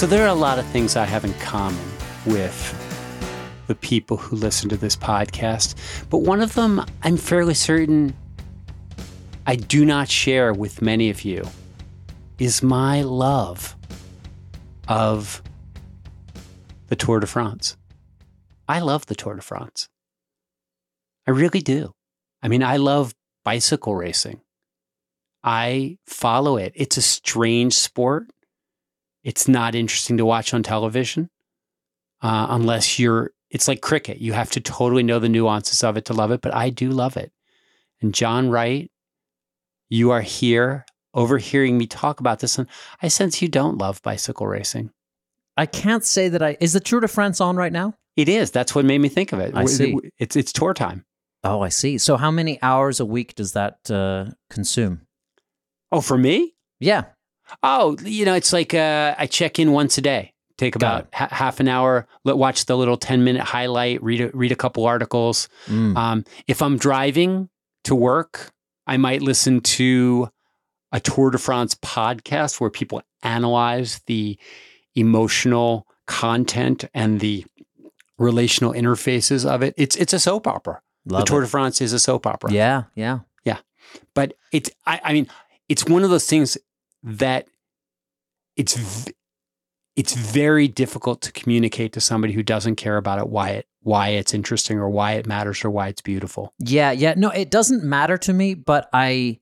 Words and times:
So 0.00 0.06
there 0.06 0.24
are 0.24 0.28
a 0.28 0.32
lot 0.32 0.58
of 0.58 0.64
things 0.68 0.96
I 0.96 1.04
have 1.04 1.26
in 1.26 1.34
common 1.34 1.84
with 2.24 2.74
the 3.66 3.74
people 3.74 4.16
who 4.16 4.34
listen 4.34 4.70
to 4.70 4.78
this 4.78 4.96
podcast, 4.96 5.74
but 6.08 6.22
one 6.22 6.40
of 6.40 6.54
them 6.54 6.82
I'm 7.02 7.18
fairly 7.18 7.52
certain 7.52 8.16
I 9.46 9.56
do 9.56 9.84
not 9.84 10.08
share 10.08 10.54
with 10.54 10.80
many 10.80 11.10
of 11.10 11.20
you 11.20 11.46
is 12.38 12.62
my 12.62 13.02
love 13.02 13.76
of 14.88 15.42
the 16.86 16.96
Tour 16.96 17.20
de 17.20 17.26
France. 17.26 17.76
I 18.66 18.80
love 18.80 19.04
the 19.04 19.14
Tour 19.14 19.34
de 19.34 19.42
France. 19.42 19.90
I 21.26 21.32
really 21.32 21.60
do. 21.60 21.92
I 22.42 22.48
mean, 22.48 22.62
I 22.62 22.78
love 22.78 23.14
bicycle 23.44 23.94
racing. 23.94 24.40
I 25.44 25.98
follow 26.06 26.56
it. 26.56 26.72
It's 26.74 26.96
a 26.96 27.02
strange 27.02 27.74
sport. 27.74 28.28
It's 29.22 29.48
not 29.48 29.74
interesting 29.74 30.16
to 30.16 30.24
watch 30.24 30.54
on 30.54 30.62
television 30.62 31.30
uh, 32.22 32.46
unless 32.50 32.98
you're, 32.98 33.32
it's 33.50 33.68
like 33.68 33.80
cricket. 33.80 34.18
You 34.18 34.32
have 34.32 34.50
to 34.52 34.60
totally 34.60 35.02
know 35.02 35.18
the 35.18 35.28
nuances 35.28 35.82
of 35.82 35.96
it 35.96 36.04
to 36.06 36.14
love 36.14 36.30
it, 36.30 36.40
but 36.40 36.54
I 36.54 36.70
do 36.70 36.90
love 36.90 37.16
it. 37.16 37.32
And 38.00 38.14
John 38.14 38.48
Wright, 38.50 38.90
you 39.88 40.10
are 40.10 40.22
here 40.22 40.86
overhearing 41.12 41.76
me 41.76 41.86
talk 41.86 42.20
about 42.20 42.38
this, 42.38 42.58
and 42.58 42.68
I 43.02 43.08
sense 43.08 43.42
you 43.42 43.48
don't 43.48 43.78
love 43.78 44.00
bicycle 44.02 44.46
racing. 44.46 44.90
I 45.56 45.66
can't 45.66 46.04
say 46.04 46.28
that 46.28 46.42
I. 46.42 46.56
Is 46.60 46.72
the 46.72 46.80
Tour 46.80 47.00
de 47.00 47.08
France 47.08 47.40
on 47.40 47.56
right 47.56 47.72
now? 47.72 47.94
It 48.16 48.28
is. 48.28 48.50
That's 48.50 48.74
what 48.74 48.84
made 48.84 48.98
me 48.98 49.08
think 49.08 49.32
of 49.32 49.40
it. 49.40 49.54
I 49.54 49.66
see. 49.66 49.96
It's 50.18 50.36
it's 50.36 50.52
tour 50.52 50.74
time. 50.74 51.04
Oh, 51.42 51.60
I 51.62 51.68
see. 51.68 51.98
So, 51.98 52.16
how 52.16 52.30
many 52.30 52.60
hours 52.62 53.00
a 53.00 53.06
week 53.06 53.34
does 53.34 53.52
that 53.52 53.90
uh, 53.90 54.26
consume? 54.50 55.06
Oh, 55.90 56.00
for 56.00 56.18
me? 56.18 56.54
Yeah. 56.80 57.04
Oh, 57.62 57.96
you 58.02 58.24
know, 58.24 58.34
it's 58.34 58.52
like 58.52 58.74
uh, 58.74 59.14
I 59.18 59.26
check 59.26 59.58
in 59.58 59.72
once 59.72 59.98
a 59.98 60.00
day. 60.00 60.34
Take 60.58 60.76
about 60.76 61.08
ha- 61.14 61.28
half 61.30 61.58
an 61.58 61.68
hour. 61.68 62.06
Let 62.24 62.36
watch 62.36 62.66
the 62.66 62.76
little 62.76 62.96
ten 62.98 63.24
minute 63.24 63.42
highlight. 63.42 64.02
Read 64.02 64.20
a, 64.20 64.30
read 64.34 64.52
a 64.52 64.56
couple 64.56 64.84
articles. 64.84 65.48
Mm. 65.66 65.96
Um, 65.96 66.24
if 66.46 66.60
I'm 66.60 66.76
driving 66.76 67.48
to 67.84 67.94
work, 67.94 68.52
I 68.86 68.98
might 68.98 69.22
listen 69.22 69.60
to 69.62 70.28
a 70.92 71.00
Tour 71.00 71.30
de 71.30 71.38
France 71.38 71.74
podcast 71.76 72.60
where 72.60 72.68
people 72.70 73.00
analyze 73.22 74.00
the 74.06 74.38
emotional 74.94 75.86
content 76.06 76.84
and 76.92 77.20
the 77.20 77.46
relational 78.18 78.72
interfaces 78.72 79.48
of 79.48 79.62
it. 79.62 79.72
It's 79.76 79.96
it's 79.96 80.12
a 80.12 80.18
soap 80.18 80.46
opera. 80.46 80.82
Love 81.06 81.22
the 81.22 81.26
Tour 81.26 81.40
it. 81.40 81.44
de 81.46 81.50
France 81.50 81.80
is 81.80 81.92
a 81.92 81.98
soap 81.98 82.26
opera. 82.26 82.52
Yeah, 82.52 82.84
yeah. 82.94 83.20
Yeah. 83.44 83.58
But 84.14 84.34
it's 84.52 84.70
I, 84.86 85.00
I 85.02 85.12
mean 85.14 85.26
it's 85.68 85.86
one 85.86 86.04
of 86.04 86.10
those 86.10 86.26
things 86.26 86.58
that 87.02 87.48
it's 88.56 88.76
v- 88.76 89.12
it's 89.96 90.14
very 90.14 90.68
difficult 90.68 91.20
to 91.22 91.32
communicate 91.32 91.92
to 91.92 92.00
somebody 92.00 92.32
who 92.32 92.42
doesn't 92.42 92.76
care 92.76 92.96
about 92.96 93.18
it 93.18 93.28
why 93.28 93.50
it 93.50 93.66
why 93.82 94.08
it's 94.08 94.34
interesting 94.34 94.78
or 94.78 94.88
why 94.90 95.12
it 95.12 95.26
matters 95.26 95.64
or 95.64 95.70
why 95.70 95.88
it's 95.88 96.02
beautiful. 96.02 96.52
Yeah, 96.58 96.92
yeah. 96.92 97.14
No, 97.16 97.30
it 97.30 97.50
doesn't 97.50 97.82
matter 97.82 98.18
to 98.18 98.32
me, 98.32 98.54
but 98.54 98.88
I 98.92 99.40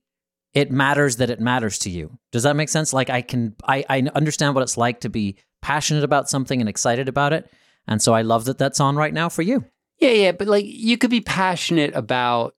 it 0.53 0.71
matters 0.71 1.17
that 1.17 1.29
it 1.29 1.39
matters 1.39 1.77
to 1.79 1.89
you. 1.89 2.17
Does 2.31 2.43
that 2.43 2.55
make 2.55 2.69
sense? 2.69 2.93
Like 2.93 3.09
I 3.09 3.21
can 3.21 3.55
I 3.65 3.85
I 3.89 4.07
understand 4.15 4.55
what 4.55 4.61
it's 4.61 4.77
like 4.77 5.01
to 5.01 5.09
be 5.09 5.37
passionate 5.61 6.03
about 6.03 6.29
something 6.29 6.59
and 6.59 6.69
excited 6.69 7.09
about 7.09 7.33
it. 7.33 7.51
And 7.87 8.01
so 8.01 8.13
I 8.13 8.21
love 8.21 8.45
that 8.45 8.57
that's 8.57 8.79
on 8.79 8.95
right 8.95 9.13
now 9.13 9.29
for 9.29 9.41
you. 9.41 9.65
Yeah, 9.99 10.11
yeah, 10.11 10.31
but 10.31 10.47
like 10.47 10.65
you 10.65 10.97
could 10.97 11.09
be 11.09 11.21
passionate 11.21 11.93
about 11.93 12.55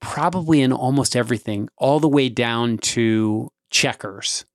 probably 0.00 0.60
in 0.60 0.72
almost 0.72 1.16
everything, 1.16 1.68
all 1.78 2.00
the 2.00 2.08
way 2.08 2.28
down 2.28 2.76
to 2.78 3.50
checkers. 3.74 4.46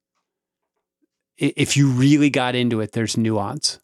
If 1.38 1.78
you 1.78 1.90
really 1.90 2.30
got 2.30 2.56
into 2.56 2.80
it, 2.82 2.94
there's 2.94 3.18
nuance. 3.18 3.80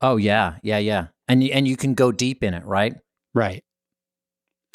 Oh 0.00 0.16
yeah, 0.16 0.56
yeah, 0.62 0.78
yeah. 0.78 1.08
And 1.28 1.42
you, 1.42 1.50
and 1.52 1.66
you 1.68 1.76
can 1.76 1.94
go 1.94 2.12
deep 2.12 2.42
in 2.42 2.54
it, 2.54 2.64
right? 2.64 2.94
Right. 3.34 3.64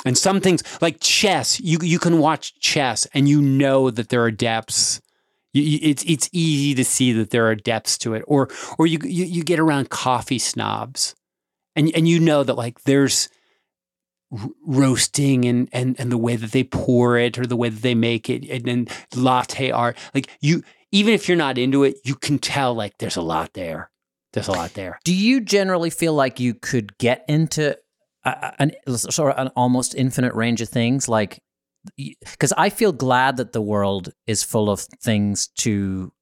And 0.06 0.18
some 0.18 0.42
things 0.42 0.64
like 0.82 1.00
chess, 1.00 1.60
you 1.60 1.80
you 1.82 2.00
can 2.00 2.20
watch 2.20 2.60
chess 2.60 3.08
and 3.14 3.28
you 3.28 3.42
know 3.42 3.90
that 3.90 4.10
there 4.10 4.24
are 4.24 4.32
depths. 4.32 5.02
You, 5.54 5.64
you, 5.64 5.80
it's 5.82 6.04
it's 6.06 6.30
easy 6.32 6.76
to 6.76 6.86
see 6.86 7.12
that 7.14 7.32
there 7.32 7.48
are 7.48 7.56
depths 7.56 7.98
to 8.00 8.14
it. 8.14 8.24
Or 8.28 8.50
or 8.78 8.86
you 8.86 9.00
you, 9.04 9.26
you 9.26 9.44
get 9.44 9.60
around 9.60 9.90
coffee 9.90 10.40
snobs, 10.40 11.16
and 11.76 11.92
and 11.96 12.08
you 12.08 12.20
know 12.20 12.44
that 12.44 12.56
like 12.56 12.82
there's 12.84 13.30
roasting 14.66 15.46
and 15.46 15.70
and 15.72 16.00
and 16.00 16.12
the 16.12 16.18
way 16.18 16.36
that 16.36 16.52
they 16.52 16.64
pour 16.64 17.18
it 17.18 17.38
or 17.38 17.46
the 17.46 17.56
way 17.56 17.70
that 17.70 17.82
they 17.82 17.96
make 17.96 18.30
it 18.30 18.48
and 18.50 18.66
then 18.66 18.88
latte 19.16 19.72
art. 19.72 19.98
Like 20.14 20.30
you, 20.40 20.64
even 20.92 21.14
if 21.14 21.28
you're 21.28 21.38
not 21.38 21.58
into 21.58 21.84
it, 21.84 21.98
you 22.04 22.16
can 22.16 22.40
tell 22.40 22.74
like 22.74 22.98
there's 23.00 23.18
a 23.18 23.22
lot 23.22 23.54
there. 23.54 23.90
There's 24.34 24.48
a 24.48 24.52
lot 24.52 24.74
there. 24.76 25.00
Do 25.04 25.14
you 25.14 25.42
generally 25.42 25.90
feel 25.90 26.14
like 26.14 26.40
you 26.40 26.54
could 26.54 26.98
get 27.00 27.26
into 27.28 27.76
a, 28.24 28.54
an 28.60 28.72
sort 28.88 29.34
of 29.34 29.48
an 29.48 29.52
almost 29.56 29.96
infinite 29.96 30.36
range 30.36 30.62
of 30.62 30.70
things? 30.70 31.10
Like, 31.10 31.42
because 31.98 32.54
I 32.56 32.70
feel 32.70 32.92
glad 32.92 33.38
that 33.38 33.54
the 33.54 33.62
world 33.62 34.14
is 34.28 34.44
full 34.44 34.70
of 34.70 34.82
things 35.02 35.48
to 35.60 36.14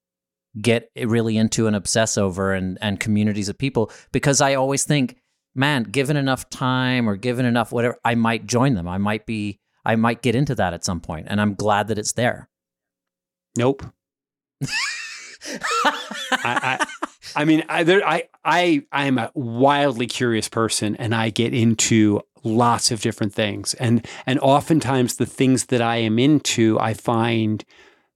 get 0.62 0.90
really 0.96 1.36
into 1.38 1.68
and 1.68 1.76
obsess 1.76 2.18
over, 2.18 2.54
and 2.54 2.78
and 2.82 2.98
communities 3.00 3.50
of 3.50 3.58
people. 3.58 3.92
Because 4.14 4.40
I 4.40 4.56
always 4.56 4.86
think, 4.86 5.18
man, 5.58 5.84
given 5.84 6.16
enough 6.16 6.50
time 6.50 7.10
or 7.10 7.16
given 7.18 7.46
enough 7.46 7.72
whatever, 7.72 7.98
I 8.06 8.16
might 8.16 8.46
join 8.48 8.76
them. 8.76 8.88
I 8.88 8.98
might 8.98 9.26
be, 9.26 9.60
I 9.84 9.96
might 9.96 10.22
get 10.22 10.36
into 10.36 10.56
that 10.56 10.74
at 10.74 10.86
some 10.86 11.02
point, 11.02 11.28
and 11.30 11.42
I'm 11.42 11.54
glad 11.56 11.88
that 11.90 11.98
it's 11.98 12.14
there. 12.14 12.48
Nope. 13.58 13.84
I, 15.84 15.96
I, 16.44 16.88
I 17.36 17.46
mean, 17.46 17.64
I, 17.70 17.84
there, 17.84 18.06
I, 18.08 18.24
I, 18.44 18.84
I 18.92 19.06
am 19.06 19.18
a 19.18 19.32
wildly 19.34 20.08
curious 20.08 20.50
person, 20.50 20.96
and 20.98 21.14
I 21.16 21.30
get 21.30 21.54
into 21.54 22.22
lots 22.44 22.92
of 22.92 23.02
different 23.02 23.34
things, 23.34 23.74
and 23.76 24.06
and 24.26 24.40
oftentimes 24.40 25.16
the 25.18 25.26
things 25.26 25.66
that 25.66 25.82
I 25.82 25.98
am 25.98 26.18
into, 26.20 26.80
I 26.80 26.94
find 26.94 27.64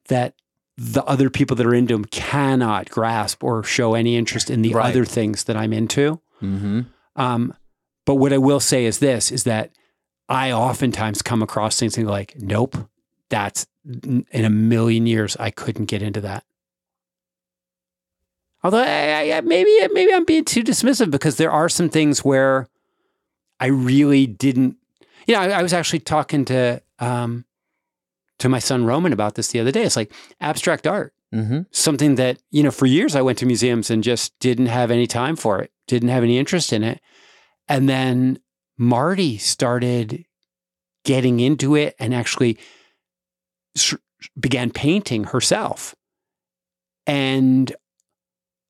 that 0.07 0.35
the 0.77 1.03
other 1.05 1.29
people 1.29 1.55
that 1.57 1.65
are 1.65 1.73
into 1.73 1.93
them 1.93 2.05
cannot 2.05 2.89
grasp 2.89 3.43
or 3.43 3.63
show 3.63 3.93
any 3.93 4.15
interest 4.15 4.49
in 4.49 4.61
the 4.61 4.73
Right. 4.73 4.89
other 4.89 5.05
things 5.05 5.43
that 5.45 5.55
I'm 5.57 5.73
into. 5.73 6.21
Mm-hmm. 6.41 6.81
Um, 7.15 7.53
but 8.05 8.15
what 8.15 8.33
I 8.33 8.37
will 8.37 8.59
say 8.59 8.85
is 8.85 8.99
this: 8.99 9.31
is 9.31 9.43
that 9.43 9.71
I 10.29 10.51
oftentimes 10.51 11.21
come 11.21 11.41
across 11.41 11.79
things 11.79 11.97
and 11.97 12.05
go 12.05 12.11
like, 12.11 12.35
nope, 12.37 12.77
that's 13.29 13.67
in 13.85 14.25
a 14.33 14.49
million 14.49 15.07
years 15.07 15.35
I 15.37 15.51
couldn't 15.51 15.85
get 15.85 16.01
into 16.01 16.21
that. 16.21 16.45
Although 18.63 18.83
I, 18.83 19.31
I, 19.35 19.41
maybe 19.41 19.75
maybe 19.91 20.13
I'm 20.13 20.25
being 20.25 20.45
too 20.45 20.63
dismissive 20.63 21.09
because 21.09 21.37
there 21.37 21.51
are 21.51 21.67
some 21.67 21.89
things 21.89 22.23
where 22.23 22.67
I 23.59 23.67
really 23.67 24.27
didn't. 24.27 24.77
You 25.27 25.35
know, 25.35 25.41
I, 25.41 25.49
I 25.49 25.63
was 25.63 25.73
actually 25.73 25.99
talking 25.99 26.45
to 26.45 26.81
um, 26.99 27.45
to 28.39 28.49
my 28.49 28.59
son 28.59 28.85
Roman 28.85 29.13
about 29.13 29.35
this 29.35 29.49
the 29.49 29.59
other 29.59 29.71
day. 29.71 29.83
It's 29.83 29.95
like 29.95 30.13
abstract 30.39 30.85
art 30.85 31.13
Mm-hmm. 31.33 31.61
something 31.71 32.15
that 32.15 32.39
you 32.51 32.61
know 32.61 32.71
for 32.71 32.85
years 32.85 33.15
I 33.15 33.21
went 33.21 33.37
to 33.37 33.45
museums 33.45 33.89
and 33.89 34.03
just 34.03 34.37
didn't 34.39 34.65
have 34.65 34.91
any 34.91 35.07
time 35.07 35.37
for 35.37 35.61
it, 35.61 35.71
didn't 35.87 36.09
have 36.09 36.23
any 36.23 36.37
interest 36.37 36.73
in 36.73 36.83
it, 36.83 36.99
and 37.69 37.87
then 37.87 38.39
Marty 38.77 39.37
started 39.37 40.25
getting 41.05 41.39
into 41.39 41.75
it 41.75 41.95
and 41.99 42.13
actually 42.13 42.57
began 44.37 44.71
painting 44.71 45.23
herself, 45.23 45.95
and 47.07 47.73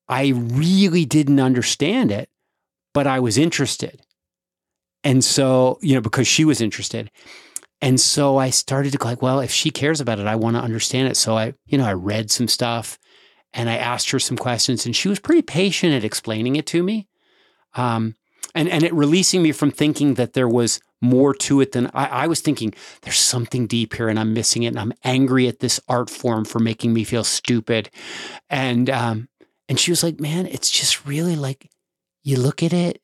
I 0.07 0.27
really 0.35 1.05
didn't 1.05 1.39
understand 1.39 2.11
it, 2.11 2.29
but 2.93 3.07
I 3.07 3.19
was 3.19 3.39
interested, 3.39 4.03
and 5.03 5.23
so 5.23 5.79
you 5.81 5.95
know 5.95 6.01
because 6.01 6.27
she 6.27 6.45
was 6.45 6.61
interested. 6.61 7.09
And 7.81 7.99
so 7.99 8.37
I 8.37 8.51
started 8.51 8.91
to 8.91 8.97
go 8.97 9.07
like, 9.07 9.21
well, 9.21 9.39
if 9.39 9.51
she 9.51 9.71
cares 9.71 9.99
about 9.99 10.19
it, 10.19 10.27
I 10.27 10.35
want 10.35 10.55
to 10.55 10.61
understand 10.61 11.07
it. 11.07 11.17
So 11.17 11.35
I, 11.35 11.55
you 11.65 11.77
know, 11.77 11.85
I 11.85 11.93
read 11.93 12.29
some 12.29 12.47
stuff 12.47 12.99
and 13.53 13.69
I 13.69 13.77
asked 13.77 14.11
her 14.11 14.19
some 14.19 14.37
questions 14.37 14.85
and 14.85 14.95
she 14.95 15.09
was 15.09 15.19
pretty 15.19 15.41
patient 15.41 15.93
at 15.93 16.03
explaining 16.03 16.55
it 16.55 16.67
to 16.67 16.83
me. 16.83 17.07
Um, 17.73 18.15
and, 18.53 18.69
and 18.69 18.83
it 18.83 18.93
releasing 18.93 19.41
me 19.41 19.51
from 19.51 19.71
thinking 19.71 20.13
that 20.15 20.33
there 20.33 20.47
was 20.47 20.79
more 21.01 21.33
to 21.33 21.61
it 21.61 21.71
than 21.71 21.87
I, 21.87 22.05
I 22.05 22.27
was 22.27 22.41
thinking 22.41 22.73
there's 23.01 23.17
something 23.17 23.65
deep 23.65 23.95
here 23.95 24.09
and 24.09 24.19
I'm 24.19 24.33
missing 24.33 24.63
it. 24.63 24.67
And 24.67 24.79
I'm 24.79 24.93
angry 25.03 25.47
at 25.47 25.59
this 25.59 25.79
art 25.87 26.09
form 26.09 26.45
for 26.45 26.59
making 26.59 26.93
me 26.93 27.03
feel 27.03 27.23
stupid. 27.23 27.89
And, 28.49 28.89
um, 28.89 29.29
and 29.67 29.79
she 29.79 29.91
was 29.91 30.03
like, 30.03 30.19
man, 30.19 30.45
it's 30.45 30.69
just 30.69 31.05
really 31.07 31.35
like 31.35 31.71
you 32.23 32.37
look 32.37 32.61
at 32.61 32.73
it 32.73 33.01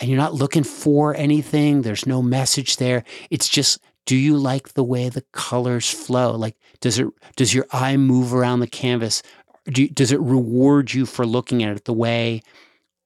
and 0.00 0.08
you're 0.08 0.16
not 0.16 0.34
looking 0.34 0.64
for 0.64 1.14
anything. 1.14 1.82
There's 1.82 2.06
no 2.06 2.22
message 2.22 2.78
there. 2.78 3.04
It's 3.28 3.48
just, 3.48 3.78
do 4.06 4.16
you 4.16 4.36
like 4.38 4.72
the 4.74 4.84
way 4.84 5.08
the 5.08 5.24
colors 5.32 5.90
flow? 5.90 6.34
Like, 6.34 6.56
does 6.80 6.98
it, 6.98 7.06
does 7.36 7.52
your 7.52 7.66
eye 7.72 7.96
move 7.96 8.32
around 8.32 8.60
the 8.60 8.66
canvas? 8.66 9.22
Do 9.66 9.82
you, 9.82 9.88
does 9.88 10.12
it 10.12 10.20
reward 10.20 10.94
you 10.94 11.06
for 11.06 11.26
looking 11.26 11.62
at 11.62 11.76
it 11.76 11.84
the 11.84 11.92
way 11.92 12.42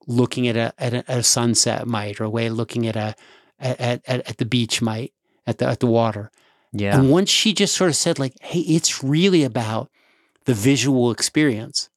looking 0.07 0.47
at 0.47 0.57
a, 0.57 0.73
at 0.79 0.93
a, 0.95 1.11
at 1.11 1.19
a 1.19 1.23
sunset 1.23 1.87
might, 1.87 2.21
or 2.21 2.25
a 2.25 2.31
way 2.31 2.51
looking 2.51 2.87
at 2.87 2.97
a, 2.97 3.15
at, 3.59 3.81
at, 3.81 4.29
at 4.29 4.37
the 4.37 4.45
beach 4.45 4.81
might, 4.81 5.13
at 5.47 5.59
the, 5.59 5.67
at 5.67 5.81
the 5.81 5.87
water? 5.87 6.31
Yeah. 6.73 6.97
And 6.97 7.11
once 7.11 7.31
she 7.31 7.53
just 7.53 7.75
sort 7.75 7.91
of 7.91 7.97
said, 7.97 8.19
like, 8.19 8.35
hey, 8.41 8.61
it's 8.61 9.03
really 9.03 9.43
about 9.43 9.91
the 10.45 10.55
visual 10.55 11.11
experience. 11.11 11.89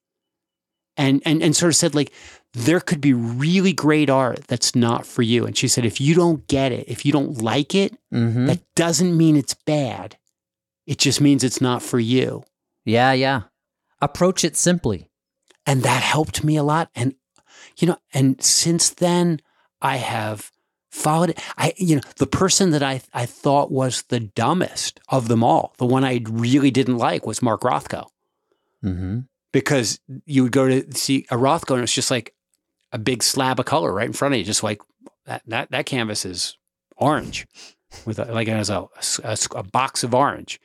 and 0.96 1.22
and 1.24 1.42
and 1.42 1.56
sort 1.56 1.70
of 1.70 1.76
said 1.76 1.94
like 1.94 2.12
there 2.54 2.80
could 2.80 3.00
be 3.00 3.12
really 3.12 3.72
great 3.72 4.08
art 4.08 4.46
that's 4.46 4.74
not 4.76 5.06
for 5.06 5.22
you. 5.22 5.44
And 5.44 5.56
she 5.56 5.66
said, 5.68 5.84
if 5.84 6.00
you 6.00 6.14
don't 6.14 6.46
get 6.46 6.72
it, 6.72 6.88
if 6.88 7.04
you 7.04 7.12
don't 7.12 7.42
like 7.42 7.74
it, 7.74 7.96
hmm 8.10 8.46
that 8.46 8.60
doesn't 8.74 9.16
mean 9.16 9.36
it's 9.36 9.54
bad. 9.54 10.16
It 10.86 10.98
just 10.98 11.20
means 11.20 11.42
it's 11.42 11.60
not 11.60 11.82
for 11.82 11.98
you. 11.98 12.44
Yeah, 12.84 13.12
yeah. 13.12 13.42
Approach 14.00 14.44
it 14.44 14.56
simply. 14.56 15.08
And 15.66 15.82
that 15.82 16.02
helped 16.02 16.44
me 16.44 16.56
a 16.56 16.62
lot. 16.62 16.90
And, 16.94 17.14
you 17.78 17.88
know, 17.88 17.96
and 18.12 18.42
since 18.42 18.90
then, 18.90 19.40
I 19.80 19.96
have 19.96 20.52
followed 20.90 21.30
it. 21.30 21.40
I, 21.56 21.72
you 21.78 21.96
know, 21.96 22.02
the 22.18 22.26
person 22.26 22.70
that 22.70 22.82
I, 22.82 23.00
I 23.14 23.24
thought 23.26 23.72
was 23.72 24.02
the 24.08 24.20
dumbest 24.20 25.00
of 25.08 25.28
them 25.28 25.42
all, 25.42 25.74
the 25.78 25.86
one 25.86 26.04
I 26.04 26.20
really 26.28 26.70
didn't 26.70 26.98
like 26.98 27.26
was 27.26 27.42
Mark 27.42 27.62
Rothko. 27.62 28.06
hmm 28.82 29.20
because 29.52 30.00
you 30.26 30.42
would 30.42 30.50
go 30.50 30.66
to 30.66 30.92
see 30.96 31.24
a 31.30 31.36
Rothko 31.36 31.74
and 31.74 31.84
it's 31.84 31.94
just 31.94 32.10
like 32.10 32.33
a 32.94 32.98
big 32.98 33.22
slab 33.22 33.58
of 33.58 33.66
color 33.66 33.92
right 33.92 34.06
in 34.06 34.12
front 34.12 34.32
of 34.32 34.38
you, 34.38 34.44
just 34.44 34.62
like 34.62 34.80
that 35.26 35.42
that, 35.46 35.70
that 35.70 35.84
canvas 35.84 36.24
is 36.24 36.56
orange 36.96 37.46
with 38.06 38.18
a, 38.18 38.24
like 38.26 38.48
it 38.48 38.52
has 38.52 38.70
a, 38.70 38.86
a, 39.22 39.36
a 39.56 39.62
box 39.64 40.04
of 40.04 40.14
orange. 40.14 40.60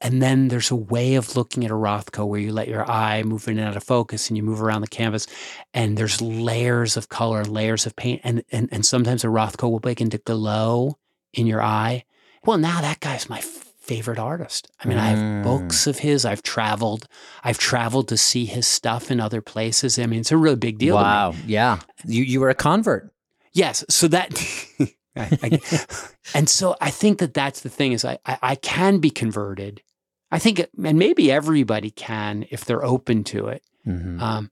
And 0.00 0.22
then 0.22 0.48
there's 0.48 0.70
a 0.70 0.76
way 0.76 1.14
of 1.16 1.34
looking 1.34 1.64
at 1.64 1.72
a 1.72 1.74
Rothko 1.74 2.26
where 2.26 2.38
you 2.38 2.52
let 2.52 2.68
your 2.68 2.88
eye 2.88 3.22
move 3.24 3.48
in 3.48 3.58
and 3.58 3.68
out 3.68 3.76
of 3.76 3.82
focus 3.82 4.28
and 4.28 4.36
you 4.36 4.44
move 4.44 4.62
around 4.62 4.82
the 4.82 4.88
canvas 4.88 5.26
and 5.74 5.96
there's 5.96 6.20
layers 6.20 6.96
of 6.96 7.08
color 7.08 7.44
layers 7.44 7.84
of 7.84 7.96
paint. 7.96 8.20
And, 8.22 8.44
and, 8.52 8.68
and 8.70 8.86
sometimes 8.86 9.24
a 9.24 9.28
Rothko 9.28 9.70
will 9.70 9.80
begin 9.80 10.10
to 10.10 10.18
glow 10.18 10.98
in 11.32 11.46
your 11.46 11.62
eye. 11.62 12.04
Well, 12.44 12.58
now 12.58 12.80
that 12.80 13.00
guy's 13.00 13.28
my 13.28 13.40
favorite 13.88 14.18
artist. 14.18 14.70
I 14.84 14.88
mean, 14.88 14.98
I 14.98 15.08
have 15.08 15.18
Mm. 15.18 15.42
books 15.42 15.86
of 15.86 15.98
his. 16.00 16.24
I've 16.24 16.42
traveled. 16.42 17.08
I've 17.42 17.58
traveled 17.58 18.08
to 18.08 18.16
see 18.16 18.44
his 18.44 18.66
stuff 18.66 19.10
in 19.10 19.18
other 19.20 19.40
places. 19.40 19.98
I 19.98 20.06
mean, 20.06 20.20
it's 20.20 20.30
a 20.32 20.36
really 20.36 20.56
big 20.56 20.78
deal. 20.78 20.96
to 20.96 21.00
me. 21.02 21.04
Wow. 21.04 21.34
Yeah. 21.46 21.80
You 22.04 22.22
you 22.22 22.40
were 22.40 22.50
a 22.50 22.54
convert. 22.54 23.10
Yes. 23.52 23.84
So 23.88 24.06
that, 24.08 24.28
I- 25.16 25.38
I- 25.42 25.60
and 26.34 26.48
so 26.48 26.76
I 26.80 26.90
think 26.90 27.18
that 27.18 27.34
that's 27.34 27.60
the 27.62 27.70
thing 27.70 27.92
is 27.92 28.04
I, 28.04 28.18
I, 28.26 28.38
I 28.42 28.54
can 28.56 28.98
be 28.98 29.10
converted. 29.10 29.82
I 30.30 30.38
think, 30.38 30.58
it, 30.60 30.70
and 30.84 30.98
maybe 30.98 31.32
everybody 31.32 31.90
can 31.90 32.44
if 32.50 32.64
they're 32.66 32.84
open 32.84 33.24
to 33.24 33.48
it. 33.48 33.62
Mhm. 33.86 34.20
Um, 34.20 34.50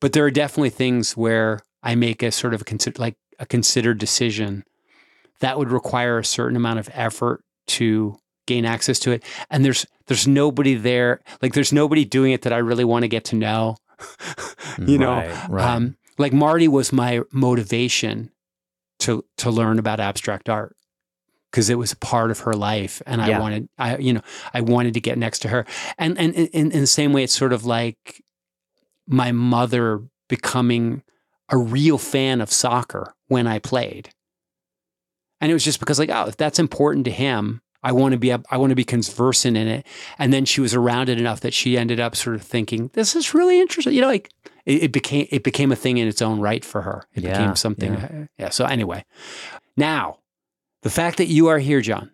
but 0.00 0.12
there 0.12 0.24
are 0.26 0.30
definitely 0.30 0.70
things 0.70 1.16
where 1.16 1.60
I 1.82 1.94
make 1.94 2.22
a 2.22 2.30
sort 2.30 2.52
of 2.54 2.60
a 2.60 2.64
consider, 2.64 3.00
like 3.00 3.16
a 3.38 3.46
considered 3.46 3.98
decision 3.98 4.64
that 5.40 5.58
would 5.58 5.70
require 5.72 6.18
a 6.18 6.24
certain 6.24 6.56
amount 6.56 6.78
of 6.78 6.90
effort 6.92 7.40
to 7.78 8.18
gain 8.46 8.64
access 8.64 8.98
to 9.00 9.10
it. 9.12 9.24
And 9.50 9.64
there's 9.64 9.86
there's 10.06 10.26
nobody 10.26 10.74
there, 10.74 11.20
like 11.42 11.54
there's 11.54 11.72
nobody 11.72 12.04
doing 12.04 12.32
it 12.32 12.42
that 12.42 12.52
I 12.52 12.58
really 12.58 12.84
want 12.84 13.02
to 13.02 13.08
get 13.08 13.24
to 13.26 13.36
know. 13.36 13.76
you 14.86 14.98
know, 14.98 15.14
Right, 15.48 15.64
um, 15.66 15.96
like 16.18 16.32
Marty 16.32 16.68
was 16.68 16.92
my 16.92 17.22
motivation 17.32 18.30
to 19.00 19.24
to 19.38 19.50
learn 19.50 19.78
about 19.78 20.00
abstract 20.00 20.48
art 20.48 20.76
because 21.50 21.70
it 21.70 21.78
was 21.78 21.92
a 21.92 21.96
part 21.96 22.30
of 22.30 22.40
her 22.40 22.52
life, 22.52 23.00
and 23.06 23.22
I 23.22 23.28
Yeah. 23.30 23.40
wanted, 23.40 23.68
I 23.78 23.96
you 23.98 24.12
know, 24.12 24.22
I 24.52 24.60
wanted 24.60 24.94
to 24.94 25.00
get 25.00 25.16
next 25.18 25.40
to 25.40 25.48
her, 25.48 25.64
and 25.98 26.18
and 26.18 26.34
in, 26.34 26.70
in 26.72 26.80
the 26.80 26.86
same 26.86 27.12
way, 27.12 27.22
it's 27.24 27.36
sort 27.36 27.52
of 27.52 27.64
like 27.64 28.22
my 29.06 29.32
mother 29.32 30.02
becoming 30.28 31.02
a 31.50 31.56
real 31.58 31.98
fan 31.98 32.40
of 32.40 32.50
soccer 32.50 33.14
when 33.28 33.46
I 33.46 33.58
played, 33.58 34.10
and 35.40 35.50
it 35.50 35.54
was 35.54 35.64
just 35.64 35.78
because 35.80 35.98
like, 35.98 36.10
oh, 36.10 36.26
if 36.26 36.36
that's 36.36 36.58
important 36.58 37.04
to 37.06 37.10
him. 37.10 37.60
I 37.84 37.92
want 37.92 38.12
to 38.12 38.18
be 38.18 38.32
I 38.32 38.56
want 38.56 38.70
to 38.70 38.74
be 38.74 38.84
conversant 38.84 39.56
in 39.56 39.68
it. 39.68 39.86
And 40.18 40.32
then 40.32 40.44
she 40.44 40.60
was 40.60 40.74
around 40.74 41.08
it 41.10 41.18
enough 41.20 41.40
that 41.40 41.54
she 41.54 41.76
ended 41.78 42.00
up 42.00 42.16
sort 42.16 42.34
of 42.34 42.42
thinking, 42.42 42.90
this 42.94 43.14
is 43.14 43.34
really 43.34 43.60
interesting. 43.60 43.92
You 43.92 44.00
know, 44.00 44.08
like 44.08 44.30
it, 44.64 44.84
it 44.84 44.92
became 44.92 45.28
it 45.30 45.44
became 45.44 45.70
a 45.70 45.76
thing 45.76 45.98
in 45.98 46.08
its 46.08 46.22
own 46.22 46.40
right 46.40 46.64
for 46.64 46.82
her. 46.82 47.06
It 47.14 47.22
Yeah, 47.22 47.32
became 47.38 47.54
something. 47.56 47.92
yeah. 47.94 48.04
uh, 48.04 48.26
yeah. 48.38 48.48
So 48.48 48.64
anyway, 48.64 49.04
now 49.76 50.18
the 50.82 50.90
fact 50.90 51.18
that 51.18 51.26
you 51.26 51.48
are 51.48 51.58
here, 51.58 51.80
John, 51.80 52.10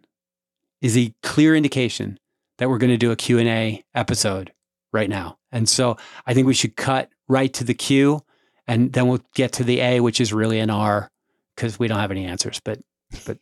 is 0.82 0.96
a 0.98 1.14
clear 1.22 1.54
indication 1.56 2.18
that 2.58 2.68
we're 2.68 2.78
going 2.78 2.90
to 2.90 2.98
do 2.98 3.10
a 3.12 3.16
Q 3.16 3.38
and 3.38 3.48
A 3.48 3.82
episode 3.94 4.52
right 4.92 5.08
now. 5.08 5.38
And 5.52 5.68
so 5.68 5.96
I 6.26 6.34
think 6.34 6.46
we 6.46 6.54
should 6.54 6.76
cut 6.76 7.08
right 7.28 7.52
to 7.54 7.64
the 7.64 7.74
Q, 7.74 8.22
and 8.66 8.92
then 8.92 9.06
we'll 9.06 9.22
get 9.34 9.52
to 9.52 9.64
the 9.64 9.80
A, 9.80 10.00
which 10.00 10.20
is 10.20 10.32
really 10.32 10.58
an 10.58 10.68
R, 10.70 11.10
because 11.54 11.78
we 11.78 11.86
don't 11.88 11.98
have 11.98 12.10
any 12.10 12.26
answers, 12.26 12.60
but 12.64 12.80
but 13.24 13.38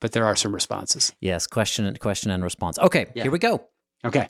but 0.00 0.12
there 0.12 0.24
are 0.24 0.36
some 0.36 0.54
responses. 0.54 1.12
yes. 1.20 1.46
Question 1.46 1.84
and 1.84 1.98
question 2.00 2.30
and 2.30 2.42
response. 2.42 2.78
Okay. 2.78 3.06
Yeah. 3.14 3.24
Here 3.24 3.32
we 3.32 3.38
go. 3.38 3.68
Okay. 4.04 4.28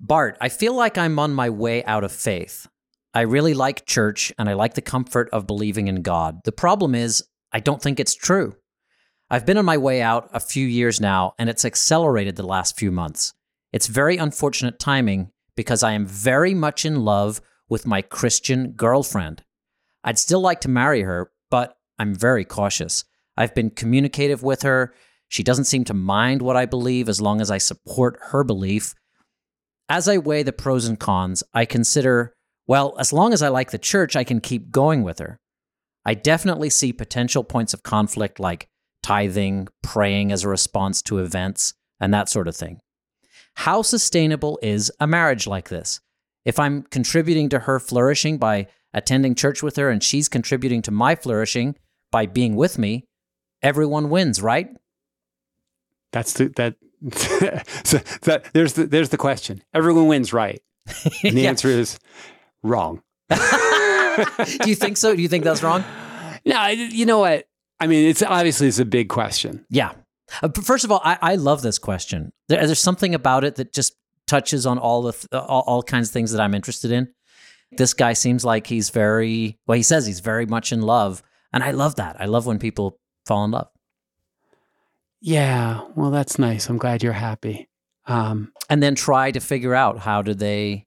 Bart, 0.00 0.38
I 0.40 0.48
feel 0.48 0.74
like 0.74 0.96
I'm 0.96 1.18
on 1.18 1.34
my 1.34 1.50
way 1.50 1.84
out 1.84 2.04
of 2.04 2.12
faith. 2.12 2.68
I 3.12 3.22
really 3.22 3.54
like 3.54 3.86
church 3.86 4.32
and 4.38 4.48
I 4.48 4.52
like 4.52 4.74
the 4.74 4.80
comfort 4.80 5.28
of 5.32 5.46
believing 5.46 5.88
in 5.88 6.02
God. 6.02 6.40
The 6.44 6.52
problem 6.52 6.94
is, 6.94 7.24
I 7.52 7.60
don't 7.60 7.82
think 7.82 7.98
it's 7.98 8.14
true. 8.14 8.54
I've 9.30 9.44
been 9.44 9.58
on 9.58 9.64
my 9.64 9.76
way 9.76 10.00
out 10.00 10.30
a 10.32 10.40
few 10.40 10.66
years 10.66 11.00
now, 11.00 11.34
and 11.38 11.50
it's 11.50 11.64
accelerated 11.64 12.36
the 12.36 12.46
last 12.46 12.78
few 12.78 12.90
months. 12.90 13.34
It's 13.72 13.86
very 13.86 14.16
unfortunate 14.16 14.78
timing 14.78 15.30
because 15.56 15.82
I 15.82 15.92
am 15.92 16.06
very 16.06 16.54
much 16.54 16.86
in 16.86 17.04
love 17.04 17.40
with 17.68 17.86
my 17.86 18.00
Christian 18.00 18.72
girlfriend. 18.72 19.42
I'd 20.04 20.18
still 20.18 20.40
like 20.40 20.60
to 20.62 20.70
marry 20.70 21.02
her, 21.02 21.30
but 21.50 21.76
I'm 21.98 22.14
very 22.14 22.44
cautious. 22.44 23.04
I've 23.38 23.54
been 23.54 23.70
communicative 23.70 24.42
with 24.42 24.62
her. 24.62 24.92
She 25.28 25.44
doesn't 25.44 25.66
seem 25.66 25.84
to 25.84 25.94
mind 25.94 26.42
what 26.42 26.56
I 26.56 26.66
believe 26.66 27.08
as 27.08 27.20
long 27.20 27.40
as 27.40 27.52
I 27.52 27.58
support 27.58 28.18
her 28.30 28.42
belief. 28.42 28.96
As 29.88 30.08
I 30.08 30.18
weigh 30.18 30.42
the 30.42 30.52
pros 30.52 30.86
and 30.86 30.98
cons, 30.98 31.44
I 31.54 31.64
consider, 31.64 32.34
well, 32.66 32.96
as 32.98 33.12
long 33.12 33.32
as 33.32 33.40
I 33.40 33.48
like 33.48 33.70
the 33.70 33.78
church, 33.78 34.16
I 34.16 34.24
can 34.24 34.40
keep 34.40 34.72
going 34.72 35.04
with 35.04 35.20
her. 35.20 35.38
I 36.04 36.14
definitely 36.14 36.68
see 36.68 36.92
potential 36.92 37.44
points 37.44 37.72
of 37.72 37.84
conflict 37.84 38.40
like 38.40 38.66
tithing, 39.04 39.68
praying 39.84 40.32
as 40.32 40.42
a 40.42 40.48
response 40.48 41.00
to 41.02 41.18
events, 41.18 41.74
and 42.00 42.12
that 42.12 42.28
sort 42.28 42.48
of 42.48 42.56
thing. 42.56 42.80
How 43.54 43.82
sustainable 43.82 44.58
is 44.62 44.90
a 44.98 45.06
marriage 45.06 45.46
like 45.46 45.68
this? 45.68 46.00
If 46.44 46.58
I'm 46.58 46.82
contributing 46.82 47.48
to 47.50 47.60
her 47.60 47.78
flourishing 47.78 48.38
by 48.38 48.66
attending 48.92 49.36
church 49.36 49.62
with 49.62 49.76
her 49.76 49.90
and 49.90 50.02
she's 50.02 50.28
contributing 50.28 50.82
to 50.82 50.90
my 50.90 51.14
flourishing 51.14 51.76
by 52.10 52.26
being 52.26 52.56
with 52.56 52.78
me, 52.78 53.04
everyone 53.62 54.10
wins, 54.10 54.40
right? 54.42 54.68
That's 56.12 56.32
the 56.34 56.48
that. 56.56 56.76
so 57.84 57.98
that 58.22 58.46
there's 58.52 58.72
the 58.72 58.86
there's 58.86 59.10
the 59.10 59.16
question. 59.16 59.62
Everyone 59.72 60.06
wins, 60.08 60.32
right? 60.32 60.60
And 61.24 61.36
the 61.36 61.42
Yeah. 61.42 61.50
answer 61.50 61.68
is 61.68 61.98
wrong. 62.62 63.02
Do 63.30 63.36
you 64.68 64.74
think 64.74 64.96
so? 64.96 65.14
Do 65.14 65.22
you 65.22 65.28
think 65.28 65.44
that's 65.44 65.62
wrong? 65.62 65.84
No, 66.44 66.66
you 66.68 67.06
know 67.06 67.18
what? 67.20 67.46
I 67.78 67.86
mean, 67.86 68.08
it's 68.08 68.22
obviously 68.22 68.66
it's 68.68 68.78
a 68.80 68.84
big 68.84 69.08
question. 69.08 69.64
Yeah. 69.70 69.92
Uh, 70.42 70.48
first 70.62 70.84
of 70.84 70.90
all, 70.90 71.00
I, 71.04 71.18
I 71.22 71.34
love 71.36 71.62
this 71.62 71.78
question. 71.78 72.32
There, 72.48 72.64
there's 72.66 72.80
something 72.80 73.14
about 73.14 73.44
it 73.44 73.54
that 73.56 73.72
just 73.72 73.94
touches 74.26 74.66
on 74.66 74.78
all 74.78 75.02
the 75.02 75.12
th- 75.12 75.28
all, 75.32 75.62
all 75.66 75.82
kinds 75.82 76.08
of 76.08 76.12
things 76.12 76.32
that 76.32 76.40
I'm 76.40 76.54
interested 76.54 76.90
in. 76.90 77.08
This 77.70 77.94
guy 77.94 78.14
seems 78.14 78.44
like 78.44 78.66
he's 78.66 78.90
very 78.90 79.58
well. 79.66 79.76
He 79.76 79.82
says 79.82 80.06
he's 80.06 80.20
very 80.20 80.46
much 80.46 80.72
in 80.72 80.82
love, 80.82 81.22
and 81.52 81.62
I 81.62 81.70
love 81.72 81.96
that. 81.96 82.16
I 82.20 82.24
love 82.24 82.46
when 82.46 82.58
people 82.58 82.98
fall 83.28 83.44
in 83.44 83.52
love. 83.52 83.68
Yeah, 85.20 85.82
well, 85.94 86.10
that's 86.10 86.38
nice. 86.38 86.68
I'm 86.68 86.78
glad 86.78 87.02
you're 87.02 87.12
happy. 87.12 87.68
Um, 88.06 88.52
and 88.68 88.82
then 88.82 88.94
try 88.94 89.30
to 89.30 89.40
figure 89.40 89.74
out 89.74 89.98
how 89.98 90.22
do 90.22 90.34
they 90.34 90.86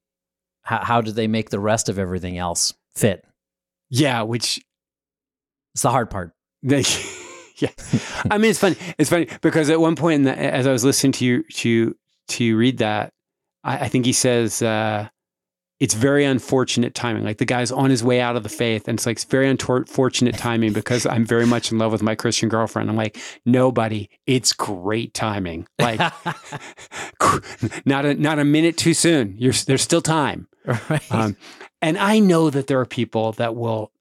how, 0.64 0.84
how 0.84 1.02
do 1.02 1.12
they 1.12 1.28
make 1.28 1.50
the 1.50 1.60
rest 1.60 1.90
of 1.90 1.98
everything 1.98 2.38
else 2.38 2.74
fit 2.94 3.26
yeah, 3.92 4.22
which 4.22 4.60
it's 5.76 5.84
the 5.84 5.92
hard 5.92 6.10
part 6.10 6.32
They, 6.64 6.84
yeah, 7.58 7.70
I 8.32 8.38
mean 8.38 8.50
it's 8.50 8.60
funny. 8.60 8.78
It's 8.98 9.10
funny 9.10 9.28
because 9.42 9.70
at 9.70 9.80
one 9.80 9.96
point, 9.96 10.16
in 10.16 10.24
the, 10.24 10.38
as 10.38 10.66
I 10.66 10.72
was 10.72 10.84
listening 10.84 11.12
to 11.14 11.26
you 11.26 11.44
to 11.56 11.96
to 12.30 12.58
read 12.58 12.80
that, 12.80 13.14
I, 13.64 13.80
I 13.80 13.88
think 13.90 14.06
he 14.06 14.14
says 14.14 14.62
uh, 14.62 15.10
it's 15.82 15.96
very 15.96 16.24
unfortunate 16.26 16.94
timing. 16.94 17.24
Like 17.24 17.40
the 17.40 17.46
guy's 17.46 17.72
on 17.72 17.90
his 17.90 18.04
way 18.04 18.22
out 18.22 18.36
of 18.36 18.44
the 18.44 18.50
faith, 18.50 18.88
and 18.88 19.00
it's 19.00 19.08
like 19.08 19.16
it's 19.16 19.24
very 19.24 19.50
unfortunate 19.50 20.38
timing 20.38 20.74
because 20.74 21.08
I'm 21.08 21.26
very 21.26 21.48
much 21.48 21.72
in 21.72 21.80
love 21.80 21.92
with 21.92 22.04
my 22.04 22.14
Christian 22.14 22.50
girlfriend. 22.50 22.88
I'm 22.88 22.96
like 22.96 23.18
nobody. 23.48 24.08
It's 24.28 24.54
great 24.54 25.16
timing. 25.16 25.68
Like 25.80 26.00
not 27.86 28.06
a 28.06 28.14
not 28.14 28.38
a 28.38 28.46
minute 28.46 28.78
too 28.78 28.94
soon. 28.94 29.34
You're 29.40 29.54
there's 29.54 29.82
still 29.82 30.04
time. 30.04 30.48
right 30.68 31.12
Um, 31.12 31.36
and 31.82 31.98
I 31.98 32.20
know 32.20 32.52
that 32.52 32.68
there 32.68 32.80
are 32.80 32.86
people 32.86 33.32
that 33.34 33.56
will 33.56 33.92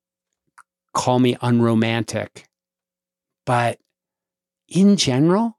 call 0.92 1.18
me 1.18 1.38
unromantic, 1.40 2.46
but 3.46 3.78
in 4.68 4.96
general, 4.98 5.56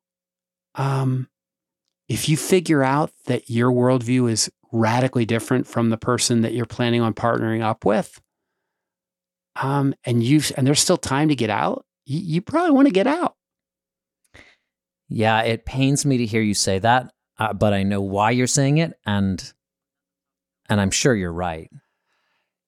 um, 0.75 1.29
if 2.07 2.29
you 2.29 2.37
figure 2.37 2.83
out 2.83 3.11
that 3.25 3.49
your 3.49 3.71
worldview 3.71 4.29
is 4.29 4.51
radically 4.71 5.25
different 5.25 5.67
from 5.67 5.89
the 5.89 5.97
person 5.97 6.41
that 6.41 6.53
you're 6.53 6.65
planning 6.65 7.01
on 7.01 7.13
partnering 7.13 7.61
up 7.61 7.85
with, 7.85 8.21
um, 9.61 9.93
and 10.05 10.23
you 10.23 10.41
and 10.57 10.65
there's 10.65 10.79
still 10.81 10.97
time 10.97 11.29
to 11.29 11.35
get 11.35 11.49
out, 11.49 11.85
you, 12.05 12.19
you 12.19 12.41
probably 12.41 12.71
want 12.71 12.87
to 12.87 12.93
get 12.93 13.07
out. 13.07 13.35
yeah 15.09 15.41
it 15.41 15.65
pains 15.65 16.05
me 16.05 16.17
to 16.17 16.25
hear 16.25 16.41
you 16.41 16.53
say 16.53 16.79
that 16.79 17.11
uh, 17.37 17.51
but 17.53 17.73
i 17.73 17.83
know 17.83 18.01
why 18.01 18.31
you're 18.31 18.47
saying 18.47 18.77
it 18.77 18.93
and 19.05 19.53
and 20.69 20.79
i'm 20.79 20.91
sure 20.91 21.13
you're 21.15 21.33
right 21.33 21.69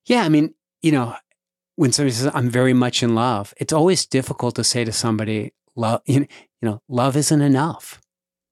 Yeah, 0.06 0.22
I 0.24 0.28
mean, 0.28 0.52
you 0.82 0.92
know, 0.92 1.14
when 1.76 1.90
somebody 1.92 2.12
says 2.12 2.30
I'm 2.34 2.50
very 2.50 2.74
much 2.74 3.02
in 3.02 3.14
love, 3.14 3.54
it's 3.56 3.72
always 3.72 4.04
difficult 4.06 4.54
to 4.56 4.64
say 4.64 4.84
to 4.84 4.92
somebody, 4.92 5.54
love, 5.74 6.02
you 6.04 6.28
know, 6.60 6.82
love 6.88 7.16
isn't 7.16 7.40
enough. 7.40 8.00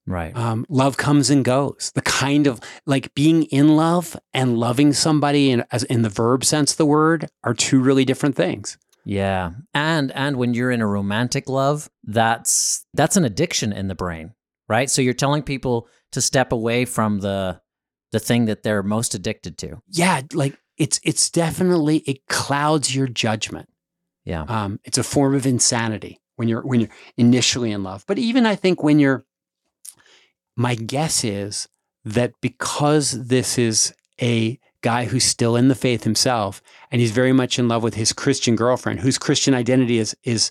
Right. 0.06 0.36
Um, 0.36 0.66
love 0.68 0.96
comes 0.96 1.30
and 1.30 1.44
goes. 1.44 1.92
The 1.94 2.02
kind 2.02 2.46
of 2.46 2.60
like 2.86 3.14
being 3.14 3.44
in 3.44 3.76
love 3.76 4.16
and 4.34 4.58
loving 4.58 4.92
somebody, 4.92 5.50
in, 5.50 5.64
as 5.70 5.84
in 5.84 6.02
the 6.02 6.08
verb 6.08 6.44
sense 6.44 6.72
of 6.72 6.76
the 6.76 6.86
word, 6.86 7.28
are 7.44 7.54
two 7.54 7.80
really 7.80 8.04
different 8.04 8.34
things. 8.34 8.78
Yeah. 9.04 9.52
And 9.74 10.12
and 10.12 10.36
when 10.36 10.54
you're 10.54 10.70
in 10.70 10.80
a 10.80 10.86
romantic 10.86 11.48
love, 11.48 11.88
that's 12.04 12.86
that's 12.94 13.16
an 13.16 13.24
addiction 13.24 13.72
in 13.72 13.88
the 13.88 13.94
brain, 13.94 14.34
right? 14.68 14.90
So 14.90 15.02
you're 15.02 15.14
telling 15.14 15.42
people 15.42 15.88
to 16.12 16.20
step 16.20 16.52
away 16.52 16.84
from 16.84 17.20
the 17.20 17.60
the 18.10 18.20
thing 18.20 18.46
that 18.46 18.62
they're 18.62 18.82
most 18.82 19.14
addicted 19.14 19.58
to. 19.58 19.82
Yeah, 19.88 20.22
like 20.32 20.56
it's 20.76 21.00
it's 21.04 21.30
definitely 21.30 21.98
it 21.98 22.26
clouds 22.26 22.94
your 22.94 23.08
judgment. 23.08 23.68
Yeah. 24.24 24.42
Um, 24.42 24.78
it's 24.84 24.98
a 24.98 25.02
form 25.02 25.34
of 25.34 25.46
insanity 25.46 26.20
when 26.36 26.48
you're 26.48 26.62
when 26.62 26.80
you're 26.80 26.90
initially 27.16 27.72
in 27.72 27.82
love. 27.82 28.04
But 28.06 28.18
even 28.18 28.46
I 28.46 28.54
think 28.54 28.82
when 28.82 28.98
you're 28.98 29.24
my 30.56 30.74
guess 30.74 31.24
is 31.24 31.68
that 32.04 32.32
because 32.40 33.26
this 33.26 33.58
is 33.58 33.94
a 34.20 34.58
guy 34.82 35.04
who's 35.04 35.24
still 35.24 35.56
in 35.56 35.68
the 35.68 35.74
faith 35.74 36.04
himself 36.04 36.60
and 36.90 37.00
he's 37.00 37.12
very 37.12 37.32
much 37.32 37.58
in 37.58 37.68
love 37.68 37.82
with 37.82 37.94
his 37.94 38.12
Christian 38.12 38.56
girlfriend 38.56 39.00
whose 39.00 39.18
Christian 39.18 39.54
identity 39.54 39.98
is 39.98 40.16
is 40.24 40.50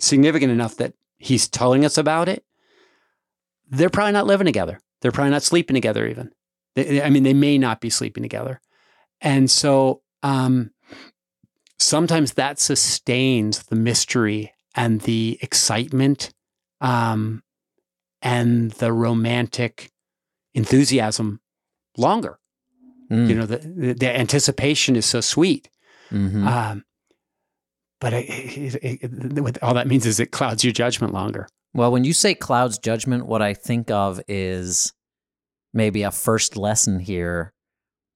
significant 0.00 0.52
enough 0.52 0.76
that 0.76 0.94
he's 1.18 1.48
telling 1.48 1.84
us 1.84 1.96
about 1.96 2.28
it 2.28 2.44
they're 3.70 3.90
probably 3.90 4.12
not 4.12 4.26
living 4.26 4.46
together. 4.46 4.80
They're 5.00 5.12
probably 5.12 5.30
not 5.30 5.42
sleeping 5.42 5.74
together 5.74 6.06
even. 6.06 6.30
I 6.76 7.10
mean 7.10 7.22
they 7.22 7.34
may 7.34 7.58
not 7.58 7.80
be 7.80 7.90
sleeping 7.90 8.22
together. 8.22 8.60
And 9.20 9.50
so 9.50 10.02
um, 10.22 10.70
sometimes 11.78 12.34
that 12.34 12.58
sustains 12.58 13.64
the 13.64 13.76
mystery 13.76 14.52
and 14.74 15.00
the 15.02 15.38
excitement 15.42 16.32
um, 16.80 17.42
and 18.22 18.70
the 18.72 18.92
romantic 18.92 19.90
enthusiasm 20.54 21.40
longer. 21.96 22.38
Mm. 23.10 23.28
You 23.28 23.34
know, 23.34 23.46
the, 23.46 23.58
the, 23.58 23.92
the 23.94 24.16
anticipation 24.18 24.96
is 24.96 25.06
so 25.06 25.20
sweet. 25.20 25.68
Mhm. 26.10 26.46
Um, 26.46 26.84
but 28.00 28.12
it, 28.12 28.28
it, 28.76 29.00
it, 29.02 29.40
what 29.42 29.62
all 29.62 29.74
that 29.74 29.88
means 29.88 30.06
is 30.06 30.20
it 30.20 30.30
clouds 30.30 30.62
your 30.62 30.72
judgment 30.72 31.12
longer. 31.12 31.48
Well, 31.74 31.92
when 31.92 32.04
you 32.04 32.12
say 32.12 32.34
clouds 32.34 32.78
judgment, 32.78 33.26
what 33.26 33.42
I 33.42 33.54
think 33.54 33.90
of 33.90 34.20
is 34.28 34.92
maybe 35.74 36.02
a 36.02 36.10
first 36.10 36.56
lesson 36.56 37.00
here, 37.00 37.52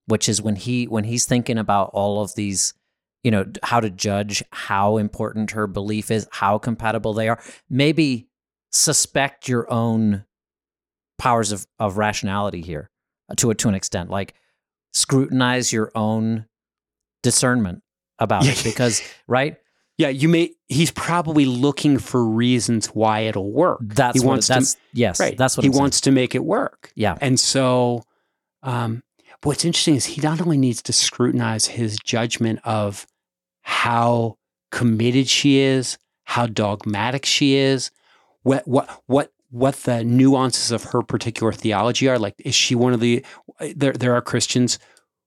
which 0.07 0.29
is 0.29 0.41
when 0.41 0.57
he 0.57 0.87
when 0.87 1.05
he's 1.05 1.27
thinking 1.27 1.59
about 1.59 1.91
all 1.93 2.23
of 2.23 2.35
these, 2.35 2.75
you 3.23 3.31
know, 3.31 3.45
how 3.63 3.81
to 3.81 3.91
judge 3.91 4.43
how 4.53 4.97
important 4.97 5.51
her 5.51 5.67
belief 5.67 6.11
is, 6.11 6.29
how 6.31 6.59
compatible 6.59 7.13
they 7.13 7.29
are. 7.29 7.43
Maybe 7.69 8.29
suspect 8.73 9.49
your 9.49 9.71
own 9.73 10.25
powers 11.19 11.53
of, 11.53 11.67
of 11.79 11.99
rationality 11.99 12.63
here 12.63 12.91
uh, 13.29 13.35
to 13.37 13.51
a 13.51 13.55
to 13.57 13.69
an 13.69 13.75
extent. 13.75 14.11
Like 14.11 14.35
scrutinize 14.93 15.73
your 15.73 15.91
own 15.95 16.47
discernment 17.23 17.83
about 18.19 18.47
it 18.47 18.61
because 18.65 19.03
right 19.27 19.57
Yeah, 19.99 20.09
you 20.09 20.29
may. 20.29 20.53
He's 20.69 20.91
probably 20.91 21.45
looking 21.45 21.99
for 21.99 22.25
reasons 22.25 22.87
why 22.89 23.21
it'll 23.21 23.53
work. 23.53 23.81
that's 23.83 24.21
he 24.21 24.27
what 24.27 24.33
wants 24.33 24.49
that's 24.49 24.75
to. 24.75 24.81
yes 24.95 25.21
Right. 25.21 25.37
that's 25.37 25.57
what 25.57 25.63
he 25.65 25.69
I'm 25.69 25.73
saying. 25.75 25.81
wants 25.81 26.01
to 26.03 26.11
make 26.11 26.35
it 26.35 26.45
work. 26.45 26.93
yeah 26.95 27.17
And 27.21 27.39
so, 27.39 28.03
um, 28.63 29.03
what's 29.43 29.65
interesting 29.65 29.95
is 29.97 30.05
he 30.07 30.21
not 30.21 30.41
only 30.41 30.57
needs 30.57 30.83
to 30.83 30.93
scrutinize 30.93 31.67
his 31.67 31.99
judgment 32.05 32.61
of 32.65 33.07
how 33.63 34.37
committed 34.71 35.29
she 35.29 35.59
is, 35.59 35.99
how 36.25 36.47
dogmatic 36.47 37.25
she 37.27 37.55
is, 37.55 37.91
what 38.43 38.67
what 38.67 39.03
what 39.07 39.33
what 39.51 39.75
the 39.83 40.03
nuances 40.03 40.71
of 40.71 40.85
her 40.85 41.03
particular 41.03 41.53
theology 41.53 42.09
are. 42.09 42.19
Like, 42.19 42.35
is 42.39 42.55
she 42.55 42.75
one 42.75 42.93
of 42.93 43.01
the? 43.01 43.25
There 43.61 43.93
there 43.93 44.15
are 44.15 44.23
Christians 44.23 44.79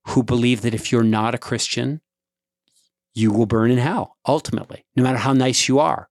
who 0.08 0.24
believe 0.24 0.62
that 0.62 0.74
if 0.74 0.92
you're 0.92 1.04
not 1.04 1.36
a 1.36 1.40
Christian, 1.40 2.02
you 3.14 3.32
will 3.32 3.46
burn 3.46 3.72
in 3.72 3.78
hell 3.78 4.18
ultimately, 4.28 4.86
no 4.96 5.04
matter 5.04 5.18
how 5.18 5.34
nice 5.34 5.68
you 5.68 5.80
are. 5.80 6.10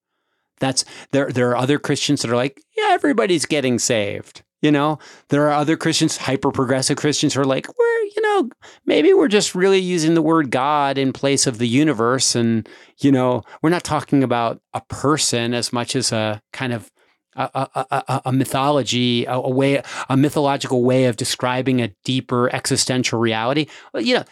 That's 0.61 0.84
there. 1.11 1.30
There 1.30 1.50
are 1.50 1.56
other 1.56 1.78
Christians 1.78 2.23
that 2.23 2.30
are 2.30 2.37
like, 2.37 2.61
yeah, 2.76 2.88
everybody's 2.90 3.46
getting 3.46 3.78
saved. 3.78 4.42
You 4.62 4.70
know, 4.70 4.99
there 5.28 5.46
are 5.46 5.52
other 5.52 5.76
Christians, 5.76 6.16
hyper 6.16 6.50
progressive 6.50 6.96
Christians, 6.96 7.34
who 7.34 7.42
are 7.42 7.44
like, 7.44 7.68
we're, 7.68 8.00
you 8.16 8.23
know, 8.23 8.49
maybe 8.87 9.12
we're 9.12 9.28
just 9.28 9.54
really 9.54 9.78
using 9.78 10.14
the 10.14 10.23
word 10.23 10.50
God 10.50 10.96
in 10.96 11.12
place 11.12 11.46
of 11.46 11.58
the 11.58 11.68
universe, 11.68 12.34
and 12.34 12.66
you 12.99 13.12
know, 13.12 13.42
we're 13.61 13.68
not 13.68 13.84
talking 13.84 14.25
about 14.25 14.62
a 14.73 14.80
person 14.88 15.52
as 15.52 15.70
much 15.70 15.94
as 15.94 16.12
a 16.12 16.40
kind 16.54 16.73
of 16.73 16.90
a, 17.36 17.68
a, 17.74 17.86
a, 17.90 18.22
a 18.26 18.32
mythology, 18.32 19.24
a, 19.24 19.34
a 19.34 19.50
way, 19.50 19.82
a 20.08 20.16
mythological 20.16 20.82
way 20.82 21.04
of 21.06 21.16
describing 21.16 21.80
a 21.80 21.88
deeper 22.04 22.52
existential 22.54 23.18
reality. 23.18 23.66
You 23.94 24.18
know, 24.18 24.24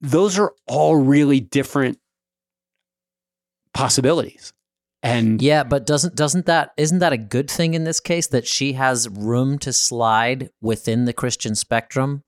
those 0.00 0.38
are 0.38 0.52
all 0.66 0.96
really 0.96 1.40
different 1.40 1.98
possibilities. 3.74 4.52
And 5.02 5.40
Yeah, 5.40 5.62
but 5.62 5.86
doesn't 5.86 6.16
doesn't 6.16 6.46
that 6.46 6.72
isn't 6.76 6.98
that 6.98 7.12
a 7.12 7.18
good 7.18 7.48
thing 7.48 7.74
in 7.74 7.84
this 7.84 8.00
case 8.00 8.26
that 8.28 8.46
she 8.46 8.72
has 8.72 9.08
room 9.08 9.58
to 9.60 9.72
slide 9.72 10.50
within 10.60 11.04
the 11.04 11.12
Christian 11.12 11.54
spectrum 11.54 12.24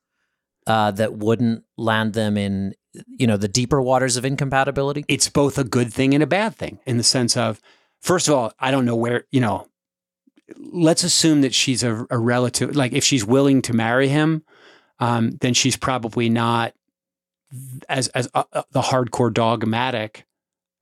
uh, 0.69 0.93
that 0.93 1.15
wouldn't 1.15 1.65
land 1.77 2.13
them 2.13 2.37
in 2.37 2.75
you 3.19 3.27
know 3.27 3.37
the 3.37 3.49
deeper 3.49 3.83
waters 3.83 4.17
of 4.17 4.25
incompatibility? 4.25 5.05
it's 5.09 5.29
both 5.29 5.59
a 5.59 5.65
good 5.65 5.93
thing 5.93 6.15
and 6.15 6.23
a 6.23 6.29
bad 6.29 6.55
thing 6.55 6.79
in 6.87 6.97
the 6.97 7.03
sense 7.03 7.37
of, 7.37 7.61
first 8.01 8.29
of 8.29 8.35
all, 8.35 8.53
I 8.59 8.71
don't 8.71 8.85
know 8.85 8.97
where, 8.97 9.25
you 9.31 9.41
know, 9.41 9.67
let's 10.59 11.05
assume 11.05 11.41
that 11.43 11.55
she's 11.55 11.83
a, 11.83 12.07
a 12.11 12.19
relative, 12.19 12.75
like 12.77 12.93
if 12.93 13.05
she's 13.05 13.25
willing 13.25 13.63
to 13.63 13.73
marry 13.73 14.09
him, 14.09 14.43
um, 14.99 15.31
then 15.41 15.55
she's 15.55 15.77
probably 15.77 16.29
not 16.29 16.75
as, 17.89 18.09
as 18.09 18.29
uh, 18.35 18.45
uh, 18.53 18.63
the 18.73 18.81
hardcore 18.83 19.33
dogmatic 19.33 20.25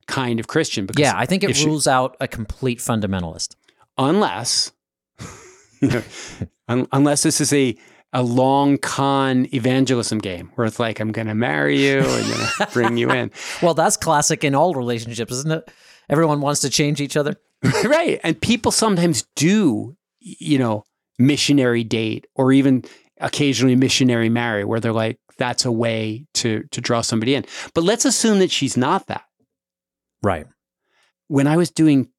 kind 0.07 0.39
of 0.39 0.47
Christian. 0.47 0.85
Because 0.85 1.01
Yeah, 1.01 1.13
I 1.15 1.25
think 1.25 1.43
it 1.43 1.51
if 1.51 1.57
she- 1.57 1.65
rules 1.65 1.87
out 1.87 2.15
a 2.19 2.27
complete 2.27 2.79
fundamentalist. 2.79 3.55
unless, 3.97 4.71
un- 6.67 6.87
unless 6.91 7.23
this 7.23 7.41
is 7.41 7.53
a, 7.53 7.75
a 8.13 8.23
long 8.23 8.77
con 8.77 9.47
evangelism 9.53 10.17
game 10.19 10.51
where 10.55 10.65
it's 10.67 10.79
like, 10.79 10.99
I'm 10.99 11.11
going 11.11 11.27
to 11.27 11.35
marry 11.35 11.79
you 11.83 11.99
and 11.99 12.71
bring 12.73 12.97
you 12.97 13.11
in. 13.11 13.31
Well, 13.61 13.73
that's 13.73 13.97
classic 13.97 14.43
in 14.43 14.55
all 14.55 14.73
relationships, 14.73 15.31
isn't 15.31 15.51
it? 15.51 15.69
Everyone 16.09 16.41
wants 16.41 16.61
to 16.61 16.69
change 16.69 17.01
each 17.01 17.15
other. 17.17 17.35
right. 17.83 18.19
And 18.23 18.39
people 18.39 18.71
sometimes 18.71 19.25
do, 19.35 19.95
you 20.19 20.57
know, 20.57 20.83
missionary 21.17 21.83
date 21.83 22.27
or 22.35 22.51
even 22.51 22.83
occasionally 23.19 23.75
missionary 23.75 24.29
marry 24.29 24.63
where 24.63 24.79
they're 24.79 24.93
like, 24.93 25.19
that's 25.37 25.65
a 25.65 25.71
way 25.71 26.25
to 26.35 26.63
to 26.71 26.81
draw 26.81 27.01
somebody 27.01 27.33
in. 27.33 27.45
But 27.73 27.83
let's 27.83 28.05
assume 28.05 28.39
that 28.39 28.51
she's 28.51 28.77
not 28.77 29.07
that. 29.07 29.23
Right. 30.21 30.45
When 31.27 31.47
I 31.47 31.57
was 31.57 31.71
doing 31.71 32.09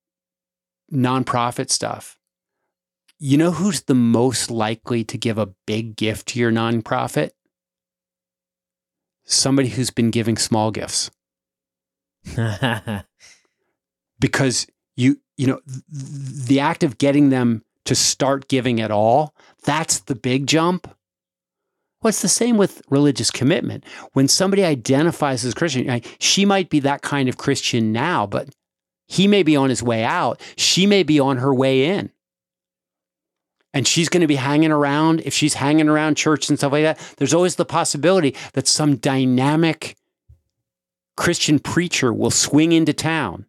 nonprofit 0.92 1.70
stuff, 1.70 2.18
you 3.18 3.36
know 3.36 3.50
who's 3.50 3.82
the 3.82 3.94
most 3.94 4.50
likely 4.50 5.04
to 5.04 5.18
give 5.18 5.36
a 5.38 5.50
big 5.66 5.96
gift 5.96 6.28
to 6.28 6.38
your 6.40 6.50
nonprofit? 6.50 7.30
Somebody 9.24 9.68
who's 9.68 9.90
been 9.90 10.10
giving 10.10 10.36
small 10.36 10.70
gifts. 10.70 11.10
because 14.18 14.66
you 14.96 15.20
you 15.40 15.46
know 15.46 15.60
th- 15.66 15.82
the 16.46 16.60
act 16.60 16.82
of 16.82 16.98
getting 16.98 17.30
them 17.30 17.64
to 17.86 17.94
start 17.94 18.48
giving 18.48 18.80
at 18.80 18.90
all 18.90 19.34
that's 19.64 20.00
the 20.00 20.14
big 20.14 20.46
jump. 20.46 20.86
Well 22.02 22.10
it's 22.10 22.22
the 22.22 22.28
same 22.28 22.56
with 22.56 22.82
religious 22.88 23.30
commitment. 23.30 23.84
When 24.12 24.28
somebody 24.28 24.64
identifies 24.64 25.44
as 25.44 25.54
christian 25.54 26.02
she 26.18 26.44
might 26.44 26.68
be 26.68 26.80
that 26.80 27.02
kind 27.02 27.28
of 27.28 27.38
christian 27.38 27.92
now 27.92 28.26
but 28.26 28.50
he 29.06 29.26
may 29.26 29.42
be 29.42 29.56
on 29.56 29.70
his 29.70 29.82
way 29.82 30.04
out. 30.04 30.40
She 30.56 30.86
may 30.86 31.02
be 31.02 31.18
on 31.18 31.38
her 31.38 31.52
way 31.52 31.86
in. 31.86 32.12
And 33.74 33.86
she's 33.86 34.08
going 34.08 34.20
to 34.20 34.28
be 34.28 34.36
hanging 34.36 34.70
around 34.70 35.22
if 35.24 35.34
she's 35.34 35.54
hanging 35.54 35.88
around 35.88 36.16
church 36.16 36.48
and 36.48 36.58
stuff 36.58 36.72
like 36.72 36.84
that 36.84 36.98
there's 37.16 37.34
always 37.34 37.56
the 37.56 37.64
possibility 37.64 38.34
that 38.54 38.66
some 38.66 38.96
dynamic 38.96 39.96
christian 41.16 41.58
preacher 41.58 42.12
will 42.12 42.30
swing 42.30 42.72
into 42.72 42.92
town 42.92 43.46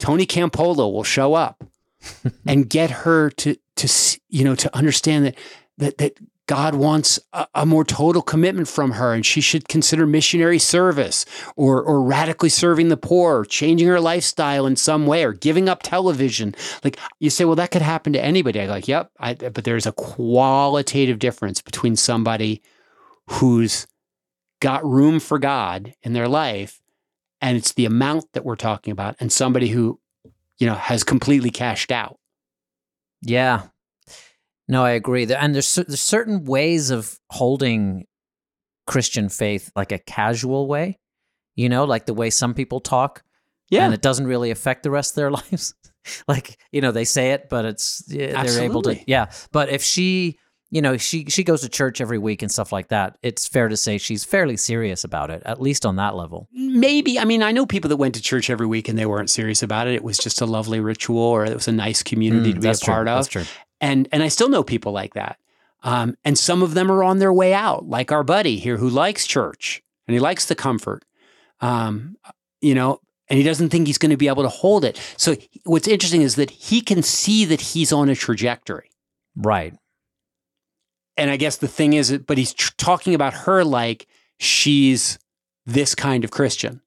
Tony 0.00 0.26
Campolo 0.26 0.92
will 0.92 1.04
show 1.04 1.34
up 1.34 1.62
and 2.46 2.68
get 2.68 2.90
her 2.90 3.30
to 3.30 3.56
to 3.76 4.18
you 4.28 4.44
know 4.44 4.56
to 4.56 4.74
understand 4.76 5.26
that 5.26 5.38
that 5.78 5.98
that 5.98 6.18
God 6.46 6.74
wants 6.74 7.20
a, 7.32 7.46
a 7.54 7.64
more 7.64 7.84
total 7.84 8.22
commitment 8.22 8.66
from 8.66 8.92
her, 8.92 9.14
and 9.14 9.24
she 9.24 9.40
should 9.40 9.68
consider 9.68 10.04
missionary 10.04 10.58
service 10.58 11.24
or 11.54 11.80
or 11.80 12.02
radically 12.02 12.48
serving 12.48 12.88
the 12.88 12.96
poor, 12.96 13.40
or 13.40 13.44
changing 13.44 13.86
her 13.86 14.00
lifestyle 14.00 14.66
in 14.66 14.74
some 14.74 15.06
way, 15.06 15.22
or 15.22 15.32
giving 15.32 15.68
up 15.68 15.84
television. 15.84 16.56
Like 16.82 16.98
you 17.20 17.30
say, 17.30 17.44
well, 17.44 17.54
that 17.54 17.70
could 17.70 17.82
happen 17.82 18.12
to 18.14 18.24
anybody. 18.24 18.60
I 18.60 18.66
like, 18.66 18.88
yep, 18.88 19.12
I, 19.20 19.34
but 19.34 19.62
there's 19.62 19.86
a 19.86 19.92
qualitative 19.92 21.20
difference 21.20 21.62
between 21.62 21.94
somebody 21.94 22.62
who's 23.28 23.86
got 24.58 24.84
room 24.84 25.20
for 25.20 25.38
God 25.38 25.94
in 26.02 26.14
their 26.14 26.28
life, 26.28 26.80
and 27.40 27.56
it's 27.56 27.72
the 27.74 27.86
amount 27.86 28.26
that 28.34 28.44
we're 28.44 28.56
talking 28.56 28.92
about, 28.92 29.16
and 29.20 29.32
somebody 29.32 29.68
who, 29.68 30.00
you 30.58 30.66
know, 30.66 30.74
has 30.74 31.04
completely 31.04 31.50
cashed 31.50 31.90
out. 31.92 32.18
Yeah. 33.22 33.62
No, 34.68 34.84
I 34.84 34.90
agree. 34.90 35.24
There- 35.24 35.38
And 35.40 35.54
there's, 35.54 35.74
there's 35.74 36.00
certain 36.00 36.44
ways 36.44 36.90
of 36.90 37.18
holding 37.30 38.06
Christian 38.86 39.28
faith 39.28 39.70
like 39.76 39.92
a 39.92 39.98
casual 39.98 40.66
way, 40.68 40.98
you 41.56 41.68
know, 41.68 41.84
like 41.84 42.06
the 42.06 42.14
way 42.14 42.30
some 42.30 42.54
people 42.54 42.80
talk 42.80 43.22
Yeah, 43.70 43.84
and 43.84 43.94
it 43.94 44.02
doesn't 44.02 44.26
really 44.26 44.50
affect 44.50 44.82
the 44.82 44.90
rest 44.90 45.12
of 45.12 45.16
their 45.16 45.30
lives. 45.40 45.74
like, 46.28 46.58
you 46.72 46.80
know, 46.80 46.92
they 46.92 47.04
say 47.04 47.32
it, 47.32 47.48
but 47.48 47.64
it's, 47.64 48.02
yeah, 48.08 48.42
they're 48.44 48.62
able 48.64 48.82
to, 48.82 48.98
yeah. 49.06 49.30
But 49.52 49.68
if 49.70 49.82
she, 49.82 50.38
you 50.70 50.80
know, 50.80 50.96
she, 50.96 51.24
she 51.26 51.42
goes 51.44 51.60
to 51.62 51.68
church 51.68 52.00
every 52.00 52.18
week 52.18 52.42
and 52.42 52.50
stuff 52.50 52.70
like 52.72 52.88
that, 52.88 53.16
it's 53.22 53.46
fair 53.48 53.68
to 53.68 53.76
say 53.76 53.98
she's 53.98 54.24
fairly 54.24 54.56
serious 54.56 55.02
about 55.04 55.30
it, 55.30 55.42
at 55.44 55.60
least 55.60 55.84
on 55.84 55.96
that 55.96 56.14
level. 56.14 56.48
maybe. 56.52 57.18
I 57.18 57.24
mean, 57.24 57.42
I 57.42 57.50
know 57.52 57.66
people 57.66 57.88
that 57.88 57.96
went 57.96 58.14
to 58.14 58.22
church 58.22 58.48
every 58.50 58.66
week 58.66 58.88
and 58.88 58.98
they 58.98 59.06
weren't 59.06 59.30
serious 59.30 59.62
about 59.62 59.88
it. 59.88 59.94
It 59.94 60.04
was 60.04 60.18
just 60.18 60.40
a 60.40 60.46
lovely 60.46 60.78
ritual, 60.80 61.18
or 61.22 61.44
it 61.44 61.54
was 61.54 61.68
a 61.68 61.72
nice 61.72 62.02
community 62.02 62.52
Mm, 62.52 62.54
to 62.54 62.60
be 62.60 62.66
a 62.68 62.70
that's 62.70 62.80
true. 62.80 62.94
part 62.94 63.08
of. 63.08 63.16
That's 63.18 63.28
true. 63.28 63.44
and 63.80 64.08
and 64.12 64.22
I 64.22 64.28
still 64.28 64.48
know 64.48 64.62
people 64.62 64.92
like 64.92 65.14
that. 65.14 65.38
Um, 65.82 66.16
and 66.24 66.38
some 66.38 66.62
of 66.62 66.74
them 66.74 66.90
are 66.92 67.02
on 67.02 67.18
their 67.18 67.32
way 67.32 67.52
out, 67.54 67.88
like 67.88 68.12
our 68.12 68.22
buddy 68.22 68.58
here 68.58 68.76
who 68.76 68.88
likes 68.90 69.26
church 69.26 69.82
and 70.06 70.12
he 70.14 70.20
likes 70.20 70.44
the 70.44 70.54
comfort, 70.54 71.04
um, 71.60 72.16
you 72.60 72.74
know, 72.74 73.00
and 73.28 73.38
he 73.38 73.42
doesn't 73.44 73.70
think 73.70 73.86
he's 73.86 73.96
going 73.98 74.10
to 74.10 74.16
be 74.16 74.28
able 74.28 74.42
to 74.42 74.48
hold 74.48 74.84
it. 74.84 75.00
So 75.16 75.36
what's 75.64 75.88
interesting 75.88 76.22
is 76.22 76.34
that 76.36 76.50
he 76.50 76.80
can 76.80 77.02
see 77.02 77.44
that 77.46 77.60
he's 77.60 77.92
on 77.92 78.08
a 78.10 78.14
trajectory. 78.14 78.90
Right. 79.34 79.72
And 81.20 81.30
I 81.30 81.36
guess 81.36 81.58
the 81.58 81.68
thing 81.68 81.92
is, 81.92 82.16
but 82.26 82.38
he's 82.38 82.54
tr- 82.54 82.72
talking 82.78 83.14
about 83.14 83.34
her 83.34 83.62
like 83.62 84.06
she's 84.38 85.18
this 85.66 85.94
kind 85.94 86.24
of 86.24 86.30
Christian. 86.30 86.80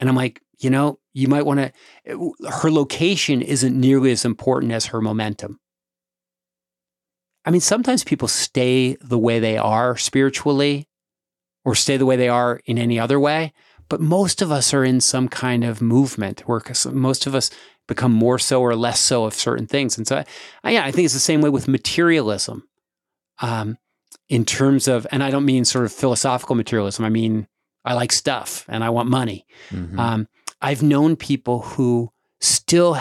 And 0.00 0.08
I'm 0.08 0.16
like, 0.16 0.40
you 0.58 0.70
know, 0.70 0.98
you 1.12 1.28
might 1.28 1.44
want 1.44 1.60
to, 1.60 1.72
uh, 2.10 2.50
her 2.50 2.70
location 2.70 3.42
isn't 3.42 3.78
nearly 3.78 4.10
as 4.10 4.24
important 4.24 4.72
as 4.72 4.86
her 4.86 5.02
momentum. 5.02 5.60
I 7.44 7.50
mean, 7.50 7.60
sometimes 7.60 8.04
people 8.04 8.26
stay 8.26 8.96
the 9.02 9.18
way 9.18 9.38
they 9.38 9.58
are 9.58 9.98
spiritually 9.98 10.88
or 11.66 11.74
stay 11.74 11.98
the 11.98 12.06
way 12.06 12.16
they 12.16 12.30
are 12.30 12.62
in 12.64 12.78
any 12.78 12.98
other 12.98 13.20
way, 13.20 13.52
but 13.90 14.00
most 14.00 14.40
of 14.40 14.50
us 14.50 14.72
are 14.72 14.84
in 14.84 15.02
some 15.02 15.28
kind 15.28 15.62
of 15.62 15.82
movement 15.82 16.40
where 16.48 16.62
most 16.90 17.26
of 17.26 17.34
us 17.34 17.50
become 17.86 18.12
more 18.12 18.38
so 18.38 18.62
or 18.62 18.74
less 18.74 18.98
so 18.98 19.24
of 19.24 19.34
certain 19.34 19.66
things. 19.66 19.98
And 19.98 20.06
so, 20.06 20.24
I, 20.64 20.70
yeah, 20.70 20.86
I 20.86 20.90
think 20.90 21.04
it's 21.04 21.12
the 21.12 21.20
same 21.20 21.42
way 21.42 21.50
with 21.50 21.68
materialism 21.68 22.67
um, 23.40 23.78
in 24.28 24.44
terms 24.44 24.88
of, 24.88 25.06
and 25.10 25.22
I 25.22 25.30
don't 25.30 25.44
mean 25.44 25.64
sort 25.64 25.84
of 25.84 25.92
philosophical 25.92 26.54
materialism, 26.54 27.04
I 27.04 27.08
mean, 27.08 27.46
I 27.84 27.94
like 27.94 28.12
stuff 28.12 28.64
and 28.68 28.84
I 28.84 28.90
want 28.90 29.08
money. 29.08 29.46
Mhm. 29.70 29.98
Um, 29.98 30.28
I've 30.60 30.82
known 30.82 31.16
people 31.16 31.60
who 31.60 32.12
still, 32.40 32.98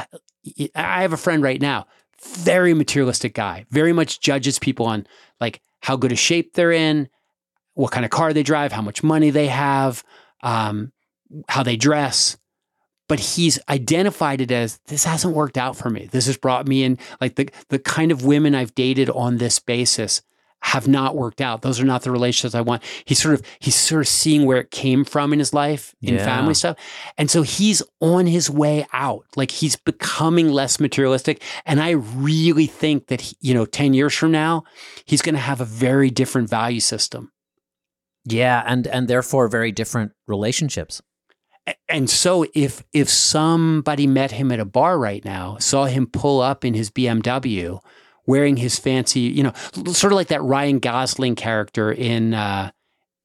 I 0.76 1.02
have 1.02 1.14
a 1.14 1.18
friend 1.18 1.44
right 1.44 1.62
now, 1.62 1.88
very 2.24 2.74
materialistic 2.74 3.34
guy, 3.34 3.66
very 3.70 3.94
much 3.94 4.20
judges 4.20 4.60
people 4.60 4.86
on 4.86 5.06
like 5.42 5.62
how 5.82 5.96
good 5.96 6.12
a 6.12 6.16
shape 6.16 6.54
they're 6.54 6.72
in, 6.72 7.10
what 7.74 7.92
kind 7.92 8.06
of 8.06 8.12
car 8.12 8.34
they 8.34 8.44
drive, 8.44 8.72
how 8.72 8.82
much 8.82 9.04
money 9.04 9.30
they 9.30 9.48
have, 9.48 10.04
um, 10.42 10.92
how 11.50 11.64
they 11.64 11.76
dress. 11.76 12.38
But 13.10 13.20
he's 13.20 13.60
identified 13.70 14.42
it 14.42 14.52
as 14.52 14.80
this 14.88 15.06
hasn't 15.06 15.34
worked 15.34 15.58
out 15.58 15.78
for 15.78 15.90
me. 15.90 16.10
This 16.12 16.26
has 16.26 16.38
brought 16.38 16.68
me 16.68 16.84
in 16.84 16.98
like 17.22 17.36
the 17.36 17.50
the 17.70 17.80
kind 17.80 18.12
of 18.12 18.26
women 18.26 18.54
I've 18.54 18.76
dated 18.76 19.10
on 19.10 19.38
this 19.38 19.60
basis 19.60 20.22
have 20.62 20.88
not 20.88 21.16
worked 21.16 21.40
out. 21.40 21.62
Those 21.62 21.80
are 21.80 21.86
not 21.86 22.02
the 22.02 22.12
relationships 22.12 22.56
I 22.56 22.62
want. 22.62 22.84
He's 23.06 23.22
sort 23.22 23.36
of 23.36 23.42
he's 23.60 23.76
sort 23.76 24.02
of 24.02 24.08
seeing 24.08 24.46
where 24.46 24.58
it 24.58 24.72
came 24.72 25.06
from 25.06 25.32
in 25.32 25.40
his 25.40 25.54
life, 25.54 25.96
in 26.02 26.16
Yeah. 26.16 26.26
family 26.26 26.54
stuff. 26.56 26.78
And 27.18 27.30
so 27.32 27.42
he's 27.44 27.82
on 28.02 28.26
his 28.26 28.50
way 28.50 28.86
out. 28.92 29.26
Like 29.36 29.52
he's 29.52 29.76
becoming 29.76 30.50
less 30.50 30.80
materialistic. 30.80 31.42
And 31.66 31.80
I 31.82 31.92
really 31.92 32.66
think 32.66 33.08
that, 33.08 33.22
he, 33.22 33.38
you 33.40 33.54
know, 33.54 33.66
10 33.66 33.94
years 33.94 34.14
from 34.14 34.32
now, 34.32 34.64
he's 35.06 35.22
going 35.22 35.36
to 35.36 35.42
have 35.42 35.62
a 35.62 35.66
very 35.66 36.10
different 36.10 36.50
value 36.50 36.82
system. 36.82 37.32
Yeah, 38.26 38.64
and 38.68 38.88
and 38.88 39.08
therefore 39.08 39.48
very 39.48 39.72
different 39.72 40.12
relationships. 40.28 41.02
And 41.88 42.10
so 42.10 42.46
if 42.54 42.84
if 42.94 43.10
somebody 43.10 44.08
met 44.08 44.32
him 44.32 44.52
at 44.52 44.60
a 44.60 44.66
bar 44.66 44.98
right 44.98 45.24
now, 45.24 45.58
saw 45.60 45.86
him 45.86 46.08
pull 46.08 46.42
up 46.42 46.66
in 46.66 46.74
his 46.74 46.90
BMW 46.90 47.80
wearing 48.28 48.58
his 48.58 48.78
fancy, 48.78 49.22
you 49.22 49.42
know, 49.42 49.54
sort 49.88 50.14
of 50.14 50.18
like 50.18 50.28
that 50.28 50.44
Ryan 50.44 50.78
Gosling 50.80 51.36
character 51.36 51.92
in 51.92 52.36
uh 52.36 52.70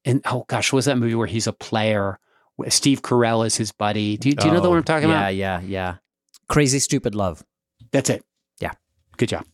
in 0.03 0.21
oh 0.25 0.45
gosh, 0.47 0.73
what 0.73 0.77
was 0.77 0.85
that 0.85 0.97
movie 0.97 1.15
where 1.15 1.27
he's 1.27 1.45
a 1.45 1.53
player? 1.53 2.19
Steve 2.69 3.01
Carell 3.01 3.45
is 3.45 3.55
his 3.55 3.71
buddy. 3.71 4.17
Do 4.17 4.29
you, 4.29 4.35
do 4.35 4.47
you 4.47 4.53
know 4.53 4.61
the 4.61 4.69
one 4.69 4.77
I'm 4.77 4.83
talking 4.83 5.09
yeah, 5.09 5.15
about? 5.15 5.35
Yeah, 5.35 5.59
yeah, 5.59 5.67
yeah. 5.67 5.95
Crazy 6.49 6.79
stupid 6.79 7.15
love. 7.15 7.43
That's 7.91 8.09
it. 8.09 8.23
Yeah. 8.59 8.71
Good 9.17 9.29
job. 9.29 9.45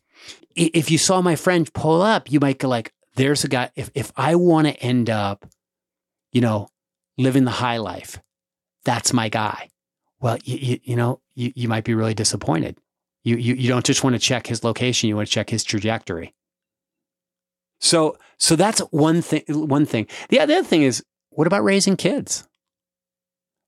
If 0.55 0.91
you 0.91 0.97
saw 0.97 1.21
my 1.21 1.35
friend 1.35 1.71
pull 1.73 2.01
up, 2.01 2.31
you 2.31 2.39
might 2.39 2.57
go 2.57 2.67
like, 2.67 2.93
there's 3.15 3.43
a 3.43 3.47
guy. 3.47 3.71
If, 3.75 3.89
if 3.95 4.12
I 4.17 4.35
want 4.35 4.67
to 4.67 4.73
end 4.81 5.09
up, 5.09 5.45
you 6.33 6.41
know, 6.41 6.69
living 7.17 7.45
the 7.45 7.51
high 7.51 7.77
life, 7.77 8.21
that's 8.83 9.13
my 9.13 9.29
guy. 9.29 9.69
Well, 10.19 10.38
you, 10.43 10.57
you, 10.57 10.79
you 10.83 10.95
know, 10.95 11.21
you, 11.35 11.53
you 11.55 11.69
might 11.69 11.85
be 11.85 11.93
really 11.93 12.13
disappointed. 12.13 12.77
You, 13.29 13.37
you, 13.37 13.53
you 13.53 13.67
don't 13.67 13.85
just 13.85 14.03
want 14.03 14.15
to 14.15 14.19
check 14.19 14.47
his 14.47 14.63
location. 14.63 15.07
You 15.07 15.15
want 15.15 15.27
to 15.27 15.31
check 15.31 15.51
his 15.51 15.63
trajectory. 15.63 16.33
So, 17.79 18.17
so 18.39 18.55
that's 18.55 18.79
one 18.89 19.21
thing, 19.21 19.43
one 19.47 19.85
thing. 19.85 20.07
The 20.29 20.39
other 20.39 20.63
thing 20.63 20.81
is, 20.81 21.03
what 21.29 21.45
about 21.45 21.63
raising 21.63 21.95
kids? 21.95 22.47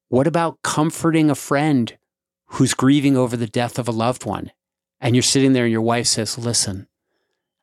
What 0.10 0.26
about 0.26 0.58
comforting 0.64 1.30
a 1.30 1.36
friend 1.36 1.96
who's 2.48 2.74
grieving 2.74 3.16
over 3.16 3.38
the 3.38 3.46
death 3.46 3.78
of 3.78 3.88
a 3.88 3.92
loved 3.92 4.26
one? 4.26 4.52
And 5.00 5.16
you're 5.16 5.22
sitting 5.22 5.54
there 5.54 5.66
and 5.66 5.72
your 5.72 5.82
wife 5.82 6.08
says, 6.08 6.40
listen, 6.40 6.88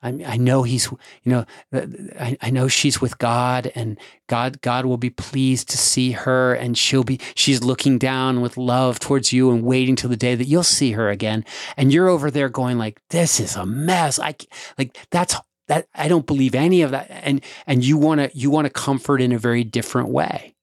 I, 0.02 0.10
I 0.26 0.36
know 0.36 0.62
he's, 0.62 0.90
you 0.90 1.32
know, 1.32 1.44
uh, 1.72 1.78
uh, 1.78 1.86
I, 2.20 2.36
I 2.40 2.50
know 2.50 2.68
she's 2.68 3.00
with 3.00 3.18
God 3.18 3.72
and 3.74 3.98
God, 4.28 4.60
God 4.60 4.86
will 4.86 4.96
be 4.96 5.10
pleased 5.10 5.68
to 5.70 5.78
see 5.78 6.12
her 6.12 6.54
and 6.54 6.78
she'll 6.78 7.04
be, 7.04 7.20
she's 7.34 7.62
looking 7.64 7.98
down 7.98 8.40
with 8.40 8.56
love 8.56 9.00
towards 9.00 9.32
you 9.32 9.50
and 9.50 9.64
waiting 9.64 9.96
till 9.96 10.10
the 10.10 10.16
day 10.16 10.34
that 10.34 10.46
you'll 10.46 10.62
see 10.62 10.92
her 10.92 11.08
again. 11.10 11.44
And 11.76 11.92
you're 11.92 12.08
over 12.08 12.30
there 12.30 12.48
going 12.48 12.78
like, 12.78 13.00
this 13.10 13.40
is 13.40 13.56
a 13.56 13.66
mess. 13.66 14.18
I 14.20 14.36
like, 14.76 14.96
that's, 15.10 15.36
that, 15.66 15.86
I 15.94 16.08
don't 16.08 16.26
believe 16.26 16.54
any 16.54 16.82
of 16.82 16.92
that. 16.92 17.08
And, 17.10 17.42
and 17.66 17.84
you 17.84 17.98
want 17.98 18.20
to, 18.20 18.30
you 18.38 18.50
want 18.50 18.66
to 18.66 18.70
comfort 18.70 19.20
in 19.20 19.32
a 19.32 19.38
very 19.38 19.64
different 19.64 20.08
way. 20.08 20.54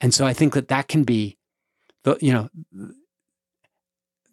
And 0.00 0.12
so 0.12 0.26
I 0.26 0.32
think 0.32 0.54
that 0.54 0.68
that 0.68 0.88
can 0.88 1.04
be, 1.04 1.38
the, 2.04 2.18
you 2.20 2.32
know, 2.32 2.50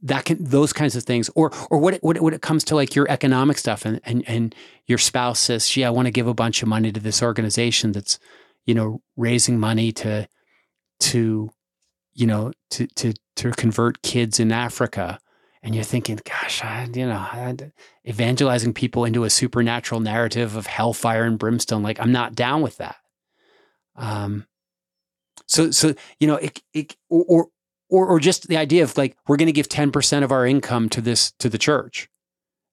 that 0.03 0.25
can 0.25 0.43
those 0.43 0.73
kinds 0.73 0.95
of 0.95 1.03
things 1.03 1.29
or 1.33 1.51
or 1.71 1.79
what 1.79 1.95
what 2.03 2.21
when 2.21 2.33
it 2.33 2.41
comes 2.41 2.63
to 2.65 2.75
like 2.75 2.93
your 2.93 3.09
economic 3.09 3.57
stuff 3.57 3.85
and 3.85 3.99
and 4.03 4.23
and 4.27 4.53
your 4.85 4.97
spouse 4.97 5.39
says 5.39 5.67
gee 5.67 5.83
i 5.83 5.89
want 5.89 6.05
to 6.05 6.11
give 6.11 6.27
a 6.27 6.33
bunch 6.33 6.61
of 6.61 6.67
money 6.67 6.91
to 6.91 6.99
this 6.99 7.23
organization 7.23 7.93
that's 7.93 8.19
you 8.65 8.73
know 8.73 9.01
raising 9.15 9.59
money 9.59 9.91
to 9.91 10.27
to 10.99 11.49
you 12.13 12.27
know 12.27 12.51
to 12.69 12.87
to 12.87 13.13
to 13.35 13.51
convert 13.51 14.01
kids 14.01 14.39
in 14.39 14.51
africa. 14.51 15.19
And 15.65 15.73
you're 15.73 15.85
thinking 15.85 16.19
gosh 16.25 16.61
I, 16.61 16.89
you 16.93 17.05
know 17.07 17.15
I, 17.15 17.55
evangelizing 18.07 18.73
people 18.73 19.05
into 19.05 19.23
a 19.23 19.29
supernatural 19.29 20.01
narrative 20.01 20.57
of 20.57 20.67
hellfire 20.67 21.23
and 21.23 21.39
brimstone 21.39 21.83
like 21.83 21.99
i'm 21.99 22.11
not 22.11 22.35
down 22.35 22.61
with 22.61 22.77
that. 22.77 22.97
Um 23.95 24.45
so 25.47 25.71
so 25.71 25.93
you 26.19 26.27
know 26.27 26.35
it, 26.35 26.61
it 26.73 26.95
or 27.09 27.47
or 27.93 28.07
or 28.07 28.19
just 28.19 28.47
the 28.47 28.57
idea 28.57 28.83
of 28.83 28.97
like 28.97 29.15
we're 29.27 29.37
going 29.37 29.53
to 29.53 29.59
give 29.59 29.69
10% 29.69 30.23
of 30.23 30.31
our 30.31 30.45
income 30.45 30.89
to 30.89 31.01
this 31.01 31.31
to 31.39 31.47
the 31.49 31.57
church 31.57 32.09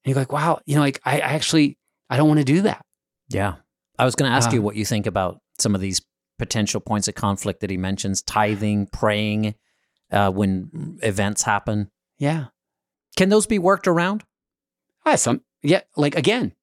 and 0.05 0.11
you're 0.11 0.21
like 0.21 0.33
wow 0.33 0.59
you 0.67 0.75
know 0.75 0.81
like 0.81 0.99
i, 1.05 1.17
I 1.21 1.33
actually 1.39 1.77
i 2.09 2.17
don't 2.17 2.29
want 2.29 2.41
to 2.41 2.45
do 2.55 2.63
that 2.63 2.85
Yeah. 3.29 3.55
I 3.99 4.05
was 4.07 4.15
going 4.15 4.31
to 4.31 4.35
ask 4.37 4.51
you 4.53 4.61
Um, 4.61 4.65
what 4.65 4.77
you 4.77 4.87
think 4.87 5.07
about 5.07 5.41
some 5.59 5.75
of 5.75 5.81
these 5.83 6.01
potential 6.39 6.81
points 6.81 7.07
of 7.07 7.15
conflict 7.15 7.61
that 7.61 7.69
he 7.69 7.77
mentions 7.77 8.23
tithing, 8.23 8.87
praying 8.87 9.55
uh, 10.11 10.31
when 10.31 10.71
events 11.03 11.43
happen. 11.43 11.91
yeah 12.19 12.47
Can 13.17 13.29
those 13.29 13.47
be 13.47 13.59
worked 13.59 13.87
around? 13.87 14.25
ah, 15.05 15.17
some 15.17 15.43
yeah 15.63 15.83
like 15.97 16.17
again 16.17 16.55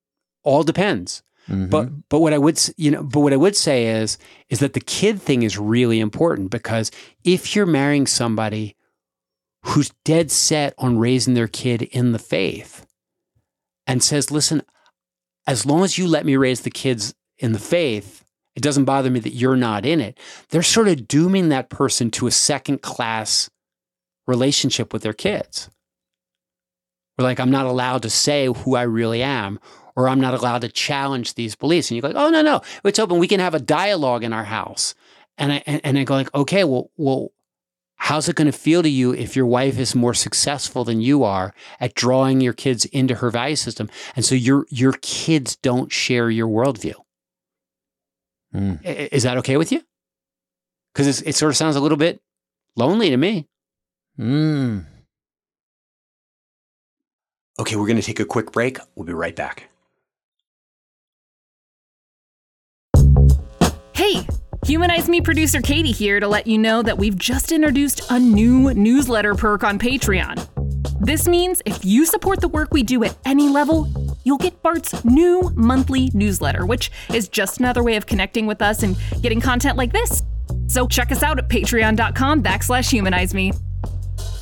all 0.43 0.63
depends 0.63 1.21
Mhm. 1.49 1.69
but 1.69 1.89
but 2.09 2.19
what 2.19 2.33
i 2.33 2.37
would 2.37 2.59
you 2.77 2.91
know 2.91 3.03
but 3.03 3.21
what 3.21 3.33
i 3.33 3.37
would 3.37 3.55
say 3.55 3.87
is 3.87 4.17
is 4.49 4.59
that 4.59 4.73
the 4.73 4.81
kid 4.81 5.21
thing 5.21 5.43
is 5.43 5.57
really 5.57 5.99
important 5.99 6.49
because 6.51 6.91
if 7.23 7.55
you're 7.55 7.65
marrying 7.65 8.05
somebody 8.07 8.75
who's 9.63 9.91
dead 10.03 10.29
set 10.31 10.73
on 10.77 10.97
raising 10.97 11.33
their 11.35 11.47
kid 11.47 11.81
in 11.83 12.11
the 12.11 12.19
faith 12.19 12.85
and 13.85 14.03
says 14.03 14.29
listen 14.31 14.61
as 15.45 15.65
long 15.65 15.83
as 15.83 15.97
you 15.97 16.07
let 16.07 16.25
me 16.25 16.35
raise 16.35 16.61
the 16.61 16.69
kids 16.69 17.13
in 17.37 17.53
the 17.53 17.59
faith 17.59 18.23
it 18.55 18.63
doesn't 18.63 18.85
bother 18.85 19.09
me 19.09 19.19
that 19.19 19.33
you're 19.35 19.55
not 19.55 19.85
in 19.85 20.01
it 20.01 20.17
they're 20.49 20.63
sort 20.63 20.87
of 20.89 21.07
dooming 21.07 21.49
that 21.49 21.69
person 21.69 22.11
to 22.11 22.27
a 22.27 22.31
second 22.31 22.81
class 22.81 23.49
relationship 24.27 24.91
with 24.91 25.01
their 25.01 25.13
kids 25.13 25.69
we're 27.17 27.23
like 27.23 27.39
i'm 27.39 27.51
not 27.51 27.65
allowed 27.65 28.01
to 28.01 28.09
say 28.09 28.47
who 28.47 28.75
i 28.75 28.81
really 28.81 29.23
am 29.23 29.59
or 29.97 30.07
I'm 30.07 30.21
not 30.21 30.35
allowed 30.35 30.61
to 30.61 30.69
challenge 30.69 31.33
these 31.33 31.55
beliefs. 31.55 31.89
And 31.89 31.95
you 31.95 32.03
go, 32.03 32.09
like, 32.09 32.15
oh 32.15 32.29
no, 32.29 32.43
no, 32.43 32.61
it's 32.85 32.99
open. 32.99 33.17
We 33.17 33.27
can 33.27 33.39
have 33.39 33.55
a 33.55 33.59
dialogue 33.59 34.23
in 34.23 34.31
our 34.31 34.43
house. 34.43 34.93
And 35.39 35.51
I 35.51 35.63
and, 35.65 35.81
and 35.83 35.99
I 35.99 36.03
go 36.03 36.13
like, 36.13 36.33
okay, 36.35 36.63
well, 36.63 36.91
well, 36.97 37.31
how's 37.95 38.29
it 38.29 38.35
going 38.35 38.45
to 38.45 38.57
feel 38.57 38.83
to 38.83 38.89
you 38.89 39.11
if 39.13 39.35
your 39.35 39.47
wife 39.47 39.79
is 39.79 39.95
more 39.95 40.13
successful 40.13 40.83
than 40.83 41.01
you 41.01 41.23
are 41.23 41.53
at 41.79 41.95
drawing 41.95 42.41
your 42.41 42.53
kids 42.53 42.85
into 42.85 43.15
her 43.15 43.31
value 43.31 43.55
system? 43.55 43.89
And 44.15 44.23
so 44.23 44.35
your 44.35 44.67
your 44.69 44.93
kids 45.01 45.55
don't 45.57 45.91
share 45.91 46.29
your 46.29 46.47
worldview. 46.47 46.93
Mm. 48.53 48.85
Is 48.85 49.23
that 49.23 49.37
okay 49.37 49.57
with 49.57 49.71
you? 49.71 49.81
Because 50.93 51.21
it 51.23 51.35
sort 51.35 51.49
of 51.49 51.57
sounds 51.57 51.75
a 51.75 51.81
little 51.81 51.97
bit 51.97 52.21
lonely 52.75 53.09
to 53.09 53.17
me. 53.17 53.47
Mm. 54.19 54.85
Okay, 57.59 57.75
we're 57.75 57.87
going 57.87 57.97
to 57.97 58.03
take 58.03 58.19
a 58.19 58.25
quick 58.25 58.51
break. 58.51 58.77
We'll 58.95 59.05
be 59.05 59.13
right 59.13 59.35
back. 59.35 59.69
Hey, 63.97 64.27
Humanize 64.67 65.09
Me 65.09 65.21
producer 65.21 65.59
Katie 65.59 65.91
here 65.91 66.19
to 66.19 66.27
let 66.27 66.45
you 66.45 66.59
know 66.59 66.83
that 66.83 66.99
we've 66.99 67.17
just 67.17 67.51
introduced 67.51 68.11
a 68.11 68.19
new 68.19 68.71
newsletter 68.75 69.33
perk 69.33 69.63
on 69.63 69.79
Patreon. 69.79 70.37
This 71.03 71.27
means 71.27 71.63
if 71.65 71.83
you 71.83 72.05
support 72.05 72.39
the 72.39 72.47
work 72.47 72.71
we 72.71 72.83
do 72.83 73.03
at 73.03 73.17
any 73.25 73.49
level, 73.49 73.91
you'll 74.23 74.37
get 74.37 74.61
Bart's 74.61 75.03
new 75.03 75.51
monthly 75.55 76.11
newsletter, 76.13 76.63
which 76.63 76.91
is 77.11 77.27
just 77.27 77.57
another 77.57 77.81
way 77.81 77.95
of 77.95 78.05
connecting 78.05 78.45
with 78.45 78.61
us 78.61 78.83
and 78.83 78.95
getting 79.23 79.41
content 79.41 79.77
like 79.77 79.93
this. 79.93 80.21
So 80.67 80.87
check 80.87 81.11
us 81.11 81.23
out 81.23 81.39
at 81.39 81.49
patreon.com 81.49 82.43
backslash 82.43 82.91
humanize 82.91 83.33
me. 83.33 83.51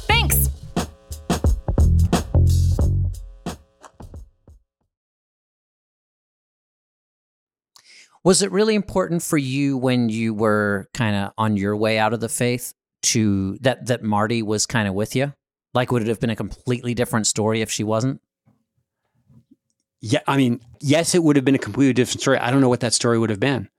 Thanks! 0.06 0.50
Was 8.25 8.41
it 8.41 8.51
really 8.51 8.73
important 8.73 9.21
for 9.21 9.38
you 9.38 9.77
when 9.77 10.09
you 10.09 10.33
were 10.33 10.89
kind 10.95 11.15
of 11.15 11.33
on 11.38 11.57
your 11.57 11.77
way 11.77 11.99
out 11.99 12.11
of 12.11 12.21
the 12.21 12.27
faith 12.27 12.73
to 13.03 13.59
that 13.59 13.85
that 13.85 14.01
Marty 14.01 14.41
was 14.41 14.65
kind 14.65 14.88
of 14.88 14.95
with 14.95 15.15
you? 15.15 15.31
Like, 15.75 15.91
would 15.91 16.01
it 16.01 16.07
have 16.07 16.19
been 16.19 16.31
a 16.31 16.35
completely 16.35 16.95
different 16.95 17.27
story 17.27 17.61
if 17.61 17.69
she 17.69 17.83
wasn't? 17.83 18.19
Yeah, 20.01 20.21
I 20.25 20.38
mean, 20.38 20.59
yes, 20.81 21.13
it 21.13 21.21
would 21.21 21.35
have 21.35 21.45
been 21.45 21.53
a 21.53 21.59
completely 21.59 21.93
different 21.93 22.21
story. 22.21 22.39
I 22.39 22.49
don't 22.49 22.61
know 22.61 22.69
what 22.69 22.79
that 22.79 22.95
story 22.95 23.19
would 23.19 23.29
have 23.29 23.39
been. 23.39 23.69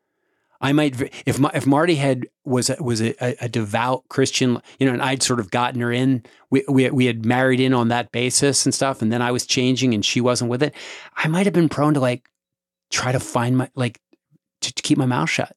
I 0.60 0.72
might 0.72 1.00
if 1.26 1.40
if 1.52 1.66
Marty 1.66 1.96
had 1.96 2.28
was 2.44 2.70
a, 2.70 2.76
was 2.80 3.02
a, 3.02 3.14
a, 3.20 3.48
devout 3.48 4.04
Christian, 4.08 4.62
you 4.78 4.86
know, 4.86 4.92
and 4.92 5.02
I'd 5.02 5.24
sort 5.24 5.40
of 5.40 5.50
gotten 5.50 5.80
her 5.80 5.90
in. 5.90 6.24
We, 6.50 6.64
we 6.68 6.88
we 6.90 7.06
had 7.06 7.26
married 7.26 7.58
in 7.58 7.74
on 7.74 7.88
that 7.88 8.12
basis 8.12 8.64
and 8.64 8.72
stuff, 8.72 9.02
and 9.02 9.12
then 9.12 9.22
I 9.22 9.32
was 9.32 9.44
changing 9.44 9.92
and 9.92 10.04
she 10.04 10.20
wasn't 10.20 10.50
with 10.50 10.62
it. 10.62 10.72
I 11.16 11.26
might 11.26 11.46
have 11.46 11.52
been 11.52 11.68
prone 11.68 11.94
to 11.94 12.00
like 12.00 12.28
try 12.90 13.12
to 13.12 13.20
find 13.20 13.58
my 13.58 13.68
like 13.74 14.00
to, 14.62 14.74
to 14.74 14.82
keep 14.82 14.98
my 14.98 15.06
mouth 15.06 15.30
shut. 15.30 15.56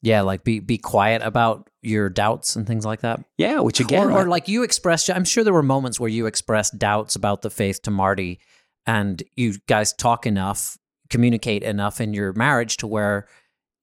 Yeah, 0.00 0.22
like 0.22 0.44
be 0.44 0.60
be 0.60 0.78
quiet 0.78 1.22
about 1.22 1.68
your 1.82 2.08
doubts 2.08 2.54
and 2.54 2.66
things 2.66 2.86
like 2.86 3.00
that. 3.00 3.24
Yeah, 3.36 3.60
which 3.60 3.80
again, 3.80 4.10
or, 4.10 4.22
or 4.22 4.28
like 4.28 4.46
you 4.46 4.62
expressed. 4.62 5.10
I'm 5.10 5.24
sure 5.24 5.42
there 5.42 5.52
were 5.52 5.62
moments 5.62 5.98
where 5.98 6.10
you 6.10 6.26
expressed 6.26 6.78
doubts 6.78 7.16
about 7.16 7.42
the 7.42 7.50
faith 7.50 7.82
to 7.82 7.90
Marty, 7.90 8.38
and 8.86 9.20
you 9.34 9.54
guys 9.66 9.92
talk 9.92 10.24
enough, 10.24 10.78
communicate 11.10 11.64
enough 11.64 12.00
in 12.00 12.14
your 12.14 12.32
marriage 12.32 12.76
to 12.78 12.86
where 12.86 13.26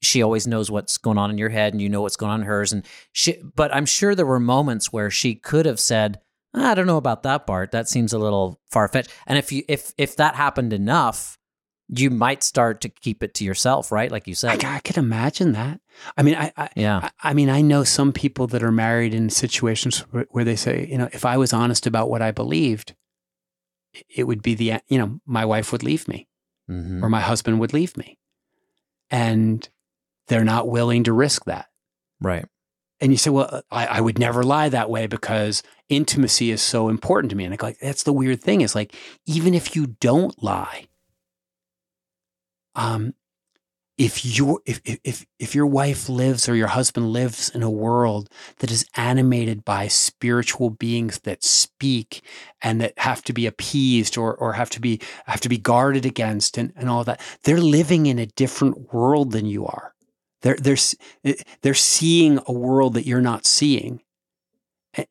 she 0.01 0.21
always 0.21 0.47
knows 0.47 0.71
what's 0.71 0.97
going 0.97 1.17
on 1.17 1.31
in 1.31 1.37
your 1.37 1.49
head 1.49 1.73
and 1.73 1.81
you 1.81 1.89
know 1.89 2.01
what's 2.01 2.15
going 2.15 2.31
on 2.31 2.41
in 2.41 2.47
hers 2.47 2.71
and 2.71 2.85
she 3.11 3.41
but 3.55 3.73
i'm 3.73 3.85
sure 3.85 4.13
there 4.13 4.25
were 4.25 4.39
moments 4.39 4.93
where 4.93 5.09
she 5.09 5.35
could 5.35 5.65
have 5.65 5.79
said 5.79 6.19
ah, 6.53 6.71
i 6.71 6.73
don't 6.75 6.87
know 6.87 6.97
about 6.97 7.23
that 7.23 7.45
Bart 7.47 7.71
that 7.71 7.89
seems 7.89 8.13
a 8.13 8.19
little 8.19 8.59
far-fetched 8.69 9.11
and 9.25 9.37
if 9.37 9.51
you 9.51 9.63
if 9.67 9.93
if 9.97 10.15
that 10.17 10.35
happened 10.35 10.73
enough 10.73 11.37
you 11.89 12.09
might 12.09 12.43
start 12.43 12.81
to 12.81 12.89
keep 12.89 13.21
it 13.21 13.33
to 13.33 13.43
yourself 13.43 13.91
right 13.91 14.11
like 14.11 14.27
you 14.27 14.35
said 14.35 14.63
i, 14.63 14.75
I 14.75 14.79
could 14.79 14.97
imagine 14.97 15.51
that 15.53 15.79
i 16.17 16.23
mean 16.23 16.35
i, 16.35 16.51
I 16.57 16.69
yeah 16.75 17.09
I, 17.21 17.31
I, 17.31 17.33
mean 17.33 17.49
i 17.49 17.61
know 17.61 17.83
some 17.83 18.11
people 18.11 18.47
that 18.47 18.63
are 18.63 18.71
married 18.71 19.13
in 19.13 19.29
situations 19.29 19.99
where, 20.11 20.25
where 20.29 20.43
they 20.43 20.55
say 20.55 20.87
you 20.89 20.97
know 20.97 21.09
if 21.13 21.25
i 21.25 21.37
was 21.37 21.53
honest 21.53 21.85
about 21.85 22.09
what 22.09 22.21
i 22.21 22.31
believed 22.31 22.95
it 24.09 24.23
would 24.23 24.41
be 24.41 24.55
the 24.55 24.73
you 24.87 24.97
know 24.97 25.19
my 25.25 25.45
wife 25.45 25.71
would 25.71 25.83
leave 25.83 26.07
me 26.07 26.27
mm-hmm. 26.69 27.03
or 27.03 27.09
my 27.09 27.21
husband 27.21 27.59
would 27.59 27.73
leave 27.73 27.95
me 27.97 28.17
and 29.09 29.69
they're 30.27 30.43
not 30.43 30.67
willing 30.67 31.03
to 31.03 31.13
risk 31.13 31.45
that. 31.45 31.67
Right. 32.19 32.45
And 33.01 33.11
you 33.11 33.17
say, 33.17 33.29
well, 33.29 33.61
I, 33.69 33.87
I, 33.87 34.01
would 34.01 34.17
never 34.17 34.41
lie 34.43 34.69
that 34.69 34.89
way 34.89 35.05
because 35.05 35.61
intimacy 35.89 36.49
is 36.49 36.61
so 36.61 36.87
important 36.87 37.29
to 37.31 37.35
me. 37.35 37.43
And 37.43 37.53
I 37.53 37.57
go, 37.57 37.67
like, 37.67 37.79
that's 37.79 38.03
the 38.03 38.13
weird 38.13 38.41
thing 38.41 38.61
is 38.61 38.73
like, 38.73 38.95
even 39.25 39.53
if 39.53 39.75
you 39.75 39.87
don't 39.87 40.41
lie, 40.41 40.87
um, 42.75 43.13
if 43.97 44.25
your 44.25 44.59
if, 44.65 44.81
if 44.83 45.25
if 45.39 45.55
your 45.55 45.65
wife 45.65 46.09
lives 46.09 46.49
or 46.49 46.55
your 46.55 46.67
husband 46.67 47.11
lives 47.13 47.49
in 47.49 47.63
a 47.63 47.69
world 47.69 48.29
that 48.59 48.69
is 48.69 48.85
animated 48.95 49.63
by 49.63 49.87
spiritual 49.87 50.69
beings 50.69 51.19
that 51.19 51.45
speak 51.45 52.21
and 52.61 52.81
that 52.81 52.93
have 52.97 53.23
to 53.23 53.31
be 53.31 53.45
appeased 53.45 54.17
or 54.17 54.35
or 54.35 54.53
have 54.53 54.69
to 54.69 54.81
be 54.81 54.99
have 55.27 55.39
to 55.39 55.49
be 55.49 55.57
guarded 55.57 56.05
against 56.05 56.57
and, 56.57 56.73
and 56.75 56.89
all 56.89 57.05
that, 57.05 57.21
they're 57.43 57.61
living 57.61 58.05
in 58.05 58.19
a 58.19 58.25
different 58.25 58.93
world 58.93 59.31
than 59.31 59.45
you 59.45 59.65
are. 59.65 59.95
They're, 60.45 60.57
they're, 60.57 60.77
eh, 61.23 61.33
they're 61.63 61.73
seeing 61.73 62.39
a 62.45 62.51
world 62.51 62.93
that 62.93 63.07
you're 63.07 63.19
not 63.19 63.47
seeing. 63.47 64.01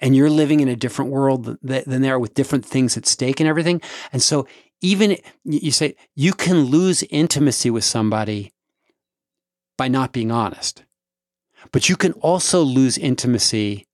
And 0.00 0.14
you're 0.14 0.30
living 0.30 0.60
in 0.60 0.68
a 0.68 0.76
different 0.76 1.10
world 1.10 1.58
than 1.60 2.00
they 2.00 2.08
are 2.08 2.18
with 2.20 2.32
different 2.32 2.64
things 2.64 2.96
at 2.96 3.04
stake 3.04 3.40
and 3.40 3.48
everything. 3.48 3.82
And 4.12 4.22
so, 4.22 4.46
even 4.80 5.16
you 5.44 5.70
say 5.70 5.96
you 6.14 6.32
can 6.32 6.64
lose 6.64 7.02
intimacy 7.04 7.70
with 7.70 7.84
somebody 7.84 8.52
by 9.76 9.88
not 9.88 10.12
being 10.12 10.30
honest, 10.30 10.84
but 11.72 11.88
you 11.88 11.96
can 11.96 12.12
also 12.14 12.62
lose 12.62 12.98
intimacy 12.98 13.86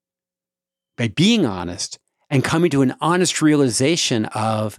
by 0.97 1.09
being 1.09 1.47
honest 1.47 1.99
and 2.29 2.45
coming 2.45 2.71
to 2.71 2.83
an 2.83 2.95
honest 3.01 3.43
realization 3.43 4.27
of, 4.27 4.79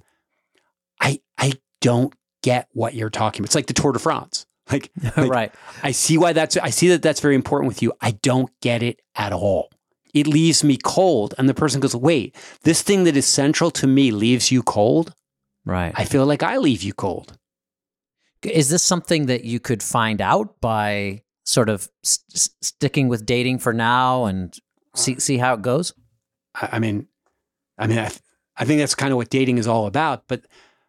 I, 1.00 1.20
I 1.38 1.54
don't 1.82 2.14
get 2.44 2.68
what 2.74 2.94
you're 2.94 3.10
talking 3.10 3.42
about. 3.42 3.48
It's 3.48 3.56
like 3.56 3.68
the 3.68 3.74
Tour 3.74 3.94
de 3.94 4.00
France. 4.00 4.46
Like, 4.72 4.90
like, 5.18 5.30
right. 5.30 5.52
I 5.84 5.92
see 5.92 6.18
why 6.18 6.32
that's, 6.32 6.56
I 6.56 6.70
see 6.70 6.88
that 6.90 7.02
that's 7.02 7.20
very 7.20 7.36
important 7.36 7.68
with 7.68 7.82
you. 7.82 7.92
I 8.00 8.12
don't 8.12 8.50
get 8.62 8.82
it 8.82 9.02
at 9.16 9.34
all. 9.34 9.70
It 10.14 10.28
leaves 10.28 10.64
me 10.64 10.78
cold. 10.78 11.34
And 11.38 11.50
the 11.50 11.54
person 11.54 11.82
goes, 11.82 11.94
wait, 11.94 12.36
this 12.62 12.82
thing 12.82 13.04
that 13.04 13.18
is 13.18 13.26
central 13.26 13.70
to 13.72 13.88
me 13.88 14.12
leaves 14.12 14.50
you 14.50 14.64
cold? 14.64 15.14
Right. 15.66 15.94
I 15.96 16.06
feel 16.06 16.26
like 16.26 16.44
I 16.44 16.58
leave 16.58 16.84
you 16.84 16.94
cold. 16.94 17.38
Is 18.44 18.70
this 18.70 18.82
something 18.82 19.28
that 19.28 19.44
you 19.44 19.60
could 19.60 19.84
find 19.84 20.22
out 20.22 20.60
by 20.60 21.22
sort 21.44 21.70
of 21.70 21.88
st- 22.04 22.52
sticking 22.62 23.08
with 23.08 23.26
dating 23.26 23.60
for 23.60 23.74
now 23.74 24.26
and 24.26 24.58
see, 24.96 25.20
see 25.20 25.38
how 25.38 25.54
it 25.54 25.62
goes? 25.62 25.94
I, 26.56 26.70
I 26.74 26.80
mean, 26.80 27.08
I 27.78 27.88
mean, 27.88 28.00
I, 28.00 28.08
th- 28.08 28.22
I 28.58 28.66
think 28.66 28.80
that's 28.80 28.96
kind 28.96 29.12
of 29.12 29.18
what 29.18 29.30
dating 29.30 29.58
is 29.58 29.68
all 29.68 29.86
about. 29.86 30.28
But 30.28 30.46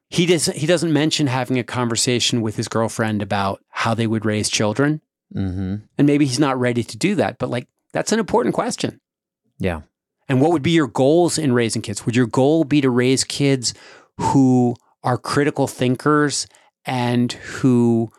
he 0.08 0.26
does 0.26 0.46
he 0.46 0.66
doesn't 0.66 0.92
mention 0.92 1.26
having 1.26 1.58
a 1.58 1.64
conversation 1.64 2.42
with 2.42 2.56
his 2.56 2.68
girlfriend 2.68 3.22
about 3.22 3.62
how 3.68 3.94
they 3.94 4.06
would 4.06 4.26
raise 4.26 4.50
children. 4.50 5.00
Mm-hmm. 5.35 5.76
And 5.96 6.06
maybe 6.06 6.26
he's 6.26 6.38
not 6.38 6.61
ready 6.61 6.85
to 6.85 6.96
do 6.98 7.14
that, 7.14 7.38
but 7.38 7.48
like 7.48 7.66
that's 7.92 8.12
an 8.12 8.18
important 8.18 8.54
question. 8.54 9.00
Yeah. 9.58 9.82
And 10.28 10.40
what 10.40 10.52
would 10.52 10.62
be 10.62 10.70
your 10.70 10.87
goals 10.87 11.38
in 11.38 11.52
raising 11.52 11.82
kids? 11.82 12.04
Would 12.04 12.16
your 12.16 12.26
goal 12.26 12.64
be 12.64 12.80
to 12.80 12.90
raise 12.90 13.24
kids 13.24 13.74
who 14.22 14.76
are 15.02 15.18
critical 15.18 15.66
thinkers 15.66 16.46
and 16.85 17.32
who 17.32 18.11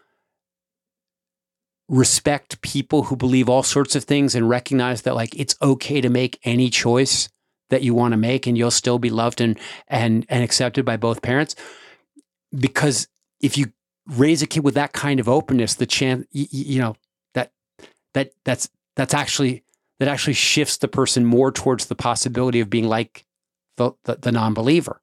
respect 1.89 2.61
people 2.61 3.03
who 3.03 3.15
believe 3.15 3.49
all 3.49 3.63
sorts 3.63 3.95
of 3.95 4.03
things 4.03 4.35
and 4.35 4.49
recognize 4.49 5.03
that 5.03 5.15
like 5.15 5.37
it's 5.37 5.55
okay 5.61 6.01
to 6.01 6.09
make 6.09 6.39
any 6.43 6.69
choice 6.69 7.29
that 7.69 7.81
you 7.81 7.93
want 7.93 8.13
to 8.13 8.17
make 8.17 8.47
and 8.47 8.57
you'll 8.57 8.71
still 8.71 8.99
be 8.99 9.09
loved 9.09 9.41
and 9.41 9.59
and 9.87 10.25
and 10.29 10.43
accepted 10.43 10.85
by 10.85 10.97
both 10.97 11.21
parents? 11.21 11.55
because 12.53 13.07
if 13.41 13.57
you 13.57 13.71
raise 14.07 14.41
a 14.41 14.47
kid 14.47 14.63
with 14.63 14.75
that 14.75 14.93
kind 14.93 15.19
of 15.19 15.27
openness, 15.27 15.75
the 15.75 15.85
chance, 15.85 16.25
you, 16.31 16.47
you 16.51 16.79
know, 16.79 16.95
that 17.33 17.51
that 18.13 18.31
that's 18.45 18.69
that's 18.95 19.13
actually 19.13 19.63
that 19.99 20.07
actually 20.07 20.33
shifts 20.33 20.77
the 20.77 20.87
person 20.87 21.25
more 21.25 21.51
towards 21.51 21.85
the 21.85 21.95
possibility 21.95 22.59
of 22.59 22.69
being 22.69 22.87
like 22.87 23.25
the 23.77 23.91
the, 24.05 24.15
the 24.15 24.31
non-believer. 24.31 25.01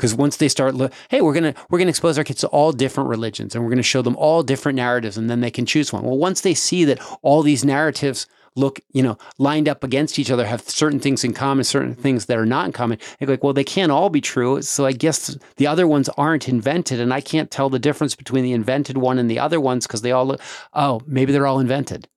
Because 0.00 0.14
once 0.14 0.38
they 0.38 0.48
start, 0.48 0.74
look, 0.74 0.94
hey, 1.10 1.20
we're 1.20 1.34
gonna 1.34 1.54
we're 1.68 1.78
gonna 1.78 1.90
expose 1.90 2.16
our 2.16 2.24
kids 2.24 2.40
to 2.40 2.46
all 2.48 2.72
different 2.72 3.10
religions, 3.10 3.54
and 3.54 3.62
we're 3.62 3.68
gonna 3.68 3.82
show 3.82 4.00
them 4.00 4.16
all 4.16 4.42
different 4.42 4.76
narratives, 4.76 5.18
and 5.18 5.28
then 5.28 5.42
they 5.42 5.50
can 5.50 5.66
choose 5.66 5.92
one. 5.92 6.04
Well, 6.04 6.16
once 6.16 6.40
they 6.40 6.54
see 6.54 6.86
that 6.86 6.98
all 7.20 7.42
these 7.42 7.66
narratives 7.66 8.26
look, 8.56 8.80
you 8.92 9.02
know, 9.02 9.18
lined 9.36 9.68
up 9.68 9.84
against 9.84 10.18
each 10.18 10.30
other, 10.30 10.46
have 10.46 10.62
certain 10.62 11.00
things 11.00 11.22
in 11.22 11.34
common, 11.34 11.64
certain 11.64 11.94
things 11.94 12.26
that 12.26 12.38
are 12.38 12.46
not 12.46 12.64
in 12.64 12.72
common. 12.72 12.98
They're 13.18 13.28
like, 13.28 13.44
well, 13.44 13.52
they 13.52 13.62
can't 13.62 13.92
all 13.92 14.08
be 14.08 14.22
true. 14.22 14.62
So 14.62 14.86
I 14.86 14.92
guess 14.92 15.36
the 15.56 15.66
other 15.66 15.86
ones 15.86 16.08
aren't 16.16 16.48
invented, 16.48 16.98
and 16.98 17.12
I 17.12 17.20
can't 17.20 17.50
tell 17.50 17.68
the 17.68 17.78
difference 17.78 18.14
between 18.14 18.42
the 18.42 18.54
invented 18.54 18.96
one 18.96 19.18
and 19.18 19.30
the 19.30 19.38
other 19.38 19.60
ones 19.60 19.86
because 19.86 20.00
they 20.00 20.12
all 20.12 20.24
look. 20.24 20.40
Oh, 20.72 21.02
maybe 21.06 21.30
they're 21.30 21.46
all 21.46 21.60
invented. 21.60 22.08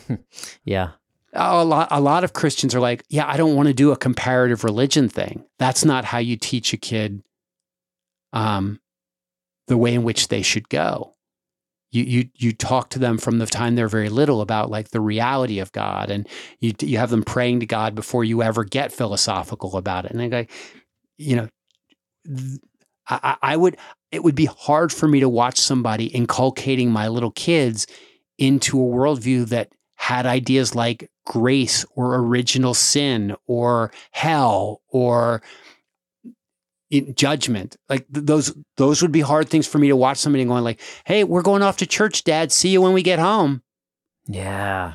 yeah. 0.64 0.92
A 1.34 1.62
lot, 1.66 1.88
a 1.90 2.00
lot 2.00 2.24
of 2.24 2.32
Christians 2.32 2.74
are 2.74 2.80
like, 2.80 3.04
yeah, 3.10 3.28
I 3.28 3.36
don't 3.36 3.56
want 3.56 3.68
to 3.68 3.74
do 3.74 3.92
a 3.92 3.96
comparative 3.96 4.64
religion 4.64 5.10
thing. 5.10 5.44
That's 5.58 5.84
not 5.84 6.06
how 6.06 6.16
you 6.16 6.38
teach 6.38 6.72
a 6.72 6.78
kid 6.78 7.22
um, 8.32 8.80
the 9.68 9.76
way 9.76 9.94
in 9.94 10.02
which 10.02 10.28
they 10.28 10.42
should 10.42 10.68
go. 10.68 11.14
You, 11.92 12.02
you, 12.04 12.28
you 12.34 12.52
talk 12.52 12.90
to 12.90 12.98
them 12.98 13.16
from 13.16 13.38
the 13.38 13.46
time 13.46 13.74
they're 13.74 13.88
very 13.88 14.08
little 14.08 14.40
about 14.40 14.70
like 14.70 14.90
the 14.90 15.00
reality 15.00 15.60
of 15.60 15.72
God, 15.72 16.10
and 16.10 16.28
you, 16.60 16.74
you 16.80 16.98
have 16.98 17.10
them 17.10 17.22
praying 17.22 17.60
to 17.60 17.66
God 17.66 17.94
before 17.94 18.24
you 18.24 18.42
ever 18.42 18.64
get 18.64 18.92
philosophical 18.92 19.76
about 19.76 20.04
it. 20.04 20.10
And 20.10 20.20
I 20.20 20.28
go, 20.28 20.46
you 21.16 21.36
know, 21.36 21.48
I, 23.08 23.36
I 23.40 23.56
would, 23.56 23.76
it 24.10 24.24
would 24.24 24.34
be 24.34 24.46
hard 24.46 24.92
for 24.92 25.06
me 25.08 25.20
to 25.20 25.28
watch 25.28 25.58
somebody 25.58 26.06
inculcating 26.06 26.90
my 26.90 27.08
little 27.08 27.30
kids 27.30 27.86
into 28.36 28.78
a 28.78 28.84
worldview 28.84 29.48
that 29.48 29.70
had 29.94 30.26
ideas 30.26 30.74
like 30.74 31.10
grace 31.24 31.84
or 31.94 32.16
original 32.16 32.74
sin 32.74 33.34
or 33.46 33.90
hell 34.10 34.82
or 34.88 35.42
judgment. 37.14 37.76
Like 37.88 38.06
th- 38.12 38.26
those 38.26 38.54
those 38.76 39.02
would 39.02 39.12
be 39.12 39.20
hard 39.20 39.48
things 39.48 39.66
for 39.66 39.78
me 39.78 39.88
to 39.88 39.96
watch 39.96 40.18
somebody 40.18 40.44
going 40.44 40.64
like 40.64 40.80
hey 41.04 41.24
we're 41.24 41.42
going 41.42 41.62
off 41.62 41.78
to 41.78 41.86
church 41.86 42.24
dad. 42.24 42.52
See 42.52 42.70
you 42.70 42.80
when 42.80 42.92
we 42.92 43.02
get 43.02 43.18
home. 43.18 43.62
Yeah. 44.26 44.94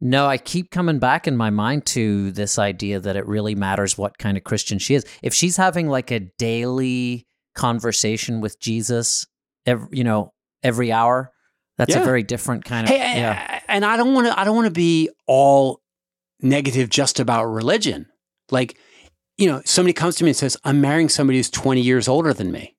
No 0.00 0.26
i 0.26 0.38
keep 0.38 0.70
coming 0.70 0.98
back 0.98 1.28
in 1.28 1.36
my 1.36 1.50
mind 1.50 1.84
to 1.86 2.30
this 2.32 2.58
idea 2.58 3.00
that 3.00 3.16
it 3.16 3.26
really 3.26 3.54
matters 3.54 3.98
what 3.98 4.16
kind 4.18 4.36
of 4.36 4.44
christian 4.44 4.78
she 4.78 4.94
is. 4.94 5.04
If 5.22 5.34
she's 5.34 5.56
having 5.56 5.88
like 5.88 6.10
a 6.10 6.20
daily 6.38 7.26
conversation 7.54 8.40
with 8.40 8.58
jesus 8.60 9.26
every, 9.66 9.88
you 9.98 10.04
know 10.04 10.32
every 10.62 10.90
hour 10.92 11.30
that's 11.76 11.94
Yeah. 11.94 12.00
a 12.02 12.04
very 12.04 12.22
different 12.22 12.64
kind 12.64 12.84
of 12.84 12.90
hey 12.90 12.96
yeah. 13.20 13.60
And 13.68 13.84
i 13.84 13.96
don't 13.96 14.14
want 14.14 14.26
to 14.28 14.38
i 14.40 14.44
don't 14.44 14.56
want 14.56 14.66
to 14.66 14.72
be 14.72 15.10
all 15.26 15.80
negative 16.40 16.88
just 16.88 17.20
about 17.20 17.44
religion. 17.44 18.06
Like 18.50 18.78
you 19.40 19.46
know 19.48 19.62
somebody 19.64 19.92
comes 19.92 20.16
to 20.16 20.24
me 20.24 20.30
and 20.30 20.36
says 20.36 20.56
i'm 20.64 20.80
marrying 20.80 21.08
somebody 21.08 21.38
who's 21.38 21.50
20 21.50 21.80
years 21.80 22.06
older 22.08 22.32
than 22.34 22.52
me. 22.52 22.76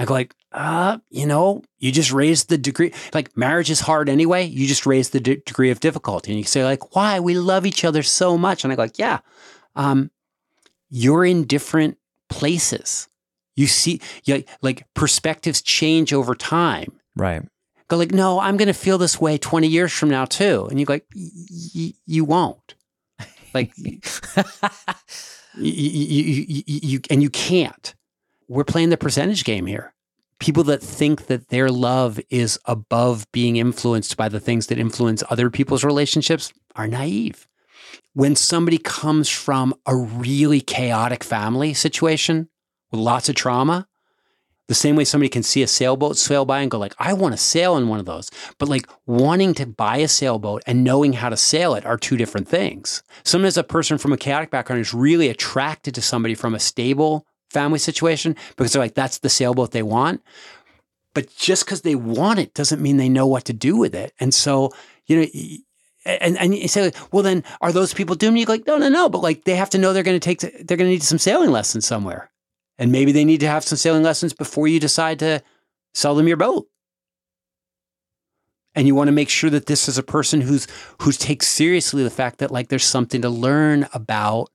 I 0.00 0.04
go 0.04 0.14
like 0.14 0.34
uh 0.52 0.98
you 1.10 1.26
know 1.26 1.62
you 1.78 1.90
just 1.90 2.12
raised 2.12 2.48
the 2.48 2.58
degree 2.58 2.92
like 3.12 3.36
marriage 3.36 3.70
is 3.70 3.80
hard 3.80 4.08
anyway. 4.08 4.44
You 4.44 4.66
just 4.66 4.86
raise 4.86 5.10
the 5.10 5.20
de- 5.20 5.36
degree 5.36 5.70
of 5.70 5.80
difficulty. 5.80 6.30
And 6.30 6.38
you 6.38 6.44
say 6.44 6.64
like 6.64 6.94
why? 6.94 7.18
We 7.20 7.34
love 7.36 7.66
each 7.66 7.84
other 7.84 8.02
so 8.02 8.38
much. 8.38 8.62
And 8.62 8.72
i 8.72 8.76
go 8.76 8.82
like 8.82 8.98
yeah 8.98 9.18
um 9.74 10.10
you're 10.90 11.24
in 11.24 11.44
different 11.44 11.98
places. 12.28 13.08
You 13.56 13.66
see 13.66 14.00
you, 14.24 14.44
like 14.62 14.86
perspectives 14.94 15.60
change 15.62 16.12
over 16.12 16.34
time. 16.34 16.92
Right. 17.16 17.42
Go 17.88 17.96
like, 17.96 18.12
no, 18.12 18.38
I'm 18.38 18.56
going 18.56 18.68
to 18.68 18.74
feel 18.74 18.98
this 18.98 19.18
way 19.20 19.38
20 19.38 19.66
years 19.66 19.92
from 19.92 20.10
now 20.10 20.26
too. 20.26 20.66
And 20.70 20.78
you 20.78 20.84
go 20.86 20.92
like, 20.94 21.06
"Y- 21.14 21.30
y- 21.74 21.92
you 22.06 22.24
won't. 22.24 22.74
Like, 23.54 23.72
you, 25.56 25.72
you, 25.72 26.44
you, 26.48 26.62
you, 26.66 27.00
and 27.10 27.22
you 27.22 27.30
can't. 27.30 27.94
We're 28.48 28.64
playing 28.64 28.90
the 28.90 28.96
percentage 28.96 29.44
game 29.44 29.66
here. 29.66 29.92
People 30.38 30.62
that 30.64 30.82
think 30.82 31.26
that 31.26 31.48
their 31.48 31.70
love 31.70 32.20
is 32.30 32.58
above 32.64 33.26
being 33.32 33.56
influenced 33.56 34.16
by 34.16 34.28
the 34.28 34.38
things 34.38 34.68
that 34.68 34.78
influence 34.78 35.22
other 35.28 35.50
people's 35.50 35.82
relationships 35.82 36.52
are 36.76 36.86
naive. 36.86 37.48
When 38.12 38.36
somebody 38.36 38.78
comes 38.78 39.28
from 39.28 39.74
a 39.84 39.96
really 39.96 40.60
chaotic 40.60 41.24
family 41.24 41.74
situation 41.74 42.48
with 42.92 43.00
lots 43.00 43.28
of 43.28 43.34
trauma, 43.34 43.87
the 44.68 44.74
same 44.74 44.96
way 44.96 45.04
somebody 45.04 45.30
can 45.30 45.42
see 45.42 45.62
a 45.62 45.66
sailboat 45.66 46.18
sail 46.18 46.44
by 46.44 46.60
and 46.60 46.70
go 46.70 46.78
like, 46.78 46.94
I 46.98 47.14
want 47.14 47.32
to 47.32 47.38
sail 47.38 47.76
in 47.76 47.88
one 47.88 47.98
of 47.98 48.06
those. 48.06 48.30
But 48.58 48.68
like 48.68 48.86
wanting 49.06 49.54
to 49.54 49.66
buy 49.66 49.96
a 49.96 50.08
sailboat 50.08 50.62
and 50.66 50.84
knowing 50.84 51.14
how 51.14 51.30
to 51.30 51.36
sail 51.36 51.74
it 51.74 51.86
are 51.86 51.96
two 51.96 52.18
different 52.18 52.48
things. 52.48 53.02
Sometimes 53.24 53.56
a 53.56 53.64
person 53.64 53.98
from 53.98 54.12
a 54.12 54.18
chaotic 54.18 54.50
background 54.50 54.80
is 54.80 54.94
really 54.94 55.28
attracted 55.28 55.94
to 55.94 56.02
somebody 56.02 56.34
from 56.34 56.54
a 56.54 56.60
stable 56.60 57.26
family 57.50 57.78
situation 57.78 58.36
because 58.56 58.72
they're 58.72 58.82
like, 58.82 58.94
that's 58.94 59.18
the 59.18 59.30
sailboat 59.30 59.70
they 59.70 59.82
want. 59.82 60.22
But 61.14 61.34
just 61.34 61.64
because 61.64 61.80
they 61.80 61.94
want 61.94 62.38
it 62.38 62.52
doesn't 62.52 62.82
mean 62.82 62.98
they 62.98 63.08
know 63.08 63.26
what 63.26 63.46
to 63.46 63.54
do 63.54 63.76
with 63.76 63.94
it. 63.94 64.12
And 64.20 64.34
so, 64.34 64.70
you 65.06 65.20
know, 65.20 65.26
and, 66.04 66.38
and 66.38 66.54
you 66.54 66.68
say, 66.68 66.92
well, 67.10 67.22
then 67.22 67.42
are 67.62 67.72
those 67.72 67.94
people 67.94 68.16
doomed? 68.16 68.38
You 68.38 68.44
like, 68.44 68.66
no, 68.66 68.76
no, 68.76 68.90
no. 68.90 69.08
But 69.08 69.22
like 69.22 69.44
they 69.44 69.56
have 69.56 69.70
to 69.70 69.78
know 69.78 69.94
they're 69.94 70.02
going 70.02 70.20
to 70.20 70.34
take, 70.34 70.40
they're 70.40 70.76
going 70.76 70.88
to 70.88 70.92
need 70.92 71.02
some 71.02 71.18
sailing 71.18 71.50
lessons 71.50 71.86
somewhere. 71.86 72.30
And 72.78 72.92
maybe 72.92 73.12
they 73.12 73.24
need 73.24 73.40
to 73.40 73.48
have 73.48 73.64
some 73.64 73.76
sailing 73.76 74.02
lessons 74.02 74.32
before 74.32 74.68
you 74.68 74.78
decide 74.78 75.18
to 75.18 75.42
sell 75.94 76.14
them 76.14 76.28
your 76.28 76.36
boat. 76.36 76.68
And 78.74 78.86
you 78.86 78.94
want 78.94 79.08
to 79.08 79.12
make 79.12 79.28
sure 79.28 79.50
that 79.50 79.66
this 79.66 79.88
is 79.88 79.98
a 79.98 80.02
person 80.02 80.40
who's 80.40 80.68
who 81.02 81.10
takes 81.10 81.48
seriously 81.48 82.04
the 82.04 82.10
fact 82.10 82.38
that 82.38 82.52
like 82.52 82.68
there's 82.68 82.84
something 82.84 83.22
to 83.22 83.28
learn 83.28 83.88
about 83.92 84.50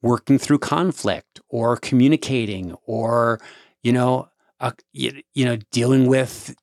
working 0.00 0.38
through 0.38 0.60
conflict 0.60 1.40
or 1.48 1.76
communicating 1.76 2.74
or 2.86 3.40
you 3.82 3.92
know 3.92 4.28
uh, 4.60 4.70
you, 4.92 5.22
you 5.34 5.44
know 5.44 5.56
dealing 5.72 6.06
with 6.06 6.54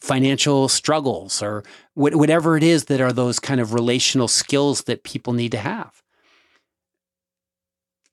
financial 0.00 0.68
struggles 0.68 1.42
or 1.42 1.62
wh- 1.94 2.16
whatever 2.16 2.56
it 2.56 2.62
is 2.62 2.86
that 2.86 3.00
are 3.00 3.12
those 3.12 3.38
kind 3.38 3.60
of 3.60 3.74
relational 3.74 4.28
skills 4.28 4.84
that 4.84 5.04
people 5.04 5.34
need 5.34 5.52
to 5.52 5.58
have 5.58 6.01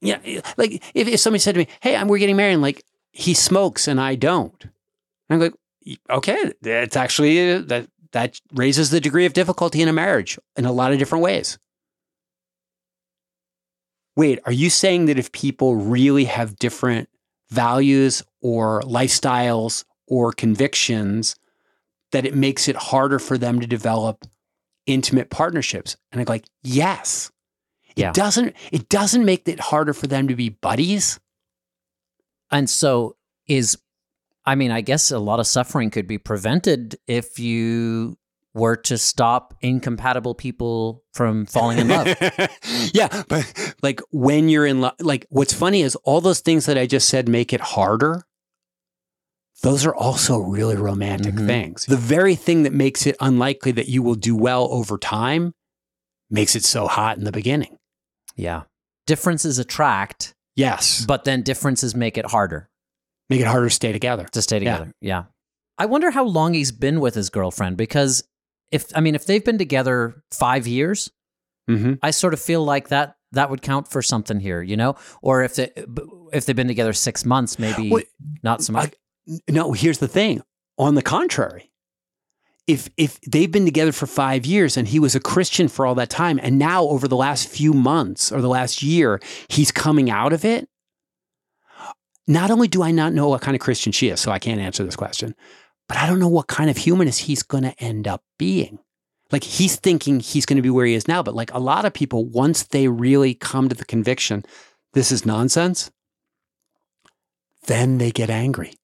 yeah, 0.02 0.42
like 0.58 0.84
if, 0.94 1.08
if 1.08 1.20
somebody 1.20 1.40
said 1.40 1.54
to 1.54 1.60
me, 1.60 1.68
"Hey, 1.82 1.96
I'm 1.96 2.08
we're 2.08 2.20
getting 2.20 2.38
married," 2.38 2.54
and 2.54 2.62
like 2.62 2.84
he 3.12 3.34
smokes 3.34 3.88
and 3.88 4.00
I 4.00 4.16
don't, 4.16 4.66
I'm 5.30 5.40
like, 5.40 5.54
okay, 6.10 6.54
that's 6.62 6.96
actually 6.96 7.54
uh, 7.54 7.62
that 7.68 7.88
that 8.12 8.40
raises 8.54 8.90
the 8.90 9.02
degree 9.02 9.26
of 9.26 9.34
difficulty 9.34 9.82
in 9.82 9.88
a 9.88 9.94
marriage 9.94 10.40
in 10.56 10.66
a 10.66 10.72
lot 10.72 10.92
of 10.92 11.00
different 11.00 11.24
ways. 11.24 11.58
Wait, 14.16 14.40
are 14.46 14.52
you 14.52 14.70
saying 14.70 15.06
that 15.06 15.20
if 15.20 15.32
people 15.32 15.76
really 15.76 16.26
have 16.26 16.58
different 16.58 17.08
values 17.50 18.24
or 18.42 18.82
lifestyles 18.82 19.86
or 20.08 20.34
convictions, 20.34 21.36
that 22.12 22.26
it 22.26 22.36
makes 22.36 22.68
it 22.68 22.76
harder 22.76 23.20
for 23.20 23.38
them 23.38 23.60
to 23.60 23.68
develop 23.68 24.26
intimate 24.86 25.30
partnerships? 25.30 25.96
And 26.12 26.20
I'm 26.20 26.26
like, 26.26 26.46
yes. 26.64 27.32
Yeah. 27.96 28.10
It 28.10 28.16
doesn't 28.16 28.56
it 28.72 28.90
doesn't 28.90 29.26
make 29.26 29.48
it 29.48 29.60
harder 29.60 29.94
for 29.94 30.08
them 30.08 30.28
to 30.28 30.36
be 30.36 30.50
buddies. 30.50 31.20
And 32.52 32.70
so 32.70 33.16
is 33.48 33.78
I 34.46 34.56
mean, 34.56 34.72
I 34.72 34.82
guess 34.82 35.12
a 35.12 35.20
lot 35.20 35.40
of 35.40 35.48
suffering 35.48 35.90
could 35.92 36.08
be 36.08 36.18
prevented 36.18 36.98
if 37.08 37.38
you 37.40 38.18
were 38.56 38.76
to 38.76 38.98
stop 38.98 39.54
incompatible 39.62 40.34
people 40.34 41.04
from 41.14 41.46
falling 41.46 41.78
in 41.78 41.88
love. 41.88 42.08
yeah, 42.94 43.24
but 43.28 43.76
like 43.84 44.02
when 44.12 44.50
you're 44.50 44.66
in 44.66 44.82
love, 44.82 44.96
like 45.00 45.28
what's 45.30 45.54
funny 45.54 45.82
is 45.84 45.96
all 45.98 46.20
those 46.20 46.40
things 46.40 46.66
that 46.66 46.78
I 46.78 46.88
just 46.88 47.10
said 47.10 47.30
make 47.30 47.54
it 47.54 47.62
harder. 47.62 48.24
Those 49.62 49.86
are 49.86 49.94
also 49.94 50.40
really 50.40 50.78
romantic 50.78 51.36
Mhm. 51.36 51.46
things. 51.46 51.86
The 51.86 51.98
very 51.98 52.34
thing 52.36 52.64
that 52.64 52.74
makes 52.74 53.06
it 53.06 53.18
unlikely 53.20 53.74
that 53.74 53.90
you 53.90 54.02
will 54.02 54.16
do 54.16 54.36
well 54.36 54.68
over 54.72 54.98
time 54.98 55.54
makes 56.30 56.56
it 56.56 56.64
so 56.64 56.88
hot 56.88 57.18
in 57.18 57.26
the 57.26 57.32
beginning. 57.32 57.78
Yeah. 58.40 58.64
Differences 59.08 59.60
attract, 59.60 60.34
Yes. 60.56 61.06
but 61.06 61.24
then 61.24 61.42
differences 61.42 61.96
make 61.96 62.18
it 62.18 62.26
harder 62.28 62.70
Make 63.30 63.42
it 63.42 63.48
harder 63.48 63.68
to 63.70 63.74
stay 63.76 63.92
together. 63.92 64.26
to 64.32 64.42
stay 64.42 64.60
together. 64.60 64.92
Yeah. 65.02 65.26
I 65.78 65.86
wonder 65.86 66.12
how 66.12 66.26
long 66.26 66.54
he's 66.54 66.72
been 66.72 67.00
with 67.00 67.16
his 67.16 67.30
girlfriend 67.30 67.78
because 67.78 68.24
if 68.72 68.92
I 68.96 69.00
mean 69.02 69.16
if 69.16 69.26
they've 69.26 69.44
been 69.46 69.58
together 69.58 70.24
5 70.32 70.68
years, 70.68 71.12
Mm-hmm. 71.70 71.94
I 72.02 72.10
sort 72.10 72.34
of 72.34 72.40
feel 72.42 72.64
like 72.66 72.88
that 72.88 73.16
that 73.34 73.52
would 73.52 73.62
count 73.62 73.88
for 73.88 74.02
something 74.02 74.40
here, 74.40 74.64
you 74.64 74.76
know? 74.76 74.96
Or 75.22 75.44
if 75.44 75.54
they 75.56 75.72
if 76.34 76.46
they've 76.46 76.56
been 76.56 76.68
together 76.68 76.94
6 76.94 77.26
months, 77.26 77.60
maybe 77.60 77.90
Well, 77.92 78.02
not 78.42 78.64
so 78.64 78.74
much. 78.74 78.94
No, 79.48 79.74
here's 79.74 80.00
the 80.00 80.08
thing. 80.08 80.42
On 80.80 80.96
the 80.96 81.04
contrary, 81.04 81.70
if 82.70 82.88
if 82.98 83.20
they've 83.22 83.52
been 83.52 83.66
together 83.66 83.92
for 83.92 84.06
five 84.06 84.46
years 84.46 84.78
and 84.78 84.88
he 84.88 85.00
was 85.00 85.16
a 85.16 85.20
Christian 85.20 85.68
for 85.68 85.88
all 85.88 85.96
that 85.96 86.12
time, 86.12 86.40
and 86.44 86.60
now 86.60 86.84
over 86.84 87.08
the 87.08 87.16
last 87.16 87.50
few 87.50 87.74
months 87.74 88.32
or 88.32 88.42
the 88.42 88.48
last 88.48 88.84
year, 88.84 89.20
he's 89.48 89.72
coming 89.72 90.12
out 90.12 90.34
of 90.34 90.46
it. 90.46 90.70
Not 92.28 92.52
only 92.52 92.68
do 92.68 92.84
I 92.84 92.92
not 92.92 93.14
know 93.14 93.28
what 93.28 93.42
kind 93.42 93.56
of 93.56 93.62
Christian 93.62 93.92
she 93.92 94.10
is, 94.10 94.20
so 94.20 94.32
I 94.32 94.38
can't 94.38 94.62
answer 94.62 94.84
this 94.84 94.96
question, 94.96 95.34
but 95.88 95.98
I 95.98 96.06
don't 96.06 96.20
know 96.20 96.28
what 96.28 96.46
kind 96.46 96.70
of 96.70 96.78
humanist 96.78 97.22
he's 97.22 97.42
going 97.42 97.64
to 97.64 97.84
end 97.84 98.08
up 98.08 98.22
being. 98.38 98.78
Like 99.32 99.44
he's 99.44 99.76
thinking 99.76 100.20
he's 100.20 100.46
going 100.46 100.58
to 100.58 100.62
be 100.62 100.70
where 100.70 100.86
he 100.86 100.94
is 100.94 101.08
now, 101.08 101.24
but 101.24 101.34
like 101.34 101.52
a 101.52 101.60
lot 101.60 101.86
of 101.86 101.94
people, 101.94 102.26
once 102.26 102.62
they 102.62 102.88
really 102.88 103.34
come 103.34 103.68
to 103.68 103.76
the 103.76 103.84
conviction, 103.84 104.46
this 104.94 105.12
is 105.12 105.26
nonsense, 105.26 105.90
then 107.66 107.98
they 107.98 108.12
get 108.12 108.30
angry. 108.30 108.76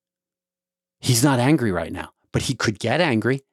He's 0.99 1.23
not 1.23 1.37
angry 1.37 1.71
right 1.71 1.91
now, 1.91 2.09
but 2.31 2.43
he 2.43 2.55
could 2.55 2.79
get 2.79 2.99
angry. 2.99 3.44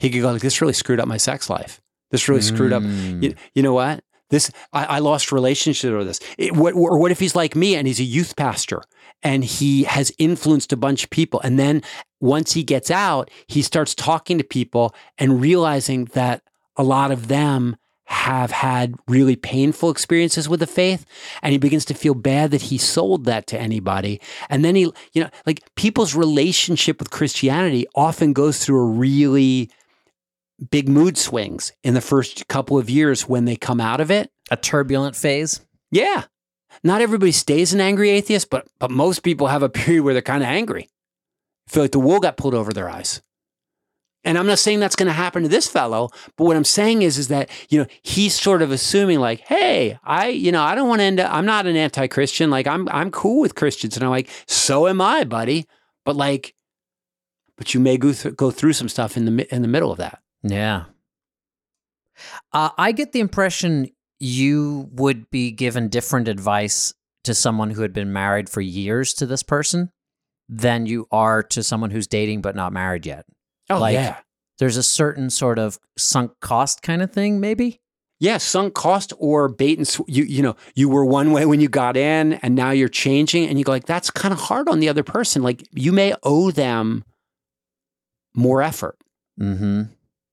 He 0.00 0.10
could 0.10 0.22
go 0.22 0.32
like, 0.32 0.42
"This 0.42 0.60
really 0.60 0.72
screwed 0.72 0.98
up 0.98 1.06
my 1.06 1.16
sex 1.16 1.48
life. 1.48 1.80
This 2.10 2.28
really 2.28 2.42
screwed 2.42 2.72
up." 2.72 2.82
Mm. 2.82 3.22
You, 3.22 3.34
you 3.54 3.62
know 3.62 3.74
what? 3.74 4.02
This 4.30 4.50
I, 4.72 4.84
I 4.84 4.98
lost 5.00 5.32
relationship 5.32 5.92
with 5.92 6.06
this. 6.06 6.20
It, 6.38 6.56
what, 6.56 6.74
or 6.74 6.98
what 6.98 7.10
if 7.10 7.20
he's 7.20 7.36
like 7.36 7.54
me 7.54 7.74
and 7.74 7.86
he's 7.86 8.00
a 8.00 8.04
youth 8.04 8.36
pastor 8.36 8.82
and 9.22 9.44
he 9.44 9.84
has 9.84 10.12
influenced 10.18 10.72
a 10.72 10.76
bunch 10.76 11.04
of 11.04 11.10
people, 11.10 11.40
and 11.44 11.58
then 11.58 11.82
once 12.20 12.52
he 12.52 12.62
gets 12.62 12.90
out, 12.90 13.30
he 13.46 13.60
starts 13.60 13.94
talking 13.94 14.38
to 14.38 14.44
people 14.44 14.94
and 15.18 15.40
realizing 15.40 16.06
that 16.06 16.42
a 16.76 16.82
lot 16.82 17.10
of 17.10 17.28
them 17.28 17.76
have 18.06 18.50
had 18.50 18.96
really 19.06 19.36
painful 19.36 19.88
experiences 19.88 20.48
with 20.48 20.58
the 20.58 20.66
faith 20.66 21.06
and 21.42 21.52
he 21.52 21.58
begins 21.58 21.84
to 21.84 21.94
feel 21.94 22.12
bad 22.12 22.50
that 22.50 22.62
he 22.62 22.76
sold 22.76 23.24
that 23.24 23.46
to 23.46 23.56
anybody 23.56 24.20
and 24.48 24.64
then 24.64 24.74
he 24.74 24.82
you 25.12 25.22
know 25.22 25.30
like 25.46 25.62
people's 25.76 26.12
relationship 26.12 26.98
with 26.98 27.10
christianity 27.10 27.86
often 27.94 28.32
goes 28.32 28.64
through 28.64 28.80
a 28.80 28.84
really 28.84 29.70
big 30.70 30.88
mood 30.88 31.16
swings 31.16 31.72
in 31.82 31.94
the 31.94 32.00
first 32.00 32.46
couple 32.48 32.78
of 32.78 32.90
years 32.90 33.28
when 33.28 33.44
they 33.44 33.56
come 33.56 33.80
out 33.80 34.00
of 34.00 34.10
it 34.10 34.30
A 34.50 34.56
turbulent 34.56 35.16
phase. 35.16 35.60
yeah 35.90 36.24
not 36.84 37.00
everybody 37.00 37.32
stays 37.32 37.72
an 37.72 37.80
angry 37.80 38.10
atheist 38.10 38.50
but 38.50 38.66
but 38.78 38.90
most 38.90 39.20
people 39.22 39.46
have 39.48 39.62
a 39.62 39.68
period 39.68 40.02
where 40.02 40.14
they're 40.14 40.22
kind 40.22 40.42
of 40.42 40.48
angry 40.48 40.88
feel 41.68 41.82
like 41.82 41.92
the 41.92 41.98
wool 42.00 42.20
got 42.20 42.36
pulled 42.36 42.54
over 42.54 42.72
their 42.72 42.90
eyes 42.90 43.22
and 44.22 44.36
I'm 44.36 44.46
not 44.46 44.58
saying 44.58 44.80
that's 44.80 44.96
going 44.96 45.06
to 45.06 45.14
happen 45.14 45.44
to 45.44 45.48
this 45.48 45.66
fellow, 45.66 46.10
but 46.36 46.44
what 46.44 46.54
I'm 46.54 46.62
saying 46.64 47.00
is, 47.00 47.16
is 47.16 47.28
that 47.28 47.48
you 47.70 47.78
know 47.78 47.86
he's 48.02 48.38
sort 48.38 48.60
of 48.60 48.70
assuming 48.70 49.18
like, 49.18 49.40
hey, 49.40 49.98
I, 50.04 50.28
you 50.28 50.52
know, 50.52 50.62
I 50.62 50.74
don't 50.74 50.90
want 50.90 51.00
to 51.00 51.04
end 51.04 51.20
up. 51.20 51.32
I'm 51.32 51.46
not 51.46 51.64
an 51.66 51.74
anti-Christian. 51.74 52.50
Like 52.50 52.66
I'm, 52.66 52.86
I'm 52.90 53.10
cool 53.10 53.40
with 53.40 53.54
Christians, 53.54 53.96
and 53.96 54.04
I'm 54.04 54.10
like, 54.10 54.28
so 54.46 54.86
am 54.88 55.00
I, 55.00 55.24
buddy. 55.24 55.66
But 56.04 56.16
like, 56.16 56.54
but 57.56 57.72
you 57.72 57.80
may 57.80 57.96
go 57.96 58.12
through, 58.12 58.32
go 58.32 58.50
through 58.50 58.74
some 58.74 58.90
stuff 58.90 59.16
in 59.16 59.24
the 59.24 59.54
in 59.54 59.62
the 59.62 59.68
middle 59.68 59.90
of 59.90 59.96
that. 59.96 60.20
Yeah. 60.42 60.84
Uh, 62.52 62.70
I 62.76 62.92
get 62.92 63.12
the 63.12 63.20
impression 63.20 63.88
you 64.18 64.88
would 64.92 65.30
be 65.30 65.50
given 65.50 65.88
different 65.88 66.28
advice 66.28 66.92
to 67.24 67.34
someone 67.34 67.70
who 67.70 67.82
had 67.82 67.92
been 67.92 68.12
married 68.12 68.48
for 68.48 68.60
years 68.60 69.14
to 69.14 69.26
this 69.26 69.42
person 69.42 69.90
than 70.48 70.86
you 70.86 71.06
are 71.10 71.42
to 71.44 71.62
someone 71.62 71.90
who's 71.90 72.06
dating 72.06 72.42
but 72.42 72.56
not 72.56 72.72
married 72.72 73.06
yet. 73.06 73.24
Oh 73.70 73.78
Like- 73.78 73.94
yeah, 73.94 74.18
There's 74.58 74.76
a 74.76 74.82
certain 74.82 75.30
sort 75.30 75.58
of 75.58 75.78
sunk 75.96 76.32
cost 76.40 76.82
kind 76.82 77.00
of 77.02 77.10
thing, 77.12 77.40
maybe. 77.40 77.80
yeah, 78.18 78.36
sunk 78.36 78.74
cost 78.74 79.12
or 79.18 79.48
bait 79.48 79.78
and 79.78 79.88
sw- 79.88 80.00
you, 80.06 80.24
you 80.24 80.42
know, 80.42 80.56
you 80.74 80.88
were 80.90 81.04
one 81.06 81.32
way 81.32 81.46
when 81.46 81.60
you 81.60 81.68
got 81.70 81.96
in, 81.96 82.34
and 82.34 82.54
now 82.54 82.70
you're 82.70 82.88
changing, 82.88 83.48
and 83.48 83.58
you 83.58 83.64
go 83.64 83.72
like, 83.72 83.86
that's 83.86 84.10
kind 84.10 84.32
of 84.34 84.40
hard 84.40 84.68
on 84.68 84.80
the 84.80 84.88
other 84.90 85.02
person. 85.02 85.42
Like 85.42 85.66
you 85.72 85.92
may 85.92 86.14
owe 86.22 86.50
them 86.50 87.04
more 88.34 88.60
effort. 88.60 88.98
Mm-hmm. 89.40 89.82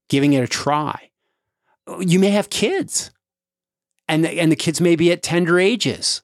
Giving 0.09 0.33
it 0.33 0.43
a 0.43 0.47
try. 0.47 1.09
You 1.99 2.19
may 2.19 2.31
have 2.31 2.49
kids, 2.49 3.11
and 4.07 4.23
the, 4.23 4.39
and 4.39 4.51
the 4.51 4.55
kids 4.55 4.81
may 4.81 4.95
be 4.95 5.11
at 5.11 5.23
tender 5.23 5.59
ages. 5.59 6.21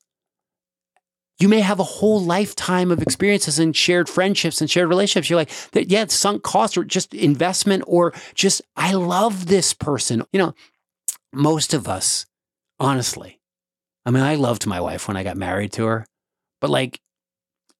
You 1.39 1.49
may 1.49 1.61
have 1.61 1.79
a 1.79 1.83
whole 1.83 2.21
lifetime 2.21 2.91
of 2.91 3.01
experiences 3.01 3.59
and 3.59 3.75
shared 3.75 4.07
friendships 4.07 4.61
and 4.61 4.69
shared 4.69 4.87
relationships. 4.87 5.29
You're 5.29 5.39
like, 5.39 5.51
yeah, 5.73 6.03
it's 6.03 6.15
sunk 6.15 6.43
cost 6.43 6.77
or 6.77 6.83
just 6.83 7.13
investment 7.13 7.83
or 7.87 8.13
just, 8.35 8.61
I 8.75 8.93
love 8.93 9.47
this 9.47 9.73
person. 9.73 10.23
You 10.31 10.39
know, 10.39 10.55
most 11.33 11.73
of 11.73 11.87
us, 11.87 12.25
honestly, 12.79 13.41
I 14.05 14.11
mean, 14.11 14.23
I 14.23 14.35
loved 14.35 14.67
my 14.67 14.79
wife 14.79 15.07
when 15.07 15.17
I 15.17 15.23
got 15.23 15.35
married 15.35 15.73
to 15.73 15.85
her, 15.85 16.05
but 16.61 16.69
like, 16.69 17.01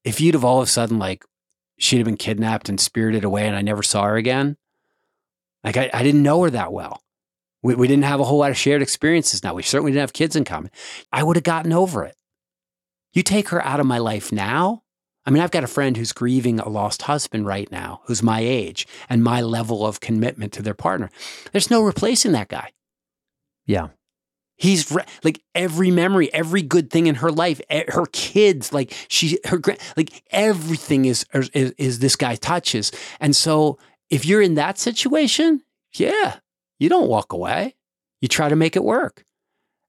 if 0.04 0.20
you'd 0.20 0.34
have 0.34 0.44
all 0.44 0.60
of 0.60 0.68
a 0.68 0.72
sudden, 0.72 1.00
like, 1.00 1.24
she'd 1.78 1.98
have 1.98 2.06
been 2.06 2.18
kidnapped 2.18 2.70
and 2.70 2.80
spirited 2.82 3.24
away 3.24 3.48
and 3.48 3.56
I 3.56 3.62
never 3.62 3.84
saw 3.84 4.04
her 4.06 4.16
again, 4.18 4.58
like 5.64 5.78
I, 5.78 5.90
I 5.94 6.04
didn't 6.04 6.24
know 6.24 6.44
her 6.44 6.50
that 6.50 6.74
well. 6.74 7.02
We, 7.62 7.76
we 7.76 7.88
didn't 7.88 8.04
have 8.04 8.20
a 8.20 8.26
whole 8.26 8.40
lot 8.40 8.52
of 8.52 8.58
shared 8.58 8.82
experiences 8.82 9.44
now. 9.44 9.54
We 9.54 9.64
certainly 9.64 9.92
didn't 9.92 10.02
have 10.02 10.14
kids 10.14 10.36
in 10.36 10.44
common. 10.44 10.72
I 11.12 11.24
would 11.24 11.38
have 11.38 11.44
gotten 11.44 11.74
over 11.74 12.04
it. 12.04 12.16
You 13.14 13.24
take 13.24 13.50
her 13.50 13.64
out 13.64 13.80
of 13.80 13.86
my 13.86 14.00
life 14.00 14.32
now. 14.32 14.84
I 15.26 15.32
mean, 15.32 15.42
I've 15.42 15.52
got 15.52 15.64
a 15.64 15.68
friend 15.68 15.96
who's 15.96 16.12
grieving 16.12 16.60
a 16.60 16.68
lost 16.68 17.04
husband 17.04 17.46
right 17.46 17.72
now, 17.72 18.02
who's 18.06 18.22
my 18.22 18.42
age 18.42 18.86
and 19.10 19.24
my 19.24 19.40
level 19.42 19.86
of 19.86 20.02
commitment 20.02 20.52
to 20.54 20.62
their 20.62 20.74
partner. 20.74 21.10
There's 21.52 21.72
no 21.72 21.82
replacing 21.82 22.34
that 22.34 22.50
guy. 22.50 22.72
Yeah. 23.66 23.90
He's 24.58 24.92
re- 24.92 25.06
like 25.24 25.42
every 25.56 25.92
memory, 25.92 26.32
every 26.34 26.62
good 26.62 26.90
thing 26.90 27.08
in 27.08 27.16
her 27.16 27.32
life, 27.32 27.62
e- 27.72 27.86
her 27.88 28.06
kids, 28.12 28.74
like 28.74 28.94
she, 29.08 29.40
her, 29.46 29.62
like 29.96 30.24
everything 30.32 31.06
is, 31.06 31.26
is, 31.34 31.72
is 31.78 32.00
this 32.00 32.16
guy 32.16 32.36
touches. 32.36 32.92
And 33.20 33.36
so 33.36 33.78
if 34.10 34.26
you're 34.26 34.42
in 34.42 34.56
that 34.56 34.78
situation, 34.78 35.62
yeah, 35.96 36.38
you 36.80 36.90
don't 36.90 37.10
walk 37.10 37.34
away. 37.34 37.76
You 38.22 38.28
try 38.28 38.50
to 38.50 38.56
make 38.56 38.76
it 38.76 38.84
work. 38.84 39.26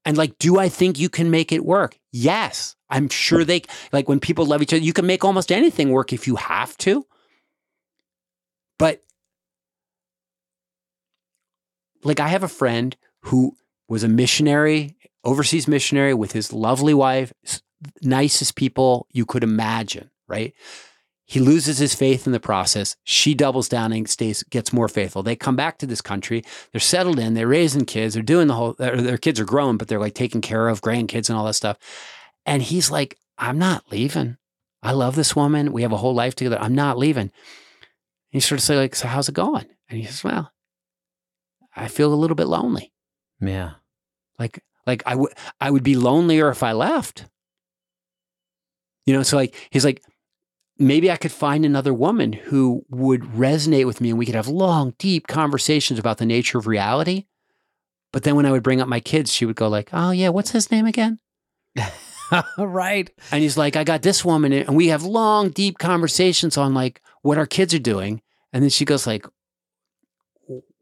And 0.03 0.17
like, 0.17 0.37
do 0.37 0.59
I 0.59 0.69
think 0.69 0.99
you 0.99 1.09
can 1.09 1.31
make 1.31 1.51
it 1.51 1.65
work? 1.65 1.97
Yes. 2.11 2.75
I'm 2.89 3.09
sure 3.09 3.43
they, 3.43 3.63
like 3.91 4.07
when 4.07 4.19
people 4.19 4.45
love 4.45 4.61
each 4.61 4.73
other, 4.73 4.83
you 4.83 4.93
can 4.93 5.07
make 5.07 5.25
almost 5.25 5.51
anything 5.51 5.89
work 5.89 6.13
if 6.13 6.27
you 6.27 6.35
have 6.35 6.77
to. 6.79 7.05
But 8.77 9.01
like, 12.03 12.19
I 12.19 12.27
have 12.27 12.43
a 12.43 12.47
friend 12.47 12.95
who 13.21 13.55
was 13.87 14.03
a 14.03 14.07
missionary, 14.07 14.95
overseas 15.23 15.67
missionary 15.67 16.13
with 16.13 16.33
his 16.33 16.53
lovely 16.53 16.93
wife, 16.93 17.33
nicest 18.01 18.55
people 18.55 19.07
you 19.11 19.25
could 19.25 19.43
imagine, 19.43 20.11
right? 20.27 20.53
He 21.27 21.39
loses 21.39 21.79
his 21.79 21.95
faith 21.95 22.27
in 22.27 22.33
the 22.33 22.39
process. 22.39 22.95
She 23.03 23.33
doubles 23.33 23.67
down 23.67 23.91
and 23.91 24.07
stays, 24.07 24.43
gets 24.43 24.71
more 24.71 24.87
faithful. 24.87 25.23
They 25.23 25.35
come 25.35 25.55
back 25.55 25.79
to 25.79 25.87
this 25.87 26.01
country. 26.01 26.43
They're 26.71 26.79
settled 26.79 27.17
in. 27.17 27.33
They're 27.33 27.47
raising 27.47 27.85
kids. 27.85 28.13
They're 28.13 28.21
doing 28.21 28.47
the 28.47 28.53
whole. 28.53 28.73
Their, 28.73 29.01
their 29.01 29.17
kids 29.17 29.39
are 29.39 29.45
grown, 29.45 29.77
but 29.77 29.87
they're 29.87 29.99
like 29.99 30.13
taking 30.13 30.41
care 30.41 30.67
of 30.67 30.81
grandkids 30.81 31.29
and 31.29 31.37
all 31.37 31.45
that 31.45 31.55
stuff. 31.55 31.77
And 32.45 32.61
he's 32.61 32.91
like, 32.91 33.17
"I'm 33.39 33.57
not 33.57 33.91
leaving. 33.91 34.37
I 34.83 34.91
love 34.91 35.15
this 35.15 35.35
woman. 35.35 35.73
We 35.73 35.81
have 35.81 35.91
a 35.91 35.97
whole 35.97 36.13
life 36.13 36.35
together. 36.35 36.59
I'm 36.61 36.75
not 36.75 36.97
leaving." 36.97 37.31
And 37.31 37.31
he 38.29 38.39
sort 38.39 38.59
of 38.59 38.63
say 38.63 38.77
like, 38.77 38.95
"So 38.95 39.07
how's 39.07 39.27
it 39.27 39.33
going?" 39.35 39.65
And 39.89 39.99
he 39.99 40.05
says, 40.05 40.23
"Well, 40.23 40.51
I 41.75 41.87
feel 41.87 42.13
a 42.13 42.15
little 42.15 42.35
bit 42.35 42.47
lonely. 42.47 42.93
Yeah. 43.41 43.71
Like, 44.37 44.63
like 44.85 45.01
I 45.07 45.15
would, 45.15 45.33
I 45.59 45.71
would 45.71 45.83
be 45.83 45.95
lonelier 45.95 46.49
if 46.49 46.61
I 46.61 46.73
left." 46.73 47.25
You 49.07 49.15
know, 49.15 49.23
so 49.23 49.37
like 49.37 49.55
he's 49.71 49.85
like, 49.85 50.03
maybe 50.77 51.11
I 51.11 51.17
could 51.17 51.31
find 51.31 51.65
another 51.65 51.93
woman 51.93 52.33
who 52.33 52.85
would 52.89 53.21
resonate 53.21 53.85
with 53.85 54.01
me 54.01 54.09
and 54.09 54.19
we 54.19 54.25
could 54.25 54.35
have 54.35 54.47
long, 54.47 54.93
deep 54.97 55.27
conversations 55.27 55.99
about 55.99 56.17
the 56.17 56.25
nature 56.25 56.57
of 56.57 56.67
reality. 56.67 57.25
But 58.11 58.23
then 58.23 58.35
when 58.35 58.45
I 58.45 58.51
would 58.51 58.63
bring 58.63 58.81
up 58.81 58.87
my 58.87 58.99
kids, 58.99 59.31
she 59.31 59.45
would 59.45 59.57
go 59.57 59.67
like, 59.67 59.89
"Oh 59.91 60.11
yeah, 60.11 60.29
what's 60.29 60.51
his 60.51 60.71
name 60.71 60.85
again?" 60.85 61.19
right. 62.57 63.09
And 63.31 63.43
he's 63.43 63.57
like, 63.57 63.75
"I 63.75 63.83
got 63.83 64.03
this 64.03 64.23
woman," 64.23 64.53
and 64.53 64.75
we 64.75 64.87
have 64.87 65.03
long, 65.03 65.49
deep 65.49 65.77
conversations 65.77 66.57
on 66.57 66.73
like 66.73 67.01
what 67.23 67.37
our 67.37 67.45
kids 67.45 67.73
are 67.73 67.79
doing. 67.79 68.21
And 68.53 68.63
then 68.63 68.69
she 68.69 68.85
goes 68.85 69.05
like, 69.05 69.25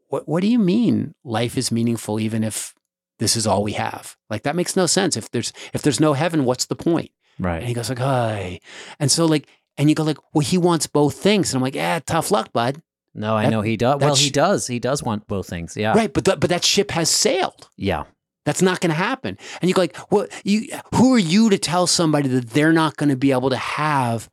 "What? 0.08 0.28
What 0.28 0.42
do 0.42 0.46
you 0.46 0.60
mean 0.60 1.16
life 1.24 1.58
is 1.58 1.72
meaningful 1.72 2.20
even 2.20 2.44
if 2.44 2.72
this 3.18 3.34
is 3.34 3.48
all 3.48 3.64
we 3.64 3.72
have? 3.72 4.16
Like 4.30 4.44
that 4.44 4.54
makes 4.54 4.76
no 4.76 4.86
sense. 4.86 5.16
If 5.16 5.28
there's 5.32 5.52
if 5.72 5.82
there's 5.82 5.98
no 5.98 6.12
heaven, 6.12 6.44
what's 6.44 6.66
the 6.66 6.76
point?" 6.76 7.10
Right. 7.40 7.58
And 7.58 7.66
he 7.66 7.74
goes 7.74 7.88
like, 7.88 7.98
"Hi," 7.98 8.60
and 9.00 9.10
so 9.10 9.26
like, 9.26 9.48
and 9.76 9.88
you 9.88 9.94
go 9.94 10.02
like, 10.04 10.18
"Well, 10.32 10.40
he 10.44 10.58
wants 10.58 10.86
both 10.86 11.16
things," 11.16 11.50
and 11.52 11.58
I'm 11.58 11.62
like, 11.62 11.74
"Yeah, 11.74 11.98
tough 12.04 12.30
luck, 12.30 12.52
bud." 12.52 12.82
No, 13.14 13.36
I 13.36 13.44
That- 13.44 13.50
know 13.50 13.60
he 13.62 13.76
does. 13.76 14.00
Well, 14.00 14.14
that 14.14 14.20
he 14.20 14.30
does. 14.30 14.66
He 14.66 14.78
does 14.78 15.02
want 15.02 15.26
both 15.28 15.48
things. 15.48 15.76
Yeah. 15.76 15.92
Right, 15.94 16.12
but 16.12 16.24
th- 16.24 16.40
but 16.40 16.50
that 16.50 16.64
ship 16.64 16.90
has 16.90 17.08
sailed. 17.10 17.68
Yeah. 17.76 18.04
That's 18.44 18.60
not 18.60 18.80
going 18.80 18.90
to 18.90 18.94
happen. 18.96 19.38
And 19.62 19.68
you 19.70 19.74
go 19.74 19.80
like, 19.82 19.96
well, 20.10 20.26
you 20.44 20.68
who 20.94 21.14
are 21.14 21.18
you 21.18 21.48
to 21.50 21.56
tell 21.58 21.86
somebody 21.86 22.28
that 22.28 22.50
they're 22.50 22.72
not 22.74 22.96
going 22.98 23.08
to 23.08 23.16
be 23.16 23.32
able 23.32 23.48
to 23.50 23.56
have 23.56 24.28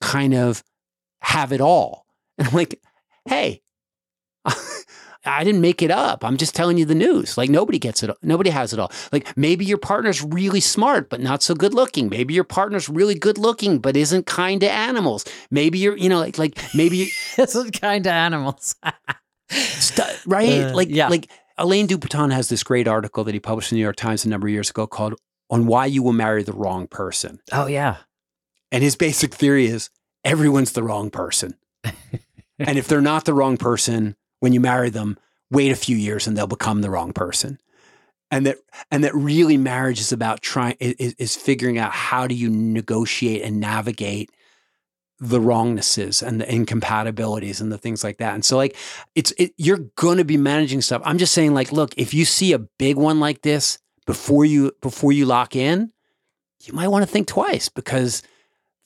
kind 0.00 0.32
of 0.34 0.62
have 1.20 1.52
it 1.52 1.60
all? 1.60 2.06
And 2.38 2.48
I'm 2.48 2.54
like, 2.54 2.80
hey, 3.26 3.60
I 5.24 5.44
didn't 5.44 5.60
make 5.60 5.82
it 5.82 5.90
up. 5.90 6.24
I'm 6.24 6.36
just 6.36 6.54
telling 6.54 6.78
you 6.78 6.84
the 6.84 6.94
news. 6.94 7.36
Like 7.36 7.50
nobody 7.50 7.78
gets 7.78 8.02
it. 8.02 8.10
Nobody 8.22 8.50
has 8.50 8.72
it 8.72 8.78
all. 8.78 8.90
Like 9.12 9.36
maybe 9.36 9.64
your 9.64 9.78
partner's 9.78 10.22
really 10.22 10.60
smart 10.60 11.10
but 11.10 11.20
not 11.20 11.42
so 11.42 11.54
good 11.54 11.74
looking. 11.74 12.08
Maybe 12.08 12.32
your 12.32 12.44
partner's 12.44 12.88
really 12.88 13.14
good 13.14 13.36
looking 13.36 13.78
but 13.78 13.96
isn't 13.96 14.26
kind 14.26 14.60
to 14.62 14.70
animals. 14.70 15.24
Maybe 15.50 15.78
you're, 15.78 15.96
you 15.96 16.08
know, 16.08 16.20
like 16.20 16.38
like 16.38 16.58
maybe 16.74 16.96
you, 16.96 17.06
this 17.36 17.54
is 17.54 17.70
kind 17.72 18.04
to 18.04 18.12
animals. 18.12 18.74
Stu- 19.50 20.02
right? 20.26 20.64
Uh, 20.64 20.74
like, 20.74 20.88
yeah. 20.90 21.08
like 21.08 21.28
Alain 21.58 21.86
de 21.86 21.98
Botton 21.98 22.30
has 22.30 22.48
this 22.48 22.62
great 22.62 22.88
article 22.88 23.24
that 23.24 23.34
he 23.34 23.40
published 23.40 23.72
in 23.72 23.76
the 23.76 23.80
New 23.80 23.84
York 23.84 23.96
Times 23.96 24.24
a 24.24 24.28
number 24.28 24.46
of 24.46 24.52
years 24.52 24.70
ago 24.70 24.86
called 24.86 25.14
"On 25.50 25.66
Why 25.66 25.86
You 25.86 26.02
Will 26.02 26.12
Marry 26.12 26.42
the 26.42 26.52
Wrong 26.52 26.86
Person," 26.86 27.40
oh 27.52 27.66
yeah. 27.66 27.96
and 28.72 28.82
his 28.82 28.96
basic 28.96 29.34
theory 29.34 29.66
is 29.66 29.90
everyone's 30.24 30.72
the 30.72 30.84
wrong 30.84 31.10
person, 31.10 31.56
and 32.58 32.78
if 32.78 32.88
they're 32.88 33.00
not 33.00 33.24
the 33.24 33.34
wrong 33.34 33.56
person 33.56 34.16
when 34.40 34.52
you 34.52 34.60
marry 34.60 34.90
them, 34.90 35.18
wait 35.50 35.70
a 35.70 35.76
few 35.76 35.96
years 35.96 36.26
and 36.26 36.36
they'll 36.36 36.46
become 36.46 36.80
the 36.80 36.90
wrong 36.90 37.12
person. 37.12 37.58
And 38.30 38.46
that, 38.46 38.58
and 38.90 39.02
that 39.04 39.14
really 39.14 39.56
marriage 39.56 40.00
is 40.00 40.12
about 40.12 40.40
trying 40.40 40.76
is, 40.78 41.14
is 41.14 41.36
figuring 41.36 41.78
out 41.78 41.92
how 41.92 42.26
do 42.26 42.34
you 42.34 42.48
negotiate 42.48 43.42
and 43.42 43.60
navigate 43.60 44.30
the 45.18 45.40
wrongnesses 45.40 46.22
and 46.22 46.40
the 46.40 46.52
incompatibilities 46.52 47.60
and 47.60 47.70
the 47.70 47.78
things 47.78 48.02
like 48.02 48.18
that. 48.18 48.34
And 48.34 48.44
so 48.44 48.56
like 48.56 48.76
it's 49.14 49.32
it, 49.36 49.52
you're 49.58 49.90
going 49.96 50.18
to 50.18 50.24
be 50.24 50.38
managing 50.38 50.80
stuff. 50.80 51.02
I'm 51.04 51.18
just 51.18 51.34
saying 51.34 51.54
like 51.54 51.72
look, 51.72 51.92
if 51.96 52.14
you 52.14 52.24
see 52.24 52.52
a 52.52 52.58
big 52.58 52.96
one 52.96 53.20
like 53.20 53.42
this 53.42 53.78
before 54.06 54.44
you 54.44 54.72
before 54.80 55.12
you 55.12 55.26
lock 55.26 55.54
in, 55.54 55.92
you 56.62 56.72
might 56.72 56.88
want 56.88 57.02
to 57.02 57.10
think 57.10 57.28
twice 57.28 57.68
because 57.68 58.22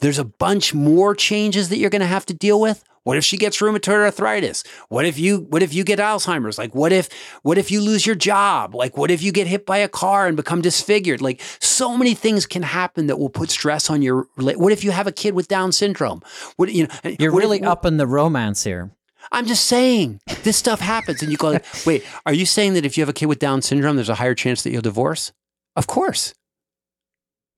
there's 0.01 0.19
a 0.19 0.25
bunch 0.25 0.75
more 0.75 1.15
changes 1.15 1.69
that 1.69 1.79
you're 1.79 1.91
going 1.91 2.01
to 2.01 2.07
have 2.07 2.27
to 2.27 2.35
deal 2.35 2.61
with 2.61 2.83
What 3.05 3.17
if 3.19 3.25
she 3.25 3.37
gets 3.37 3.59
rheumatoid 3.59 4.03
arthritis? 4.03 4.65
What 4.89 5.05
if 5.05 5.19
you 5.19 5.47
what 5.51 5.63
if 5.63 5.73
you 5.73 5.85
get 5.85 5.99
Alzheimer's? 5.99 6.59
Like 6.59 6.75
what 6.75 6.91
if 6.93 7.09
what 7.43 7.59
if 7.59 7.71
you 7.71 7.81
lose 7.81 8.05
your 8.07 8.15
job? 8.17 8.75
Like 8.75 8.97
what 8.97 9.11
if 9.11 9.23
you 9.23 9.31
get 9.31 9.47
hit 9.47 9.65
by 9.67 9.79
a 9.79 9.89
car 9.89 10.27
and 10.27 10.37
become 10.37 10.63
disfigured? 10.63 11.21
Like 11.21 11.41
so 11.61 11.97
many 11.97 12.15
things 12.15 12.47
can 12.47 12.63
happen 12.63 13.07
that 13.09 13.19
will 13.19 13.29
put 13.29 13.51
stress 13.51 13.91
on 13.91 14.03
your 14.03 14.27
What 14.37 14.73
if 14.73 14.83
you 14.85 14.91
have 14.91 15.07
a 15.07 15.13
kid 15.13 15.35
with 15.35 15.49
down 15.49 15.71
syndrome? 15.73 16.23
What 16.57 16.73
you 16.73 16.85
know 16.87 17.11
You're 17.19 17.31
what 17.33 17.45
if- 17.45 17.51
really 17.51 17.63
up 17.63 17.85
in 17.85 17.99
the 17.99 18.07
romance 18.07 18.65
here. 18.65 18.91
I'm 19.33 19.47
just 19.47 19.65
saying 19.67 20.21
this 20.43 20.57
stuff 20.57 20.81
happens 20.81 21.23
and 21.23 21.31
you 21.31 21.39
go 21.39 21.51
like, 21.53 21.65
"Wait, 21.87 22.05
are 22.27 22.35
you 22.35 22.45
saying 22.45 22.75
that 22.75 22.85
if 22.85 22.97
you 22.99 23.03
have 23.03 23.09
a 23.09 23.15
kid 23.15 23.27
with 23.27 23.39
down 23.39 23.63
syndrome 23.63 23.97
there's 23.97 24.11
a 24.11 24.15
higher 24.17 24.35
chance 24.35 24.63
that 24.63 24.71
you'll 24.71 24.83
divorce?" 24.83 25.33
Of 25.77 25.87
course. 25.87 26.35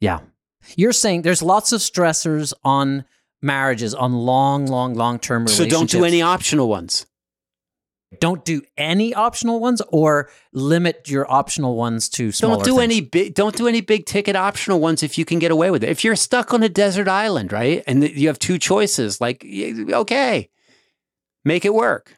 Yeah. 0.00 0.20
You're 0.76 0.92
saying 0.92 1.22
there's 1.22 1.42
lots 1.42 1.72
of 1.72 1.80
stressors 1.80 2.52
on 2.64 3.04
marriages, 3.42 3.94
on 3.94 4.12
long, 4.12 4.66
long, 4.66 4.94
long 4.94 5.18
term 5.18 5.44
relationships. 5.44 5.72
So 5.72 5.78
don't 5.78 5.90
do 5.90 6.04
any 6.04 6.22
optional 6.22 6.68
ones. 6.68 7.06
Don't 8.20 8.44
do 8.44 8.62
any 8.76 9.14
optional 9.14 9.58
ones 9.58 9.82
or 9.88 10.30
limit 10.52 11.08
your 11.08 11.30
optional 11.30 11.76
ones 11.76 12.08
to 12.10 12.30
smaller 12.30 12.56
Don't 12.56 12.64
do 12.64 12.70
things. 12.76 12.82
any 12.82 13.00
big 13.00 13.34
don't 13.34 13.56
do 13.56 13.66
any 13.66 13.80
big 13.80 14.06
ticket 14.06 14.36
optional 14.36 14.80
ones 14.80 15.02
if 15.02 15.18
you 15.18 15.24
can 15.24 15.38
get 15.38 15.50
away 15.50 15.70
with 15.70 15.82
it. 15.82 15.90
If 15.90 16.04
you're 16.04 16.16
stuck 16.16 16.54
on 16.54 16.62
a 16.62 16.68
desert 16.68 17.08
island, 17.08 17.52
right? 17.52 17.82
And 17.86 18.08
you 18.08 18.28
have 18.28 18.38
two 18.38 18.58
choices, 18.58 19.20
like 19.20 19.44
okay. 19.44 20.48
Make 21.44 21.64
it 21.64 21.74
work. 21.74 22.16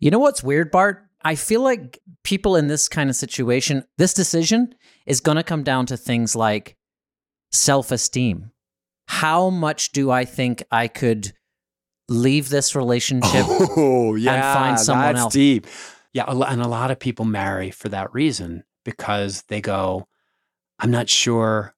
You 0.00 0.10
know 0.10 0.18
what's 0.18 0.42
weird, 0.42 0.70
Bart? 0.70 1.04
I 1.22 1.34
feel 1.34 1.62
like 1.62 1.98
people 2.24 2.56
in 2.56 2.68
this 2.68 2.88
kind 2.88 3.10
of 3.10 3.16
situation, 3.16 3.84
this 3.98 4.14
decision 4.14 4.74
is 5.06 5.20
going 5.20 5.36
to 5.36 5.42
come 5.42 5.62
down 5.62 5.86
to 5.86 5.96
things 5.96 6.34
like 6.34 6.76
self 7.52 7.90
esteem. 7.92 8.50
How 9.08 9.50
much 9.50 9.92
do 9.92 10.10
I 10.10 10.24
think 10.24 10.62
I 10.70 10.86
could 10.86 11.32
leave 12.08 12.48
this 12.48 12.74
relationship? 12.76 13.46
Oh, 13.76 14.14
yeah. 14.14 14.54
find 14.54 14.78
someone 14.78 15.14
that's 15.14 15.20
else. 15.24 15.32
deep. 15.32 15.66
Yeah, 16.12 16.24
and 16.28 16.62
a 16.62 16.68
lot 16.68 16.90
of 16.90 16.98
people 16.98 17.24
marry 17.24 17.70
for 17.70 17.88
that 17.90 18.12
reason 18.14 18.64
because 18.84 19.42
they 19.48 19.60
go, 19.60 20.08
I'm 20.78 20.90
not 20.90 21.08
sure 21.08 21.74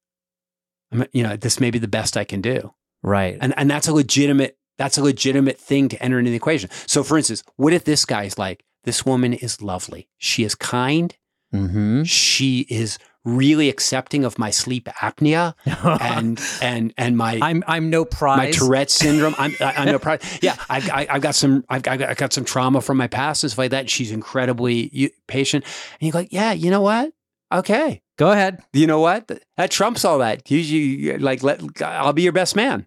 I'm, 0.93 1.07
you 1.13 1.23
know, 1.23 1.37
this 1.37 1.61
may 1.61 1.71
be 1.71 1.79
the 1.79 1.89
best 1.89 2.17
I 2.17 2.25
can 2.25 2.41
do. 2.41 2.73
right. 3.03 3.37
And 3.41 3.55
and 3.57 3.71
that's 3.71 3.89
a 3.89 3.93
legitimate 3.95 4.57
that's 4.79 4.99
a 4.99 5.03
legitimate 5.03 5.59
thing 5.59 5.89
to 5.91 6.03
enter 6.03 6.19
into 6.19 6.31
the 6.31 6.37
equation. 6.37 6.71
So 6.87 7.03
for 7.03 7.17
instance, 7.19 7.43
what 7.57 7.73
if 7.73 7.85
this 7.85 8.05
guy's 8.05 8.39
like, 8.39 8.65
this 8.85 9.05
woman 9.05 9.35
is 9.35 9.61
lovely. 9.61 10.09
She 10.19 10.43
is 10.43 10.55
kind. 10.55 11.15
mm-hmm. 11.55 12.05
She 12.05 12.61
is 12.71 12.99
really 13.25 13.69
accepting 13.69 14.25
of 14.25 14.39
my 14.39 14.51
sleep 14.51 14.87
apnea 14.87 15.55
and 16.01 16.41
and 16.63 16.95
and 16.97 17.17
my 17.17 17.39
I'm 17.43 17.63
I'm 17.67 17.91
no 17.91 18.05
prize 18.05 18.37
my 18.37 18.45
prize. 18.47 18.57
Tourette 18.57 18.91
syndrome. 18.91 19.35
I'm 19.39 19.55
I'm 19.61 19.87
no 19.87 19.99
problem. 20.01 20.29
Yeah, 20.43 20.57
I've 20.69 20.89
I, 20.91 21.07
I've 21.11 21.23
got 21.23 21.35
some 21.35 21.65
I've 21.69 21.83
got, 21.83 22.03
I've 22.03 22.17
got 22.17 22.33
some 22.33 22.45
trauma 22.45 22.81
from 22.81 22.97
my 22.97 23.07
past 23.07 23.45
and 23.45 23.51
stuff 23.51 23.59
like 23.59 23.71
that. 23.73 23.91
She's 23.91 24.11
incredibly 24.11 25.13
patient, 25.27 25.65
and 26.01 26.07
you 26.07 26.13
go, 26.13 26.27
yeah, 26.31 26.53
you 26.53 26.71
know 26.71 26.83
what? 26.83 27.13
Okay, 27.53 28.01
Go 28.17 28.31
ahead. 28.31 28.63
you 28.73 28.87
know 28.87 29.01
what? 29.01 29.31
That 29.57 29.71
trumps 29.71 30.05
all 30.05 30.19
that. 30.19 30.49
You, 30.51 30.59
you 30.59 31.19
like 31.19 31.43
let 31.43 31.63
I'll 31.83 32.13
be 32.13 32.23
your 32.23 32.33
best 32.33 32.55
man. 32.55 32.87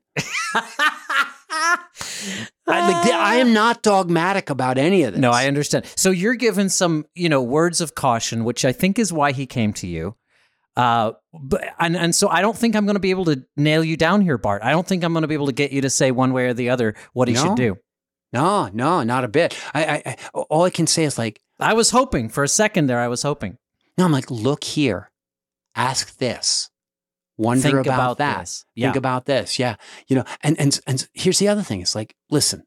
I, 2.65 2.91
like, 2.91 3.13
I 3.13 3.36
am 3.36 3.51
not 3.53 3.84
dogmatic 3.84 4.49
about 4.49 4.77
any 4.77 5.03
of 5.03 5.13
this. 5.13 5.19
No, 5.19 5.31
I 5.31 5.47
understand. 5.47 5.86
So 5.97 6.11
you're 6.11 6.36
given 6.36 6.69
some, 6.69 7.05
you 7.13 7.29
know, 7.29 7.41
words 7.41 7.81
of 7.81 7.95
caution, 7.95 8.45
which 8.45 8.63
I 8.63 8.71
think 8.71 8.97
is 8.97 9.11
why 9.11 9.31
he 9.31 9.45
came 9.45 9.73
to 9.73 9.88
you. 9.88 10.15
Uh, 10.76 11.11
but 11.34 11.63
and 11.80 11.95
and 11.95 12.15
so 12.15 12.30
I 12.30 12.41
don't 12.41 12.57
think 12.57 12.76
I'm 12.76 12.86
going 12.86 12.95
to 12.95 12.99
be 12.99 13.11
able 13.11 13.26
to 13.26 13.43
nail 13.55 13.84
you 13.84 13.95
down 13.97 14.21
here, 14.21 14.38
Bart. 14.38 14.63
I 14.63 14.71
don't 14.71 14.88
think 14.88 15.03
I'm 15.03 15.13
going 15.13 15.21
to 15.21 15.28
be 15.28 15.36
able 15.36 15.45
to 15.47 15.51
get 15.53 15.71
you 15.71 15.82
to 15.82 15.89
say 15.89 16.11
one 16.11 16.34
way 16.34 16.45
or 16.47 16.53
the 16.53 16.69
other 16.69 16.95
what 17.13 17.28
he 17.28 17.34
No. 17.36 17.43
should 17.43 17.55
do. 17.55 17.78
no, 18.32 18.69
no, 18.74 19.03
not 19.03 19.24
a 19.24 19.28
bit. 19.28 19.55
I, 19.74 19.86
I, 19.86 20.03
I 20.05 20.17
all 20.49 20.63
I 20.63 20.69
can 20.71 20.88
say 20.88 21.03
is 21.03 21.17
like, 21.17 21.39
I 21.59 21.74
was 21.74 21.91
hoping 21.91 22.30
for 22.30 22.43
a 22.43 22.47
second 22.47 22.88
there. 22.88 22.99
I 22.99 23.07
was 23.07 23.21
hoping. 23.21 23.57
no, 23.97 24.05
I'm 24.05 24.11
like, 24.11 24.32
look 24.32 24.63
here, 24.63 25.11
ask 25.76 26.17
this, 26.17 26.71
wonder 27.38 27.61
Think 27.61 27.86
about, 27.86 27.93
about 27.95 28.17
that. 28.17 28.39
this. 28.39 28.65
Yeah. 28.74 28.88
Think 28.88 28.95
about 28.95 29.26
this. 29.26 29.59
Yeah. 29.59 29.76
You 30.07 30.15
know, 30.17 30.24
and 30.41 30.59
and 30.59 30.80
and 30.88 31.07
here's 31.13 31.38
the 31.38 31.49
other 31.49 31.61
thing. 31.61 31.82
It's 31.82 31.93
like, 31.95 32.15
listen, 32.32 32.63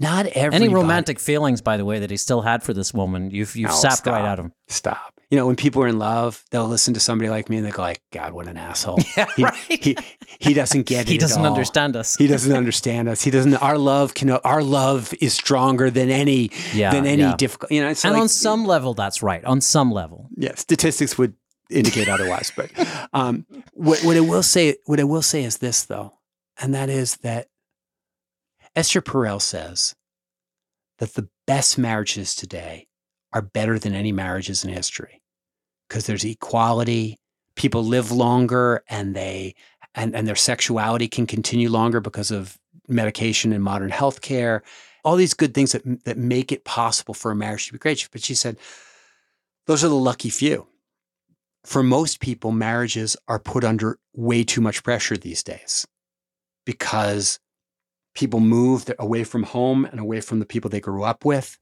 not 0.00 0.26
every 0.26 0.56
Any 0.56 0.68
romantic 0.68 1.20
feelings, 1.20 1.60
by 1.62 1.76
the 1.76 1.84
way, 1.84 2.00
that 2.00 2.10
he 2.10 2.16
still 2.16 2.40
had 2.42 2.64
for 2.64 2.72
this 2.74 2.92
woman, 2.92 3.30
you've 3.30 3.54
you've 3.54 3.70
No, 3.70 3.76
sapped 3.76 3.98
stop. 3.98 4.14
right 4.14 4.24
out 4.24 4.40
of 4.40 4.46
him. 4.46 4.52
Stop. 4.66 5.19
You 5.30 5.36
know, 5.36 5.46
when 5.46 5.54
people 5.54 5.80
are 5.84 5.86
in 5.88 5.98
love, 5.98 6.44
they'll 6.50 6.66
listen 6.66 6.94
to 6.94 7.00
somebody 7.00 7.30
like 7.30 7.48
me 7.48 7.56
and 7.58 7.64
they 7.64 7.70
go 7.70 7.82
like, 7.82 8.02
God, 8.12 8.32
what 8.32 8.48
an 8.48 8.56
asshole. 8.56 8.98
Yeah, 9.16 9.26
He, 9.36 9.44
right. 9.44 9.54
he, 9.54 9.96
he 10.40 10.54
doesn't 10.54 10.86
get 10.86 11.02
it. 11.08 11.08
he 11.12 11.18
doesn't 11.18 11.44
understand 11.46 11.94
us. 11.94 12.16
He 12.16 12.26
doesn't 12.26 12.52
understand 12.52 13.08
us. 13.08 13.22
He 13.22 13.30
doesn't. 13.30 13.54
Our 13.54 13.78
love 13.78 14.14
can. 14.14 14.30
Our 14.30 14.62
love 14.62 15.14
is 15.20 15.32
stronger 15.34 15.88
than 15.90 16.10
any 16.10 16.50
Yeah, 16.74 16.90
than 16.90 17.06
any 17.06 17.22
yeah. 17.22 17.36
difficult. 17.36 17.70
You 17.70 17.82
know, 17.82 17.90
it's 17.90 18.04
and 18.04 18.14
like, 18.14 18.22
on 18.22 18.28
some 18.28 18.64
level, 18.66 18.92
that's 18.94 19.22
right. 19.22 19.44
On 19.44 19.60
some 19.60 19.92
level, 19.92 20.28
yeah, 20.36 20.54
statistics 20.56 21.16
would 21.16 21.34
indicate 21.70 22.08
otherwise. 22.08 22.52
But 22.56 22.70
um, 23.12 23.46
what, 23.74 24.00
what 24.00 24.16
I 24.16 24.20
will 24.20 24.42
say, 24.42 24.76
what 24.86 24.98
I 24.98 25.04
will 25.04 25.22
say 25.22 25.44
is 25.44 25.58
this 25.58 25.84
though, 25.84 26.12
and 26.60 26.74
that 26.74 26.88
is 26.88 27.18
that 27.18 27.46
Esther 28.74 29.00
Perel 29.00 29.40
says 29.40 29.94
that 30.98 31.14
the 31.14 31.28
best 31.46 31.78
marriages 31.78 32.34
today 32.34 32.88
are 33.32 33.42
better 33.42 33.78
than 33.78 33.94
any 33.94 34.10
marriages 34.12 34.64
in 34.64 34.72
history 34.72 35.19
because 35.90 36.06
there's 36.06 36.24
equality. 36.24 37.18
People 37.56 37.84
live 37.84 38.12
longer, 38.12 38.82
and 38.88 39.14
they 39.14 39.56
and 39.94 40.14
and 40.14 40.26
their 40.26 40.36
sexuality 40.36 41.08
can 41.08 41.26
continue 41.26 41.68
longer 41.68 42.00
because 42.00 42.30
of 42.30 42.56
medication 42.88 43.52
and 43.52 43.62
modern 43.62 43.90
healthcare. 43.90 44.60
All 45.04 45.16
these 45.16 45.34
good 45.34 45.52
things 45.52 45.72
that 45.72 46.04
that 46.04 46.16
make 46.16 46.52
it 46.52 46.64
possible 46.64 47.12
for 47.12 47.32
a 47.32 47.36
marriage 47.36 47.66
to 47.66 47.72
be 47.72 47.78
great. 47.78 48.08
But 48.12 48.22
she 48.22 48.34
said, 48.34 48.56
those 49.66 49.82
are 49.84 49.88
the 49.88 49.94
lucky 49.94 50.30
few. 50.30 50.68
For 51.64 51.82
most 51.82 52.20
people, 52.20 52.52
marriages 52.52 53.16
are 53.28 53.38
put 53.38 53.64
under 53.64 53.98
way 54.14 54.44
too 54.44 54.60
much 54.60 54.82
pressure 54.82 55.16
these 55.16 55.42
days 55.42 55.86
because 56.64 57.38
people 58.14 58.40
move 58.40 58.90
away 58.98 59.24
from 59.24 59.42
home 59.42 59.84
and 59.84 60.00
away 60.00 60.20
from 60.20 60.38
the 60.38 60.46
people 60.46 60.70
they 60.70 60.80
grew 60.80 61.02
up 61.02 61.24
with. 61.24 61.58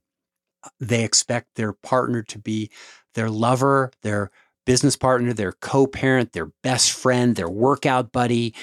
They 0.78 1.02
expect 1.02 1.54
their 1.54 1.72
partner 1.72 2.22
to 2.24 2.38
be 2.38 2.70
their 3.14 3.30
lover, 3.30 3.90
their 4.02 4.30
business 4.68 4.96
partner, 4.96 5.32
their 5.32 5.52
co 5.52 5.86
parent, 5.86 6.32
their 6.32 6.52
best 6.62 6.92
friend, 6.92 7.36
their 7.36 7.48
workout 7.48 8.12
buddy. 8.12 8.54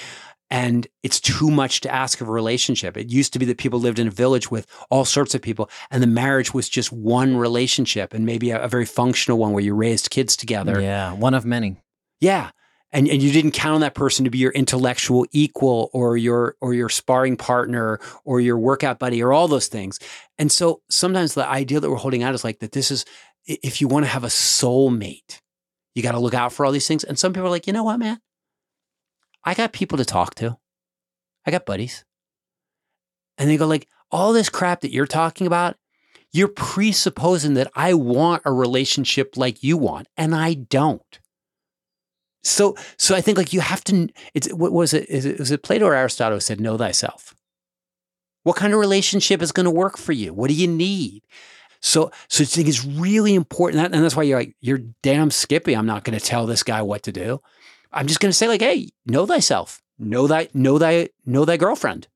And 0.51 0.87
it's 1.01 1.19
too 1.19 1.49
much 1.49 1.81
to 1.81 1.93
ask 1.93 2.21
of 2.21 2.27
a 2.27 2.31
relationship. 2.31 2.95
It 2.95 3.09
used 3.09 3.33
to 3.33 3.39
be 3.39 3.45
that 3.45 3.57
people 3.57 3.79
lived 3.79 3.97
in 3.97 4.07
a 4.07 4.11
village 4.11 4.51
with 4.51 4.67
all 4.91 5.03
sorts 5.03 5.33
of 5.33 5.41
people, 5.41 5.69
and 5.89 6.03
the 6.03 6.07
marriage 6.07 6.53
was 6.53 6.69
just 6.69 6.91
one 6.91 7.35
relationship 7.35 8.13
and 8.13 8.25
maybe 8.25 8.51
a, 8.51 8.61
a 8.61 8.67
very 8.67 8.85
functional 8.85 9.39
one 9.39 9.53
where 9.53 9.63
you 9.63 9.73
raised 9.73 10.11
kids 10.11 10.37
together. 10.37 10.79
yeah, 10.79 11.13
one 11.13 11.33
of 11.33 11.45
many. 11.45 11.77
Yeah. 12.21 12.51
And, 12.91 13.09
and 13.09 13.21
you 13.21 13.31
didn't 13.33 13.51
count 13.51 13.75
on 13.75 13.81
that 13.81 13.95
person 13.95 14.23
to 14.23 14.29
be 14.31 14.37
your 14.37 14.51
intellectual 14.51 15.25
equal 15.33 15.89
or 15.91 16.15
your 16.15 16.55
or 16.61 16.73
your 16.73 16.87
sparring 16.87 17.35
partner 17.35 17.99
or 18.23 18.39
your 18.39 18.57
workout 18.57 18.99
buddy 18.99 19.21
or 19.21 19.33
all 19.33 19.49
those 19.49 19.67
things. 19.67 19.99
And 20.37 20.49
so 20.49 20.81
sometimes 20.89 21.33
the 21.33 21.45
idea 21.45 21.81
that 21.81 21.89
we're 21.89 21.97
holding 21.97 22.23
out 22.23 22.35
is 22.35 22.45
like 22.45 22.59
that 22.59 22.71
this 22.71 22.91
is 22.91 23.03
if 23.45 23.81
you 23.81 23.87
want 23.87 24.05
to 24.05 24.11
have 24.11 24.23
a 24.23 24.27
soulmate, 24.27 25.41
you 25.93 26.03
got 26.03 26.13
to 26.13 26.19
look 26.19 26.33
out 26.33 26.53
for 26.53 26.65
all 26.65 26.71
these 26.71 26.87
things. 26.87 27.03
And 27.03 27.17
some 27.17 27.33
people 27.33 27.47
are 27.47 27.51
like, 27.51 27.67
you 27.67 27.73
know 27.73 27.83
what, 27.83 27.99
man? 27.99 28.19
I 29.43 29.53
got 29.53 29.73
people 29.73 29.97
to 29.97 30.05
talk 30.05 30.35
to. 30.35 30.57
I 31.45 31.51
got 31.51 31.65
buddies. 31.65 32.03
And 33.37 33.49
they 33.49 33.57
go 33.57 33.67
like, 33.67 33.87
all 34.11 34.33
this 34.33 34.49
crap 34.49 34.81
that 34.81 34.91
you're 34.91 35.05
talking 35.05 35.45
about, 35.45 35.77
you're 36.31 36.47
presupposing 36.47 37.53
that 37.53 37.71
I 37.75 37.93
want 37.93 38.41
a 38.45 38.51
relationship 38.51 39.37
like 39.37 39.63
you 39.63 39.77
want, 39.77 40.07
and 40.17 40.35
I 40.35 40.53
don't. 40.53 41.19
So, 42.43 42.75
so 42.97 43.15
I 43.15 43.21
think 43.21 43.37
like 43.37 43.53
you 43.53 43.61
have 43.61 43.83
to. 43.85 44.09
It's 44.33 44.51
what 44.53 44.71
was 44.71 44.93
it? 44.93 45.09
Is 45.09 45.25
it 45.25 45.39
was 45.39 45.51
it 45.51 45.63
Plato 45.63 45.85
or 45.85 45.95
Aristotle 45.95 46.39
said, 46.39 46.59
"Know 46.59 46.77
thyself." 46.77 47.33
What 48.43 48.57
kind 48.57 48.73
of 48.73 48.79
relationship 48.79 49.41
is 49.41 49.51
going 49.51 49.63
to 49.63 49.71
work 49.71 49.97
for 49.97 50.11
you? 50.11 50.33
What 50.33 50.49
do 50.49 50.53
you 50.53 50.67
need? 50.67 51.23
So, 51.85 52.11
so 52.29 52.41
I 52.41 52.45
think 52.45 52.67
it's 52.67 52.83
really 52.83 53.35
important, 53.35 53.79
that, 53.79 53.95
and 53.95 54.03
that's 54.03 54.15
why 54.15 54.23
you're 54.23 54.39
like, 54.39 54.55
you're 54.59 54.81
damn 55.03 55.29
Skippy. 55.29 55.75
I'm 55.75 55.85
not 55.85 56.03
going 56.03 56.17
to 56.17 56.25
tell 56.25 56.47
this 56.47 56.63
guy 56.63 56.81
what 56.81 57.03
to 57.03 57.11
do. 57.11 57.41
I'm 57.93 58.07
just 58.07 58.19
going 58.19 58.31
to 58.31 58.33
say 58.33 58.47
like, 58.47 58.61
hey, 58.61 58.89
know 59.05 59.27
thyself, 59.27 59.83
know 59.99 60.25
thy, 60.25 60.49
know 60.51 60.79
thy, 60.79 61.09
know 61.27 61.45
thy 61.45 61.57
girlfriend, 61.57 62.07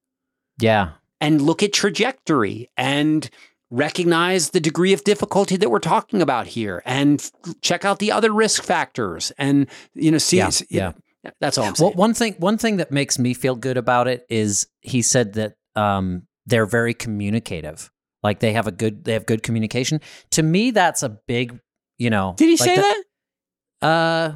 Yeah, 0.59 0.93
and 1.21 1.39
look 1.39 1.61
at 1.61 1.71
trajectory 1.71 2.71
and 2.77 3.29
recognize 3.69 4.49
the 4.49 4.59
degree 4.59 4.91
of 4.91 5.03
difficulty 5.03 5.55
that 5.57 5.69
we're 5.69 5.77
talking 5.77 6.23
about 6.23 6.47
here, 6.47 6.81
and 6.83 7.31
check 7.61 7.85
out 7.85 7.99
the 7.99 8.11
other 8.11 8.33
risk 8.33 8.63
factors, 8.63 9.31
and 9.37 9.67
you 9.93 10.09
know, 10.09 10.17
see, 10.17 10.37
Yeah, 10.37 10.49
yeah. 10.69 10.93
know, 11.23 11.31
that's 11.39 11.59
all 11.59 11.65
I'm 11.65 11.75
saying. 11.75 11.91
Well, 11.91 11.97
one 11.97 12.15
thing 12.15 12.33
one 12.39 12.57
thing 12.57 12.77
that 12.77 12.91
makes 12.91 13.19
me 13.19 13.35
feel 13.35 13.55
good 13.55 13.77
about 13.77 14.07
it 14.07 14.25
is 14.29 14.65
he 14.81 15.03
said 15.03 15.33
that 15.33 15.53
um, 15.75 16.23
they're 16.47 16.65
very 16.65 16.95
communicative. 16.95 17.91
Like 18.23 18.39
they 18.39 18.53
have 18.53 18.67
a 18.67 18.71
good 18.71 19.03
they 19.05 19.13
have 19.13 19.25
good 19.25 19.43
communication. 19.43 20.01
To 20.31 20.43
me, 20.43 20.71
that's 20.71 21.03
a 21.03 21.09
big, 21.27 21.59
you 21.97 22.09
know. 22.09 22.33
Did 22.37 22.45
he 22.45 22.51
like 22.51 22.59
say 22.59 22.75
that? 22.75 23.03
Uh, 23.81 24.35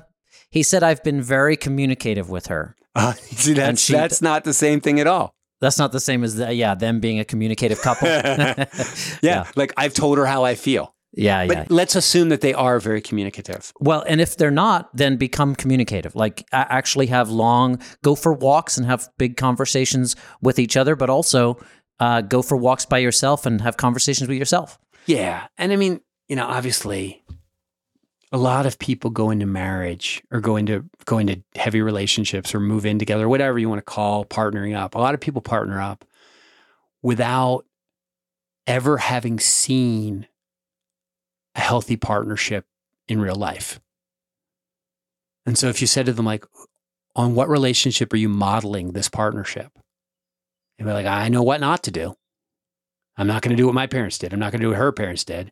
he 0.50 0.64
said 0.64 0.84
I've 0.84 1.04
been 1.04 1.22
very 1.22 1.58
communicative 1.58 2.30
with 2.30 2.48
her. 2.48 2.76
Uh, 2.96 3.14
see, 3.14 3.54
that's 3.54 3.82
she- 3.82 3.94
that's 3.94 4.22
not 4.22 4.44
the 4.44 4.54
same 4.54 4.80
thing 4.80 5.00
at 5.00 5.08
all. 5.08 5.34
That's 5.62 5.80
not 5.80 5.92
the 5.92 6.00
same 6.00 6.24
as 6.24 6.36
the, 6.36 6.54
yeah 6.54 6.76
them 6.76 7.00
being 7.00 7.18
a 7.20 7.26
communicative 7.26 7.82
couple. 7.82 8.08
yeah, 8.08 8.66
Yeah. 9.24 9.46
like 9.56 9.74
I've 9.78 9.96
told 9.96 10.20
her 10.20 10.28
how 10.28 10.44
I 10.44 10.54
feel. 10.54 10.94
yeah, 11.12 11.42
yeah. 11.42 11.48
But 11.48 11.58
yeah. 11.58 11.66
let's 11.70 11.96
assume 11.96 12.30
that 12.30 12.42
they 12.42 12.54
are 12.54 12.80
very 12.80 13.02
communicative. 13.02 13.74
Well, 13.80 14.04
and 14.08 14.22
if 14.22 14.38
they're 14.38 14.52
not, 14.52 14.96
then 14.96 15.18
become 15.18 15.56
communicative. 15.56 16.16
Like 16.16 16.46
actually 16.52 17.08
have 17.08 17.32
long, 17.32 17.82
go 18.04 18.14
for 18.14 18.32
walks 18.32 18.78
and 18.78 18.86
have 18.86 19.10
big 19.18 19.38
conversations 19.38 20.16
with 20.44 20.60
each 20.60 20.78
other, 20.78 20.96
but 20.96 21.10
also 21.10 21.58
uh, 22.00 22.22
go 22.22 22.42
for 22.42 22.58
walks 22.58 22.86
by 22.86 22.98
yourself 22.98 23.46
and 23.46 23.62
have 23.62 23.78
conversations 23.78 24.28
with 24.28 24.38
yourself. 24.38 24.80
Yeah. 25.06 25.48
And 25.58 25.72
I 25.72 25.76
mean, 25.76 26.02
you 26.28 26.36
know, 26.36 26.46
obviously 26.48 27.24
a 28.32 28.38
lot 28.38 28.66
of 28.66 28.80
people 28.80 29.12
go 29.12 29.30
into 29.30 29.46
marriage 29.46 30.24
or 30.32 30.42
go 30.42 30.56
into 30.56 30.86
go 31.06 31.20
into 31.20 31.44
heavy 31.56 31.82
relationships 31.82 32.56
or 32.56 32.60
move 32.60 32.86
in 32.86 32.98
together, 32.98 33.30
whatever 33.30 33.60
you 33.60 33.70
want 33.70 33.80
to 33.80 33.84
call 33.84 34.26
partnering 34.26 34.76
up. 34.76 34.96
A 34.96 35.00
lot 35.00 35.14
of 35.14 35.20
people 35.20 35.42
partner 35.42 35.80
up 35.80 36.04
without 37.04 37.66
ever 38.66 38.98
having 38.98 39.40
seen 39.40 40.28
a 41.56 41.60
healthy 41.60 41.96
partnership 41.96 42.66
in 43.08 43.22
real 43.22 43.36
life. 43.36 43.80
And 45.46 45.58
so 45.58 45.68
if 45.68 45.82
you 45.82 45.88
said 45.88 46.08
to 46.08 46.14
them 46.14 46.26
like 46.26 46.46
on 47.16 47.36
what 47.36 47.50
relationship 47.50 48.12
are 48.14 48.18
you 48.18 48.30
modeling 48.30 48.94
this 48.94 49.10
partnership? 49.10 49.72
They'd 50.78 50.86
be 50.86 50.92
like, 50.92 51.06
I 51.06 51.30
know 51.30 51.44
what 51.44 51.62
not 51.62 51.84
to 51.84 51.92
do. 51.92 52.16
I'm 53.18 53.28
not 53.28 53.42
going 53.42 53.52
to 53.52 53.62
do 53.62 53.66
what 53.66 53.76
my 53.76 53.88
parents 53.88 54.18
did. 54.18 54.34
I'm 54.34 54.40
not 54.40 54.52
going 54.52 54.62
to 54.62 54.66
do 54.66 54.70
what 54.70 54.78
her 54.78 54.92
parents 54.92 55.24
did. 55.24 55.52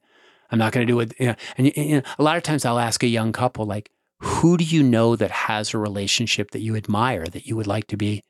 I'm 0.49 0.59
not 0.59 0.73
going 0.73 0.85
to 0.85 0.91
do 0.91 0.97
what, 0.97 1.19
you 1.19 1.27
know, 1.27 1.35
and 1.57 1.67
you- 1.75 1.97
know, 1.97 2.01
a 2.17 2.23
lot 2.23 2.37
of 2.37 2.43
times 2.43 2.65
I'll 2.65 2.79
ask 2.79 3.03
a 3.03 3.07
young 3.07 3.31
couple, 3.31 3.65
like, 3.65 3.91
who 4.19 4.57
do 4.57 4.63
you 4.63 4.83
know 4.83 5.15
that 5.15 5.31
has 5.31 5.73
a 5.73 5.77
relationship 5.77 6.51
that 6.51 6.61
you 6.61 6.75
admire, 6.75 7.25
that 7.25 7.45
you 7.45 7.55
would 7.55 7.67
like 7.67 7.87
to 7.87 7.97
be, 7.97 8.23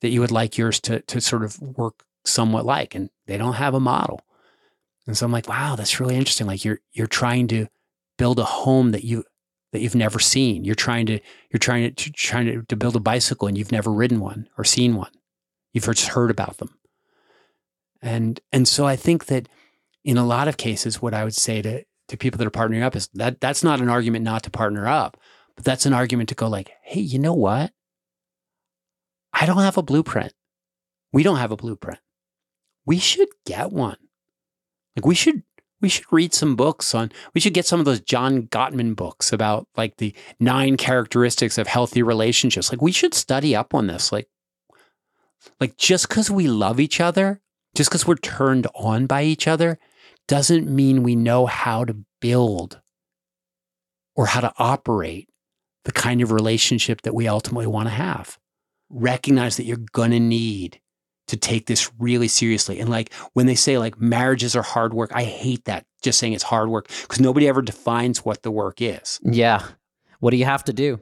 that 0.00 0.08
you 0.10 0.20
would 0.20 0.32
like 0.32 0.58
yours 0.58 0.80
to, 0.80 1.00
to 1.02 1.20
sort 1.20 1.44
of 1.44 1.60
work 1.60 2.04
somewhat 2.24 2.66
like? 2.66 2.94
And 2.94 3.10
they 3.26 3.38
don't 3.38 3.54
have 3.54 3.74
a 3.74 3.80
model. 3.80 4.20
And 5.06 5.16
so 5.16 5.24
I'm 5.24 5.32
like, 5.32 5.48
wow, 5.48 5.76
that's 5.76 6.00
really 6.00 6.16
interesting. 6.16 6.46
Like 6.46 6.64
you're, 6.64 6.80
you're 6.92 7.06
trying 7.06 7.48
to 7.48 7.68
build 8.18 8.38
a 8.38 8.44
home 8.44 8.90
that 8.90 9.04
you, 9.04 9.24
that 9.72 9.80
you've 9.80 9.94
never 9.94 10.18
seen. 10.18 10.64
You're 10.64 10.74
trying 10.74 11.06
to, 11.06 11.20
you're 11.50 11.58
trying 11.58 11.94
to, 11.94 12.12
trying 12.12 12.46
to, 12.46 12.62
to 12.62 12.76
build 12.76 12.96
a 12.96 13.00
bicycle 13.00 13.48
and 13.48 13.56
you've 13.56 13.72
never 13.72 13.92
ridden 13.92 14.20
one 14.20 14.48
or 14.58 14.64
seen 14.64 14.96
one. 14.96 15.10
You've 15.72 15.84
just 15.84 16.08
heard 16.08 16.30
about 16.30 16.58
them. 16.58 16.74
And 18.02 18.40
and 18.52 18.66
so 18.66 18.86
I 18.86 18.96
think 18.96 19.26
that 19.26 19.48
in 20.04 20.16
a 20.16 20.26
lot 20.26 20.48
of 20.48 20.56
cases, 20.56 21.02
what 21.02 21.14
I 21.14 21.24
would 21.24 21.34
say 21.34 21.62
to 21.62 21.84
to 22.08 22.16
people 22.16 22.38
that 22.38 22.46
are 22.46 22.50
partnering 22.50 22.82
up 22.82 22.96
is 22.96 23.08
that 23.14 23.40
that's 23.40 23.62
not 23.62 23.80
an 23.80 23.88
argument 23.88 24.24
not 24.24 24.42
to 24.44 24.50
partner 24.50 24.86
up, 24.86 25.16
but 25.54 25.64
that's 25.64 25.86
an 25.86 25.92
argument 25.92 26.28
to 26.30 26.34
go 26.34 26.48
like, 26.48 26.72
hey, 26.82 27.00
you 27.00 27.18
know 27.18 27.34
what? 27.34 27.72
I 29.32 29.46
don't 29.46 29.58
have 29.58 29.78
a 29.78 29.82
blueprint. 29.82 30.32
We 31.12 31.22
don't 31.22 31.36
have 31.36 31.52
a 31.52 31.56
blueprint. 31.56 32.00
We 32.86 32.98
should 32.98 33.28
get 33.46 33.70
one. 33.70 33.96
Like 34.96 35.06
we 35.06 35.14
should 35.14 35.42
we 35.80 35.88
should 35.88 36.04
read 36.10 36.34
some 36.34 36.56
books 36.56 36.94
on 36.94 37.12
we 37.34 37.40
should 37.40 37.54
get 37.54 37.66
some 37.66 37.80
of 37.80 37.86
those 37.86 38.00
John 38.00 38.42
Gottman 38.44 38.96
books 38.96 39.32
about 39.32 39.68
like 39.76 39.96
the 39.96 40.14
nine 40.38 40.76
characteristics 40.76 41.58
of 41.58 41.66
healthy 41.66 42.02
relationships. 42.02 42.72
Like 42.72 42.82
we 42.82 42.92
should 42.92 43.14
study 43.14 43.54
up 43.54 43.74
on 43.74 43.86
this. 43.86 44.10
Like 44.12 44.28
like 45.60 45.76
just 45.76 46.08
because 46.08 46.30
we 46.30 46.48
love 46.48 46.80
each 46.80 47.00
other 47.00 47.40
just 47.74 47.90
because 47.90 48.06
we're 48.06 48.16
turned 48.16 48.66
on 48.74 49.06
by 49.06 49.22
each 49.22 49.46
other 49.46 49.78
doesn't 50.26 50.68
mean 50.68 51.02
we 51.02 51.16
know 51.16 51.46
how 51.46 51.84
to 51.84 51.96
build 52.20 52.80
or 54.14 54.26
how 54.26 54.40
to 54.40 54.52
operate 54.58 55.28
the 55.84 55.92
kind 55.92 56.20
of 56.20 56.32
relationship 56.32 57.02
that 57.02 57.14
we 57.14 57.26
ultimately 57.26 57.66
want 57.66 57.86
to 57.86 57.94
have. 57.94 58.38
Recognize 58.90 59.56
that 59.56 59.64
you're 59.64 59.78
going 59.92 60.10
to 60.10 60.20
need 60.20 60.80
to 61.28 61.36
take 61.36 61.66
this 61.66 61.90
really 61.98 62.28
seriously. 62.28 62.80
And 62.80 62.90
like 62.90 63.12
when 63.34 63.46
they 63.46 63.54
say 63.54 63.78
like 63.78 64.00
marriages 64.00 64.56
are 64.56 64.62
hard 64.62 64.92
work, 64.92 65.10
I 65.14 65.22
hate 65.22 65.64
that 65.66 65.86
just 66.02 66.18
saying 66.18 66.32
it's 66.32 66.42
hard 66.42 66.68
work 66.68 66.88
because 67.02 67.20
nobody 67.20 67.48
ever 67.48 67.62
defines 67.62 68.24
what 68.24 68.42
the 68.42 68.50
work 68.50 68.82
is. 68.82 69.20
Yeah. 69.22 69.64
What 70.18 70.32
do 70.32 70.36
you 70.36 70.44
have 70.44 70.64
to 70.64 70.72
do? 70.72 71.00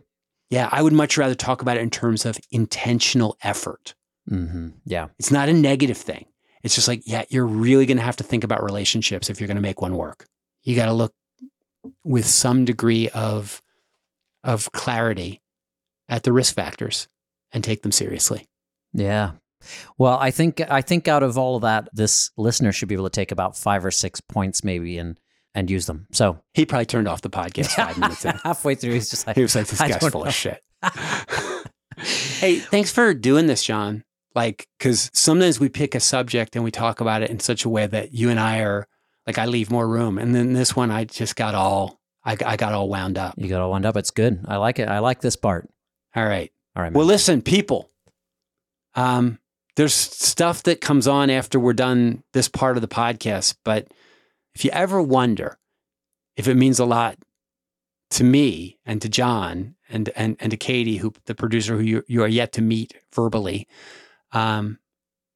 Yeah, 0.50 0.68
I 0.70 0.82
would 0.82 0.92
much 0.92 1.18
rather 1.18 1.34
talk 1.34 1.60
about 1.60 1.76
it 1.76 1.82
in 1.82 1.90
terms 1.90 2.24
of 2.24 2.38
intentional 2.50 3.36
effort. 3.42 3.94
Hmm 4.28 4.68
Yeah. 4.84 5.08
It's 5.18 5.30
not 5.30 5.48
a 5.48 5.52
negative 5.52 5.96
thing. 5.96 6.26
It's 6.62 6.74
just 6.74 6.88
like, 6.88 7.02
yeah, 7.06 7.24
you're 7.30 7.46
really 7.46 7.86
going 7.86 7.98
to 7.98 8.02
have 8.02 8.16
to 8.16 8.24
think 8.24 8.44
about 8.44 8.62
relationships 8.64 9.30
if 9.30 9.40
you're 9.40 9.46
going 9.46 9.56
to 9.56 9.62
make 9.62 9.80
one 9.80 9.94
work. 9.96 10.26
You 10.62 10.74
got 10.76 10.86
to 10.86 10.92
look 10.92 11.14
with 12.04 12.26
some 12.26 12.64
degree 12.64 13.08
of 13.10 13.62
of 14.44 14.70
clarity 14.72 15.40
at 16.08 16.22
the 16.24 16.32
risk 16.32 16.54
factors 16.54 17.08
and 17.52 17.62
take 17.64 17.82
them 17.82 17.92
seriously. 17.92 18.48
Yeah. 18.92 19.32
Well, 19.98 20.18
I 20.18 20.30
think 20.30 20.60
I 20.70 20.82
think 20.82 21.08
out 21.08 21.22
of 21.22 21.38
all 21.38 21.56
of 21.56 21.62
that, 21.62 21.88
this 21.92 22.30
listener 22.36 22.72
should 22.72 22.88
be 22.88 22.94
able 22.94 23.04
to 23.06 23.10
take 23.10 23.32
about 23.32 23.56
five 23.56 23.84
or 23.84 23.90
six 23.90 24.20
points 24.20 24.62
maybe 24.64 24.98
and 24.98 25.18
and 25.54 25.70
use 25.70 25.86
them. 25.86 26.06
So 26.12 26.38
He 26.54 26.66
probably 26.66 26.86
turned 26.86 27.08
off 27.08 27.22
the 27.22 27.30
podcast 27.30 27.68
five 27.68 27.96
minutes 27.98 28.24
in. 28.24 28.34
halfway 28.44 28.74
through, 28.74 28.92
he's 28.94 29.10
just 29.10 29.26
like, 29.26 29.36
He 29.36 29.42
was 29.42 29.54
like, 29.54 29.66
this 29.66 29.78
guy's 29.78 29.96
full 29.96 30.20
know. 30.20 30.26
of 30.26 30.34
shit. 30.34 30.62
hey, 31.98 32.56
thanks 32.58 32.92
for 32.92 33.14
doing 33.14 33.46
this, 33.46 33.62
John. 33.64 34.04
Like, 34.34 34.68
because 34.78 35.10
sometimes 35.12 35.58
we 35.58 35.68
pick 35.68 35.94
a 35.94 36.00
subject 36.00 36.54
and 36.54 36.64
we 36.64 36.70
talk 36.70 37.00
about 37.00 37.22
it 37.22 37.30
in 37.30 37.40
such 37.40 37.64
a 37.64 37.68
way 37.68 37.86
that 37.86 38.12
you 38.12 38.30
and 38.30 38.38
I 38.38 38.60
are 38.60 38.86
like, 39.26 39.38
I 39.38 39.46
leave 39.46 39.70
more 39.70 39.88
room. 39.88 40.18
And 40.18 40.34
then 40.34 40.52
this 40.52 40.76
one, 40.76 40.90
I 40.90 41.04
just 41.04 41.36
got 41.36 41.54
all, 41.54 42.00
I, 42.24 42.36
I 42.44 42.56
got 42.56 42.72
all 42.72 42.88
wound 42.88 43.18
up. 43.18 43.34
you 43.36 43.48
got 43.48 43.60
all 43.60 43.70
wound 43.70 43.86
up. 43.86 43.96
It's 43.96 44.10
good. 44.10 44.44
I 44.46 44.56
like 44.56 44.78
it. 44.78 44.88
I 44.88 45.00
like 45.00 45.20
this 45.20 45.36
part. 45.36 45.68
All 46.14 46.24
right. 46.24 46.52
All 46.76 46.82
right. 46.82 46.92
Man. 46.92 46.98
Well, 46.98 47.06
listen, 47.06 47.42
people. 47.42 47.90
Um, 48.94 49.38
there's 49.76 49.94
stuff 49.94 50.64
that 50.64 50.80
comes 50.80 51.06
on 51.06 51.30
after 51.30 51.60
we're 51.60 51.72
done 51.72 52.24
this 52.32 52.48
part 52.48 52.76
of 52.76 52.80
the 52.80 52.88
podcast, 52.88 53.54
but 53.64 53.86
if 54.54 54.64
you 54.64 54.72
ever 54.72 55.00
wonder 55.00 55.56
if 56.36 56.48
it 56.48 56.56
means 56.56 56.80
a 56.80 56.84
lot 56.84 57.16
to 58.10 58.24
me 58.24 58.78
and 58.84 59.00
to 59.02 59.08
John 59.08 59.76
and 59.88 60.08
and 60.16 60.36
and 60.40 60.50
to 60.50 60.56
Katie, 60.56 60.96
who 60.96 61.12
the 61.26 61.34
producer 61.36 61.76
who 61.76 61.82
you, 61.82 62.02
you 62.08 62.24
are 62.24 62.28
yet 62.28 62.52
to 62.54 62.62
meet 62.62 62.94
verbally, 63.14 63.68
um, 64.32 64.78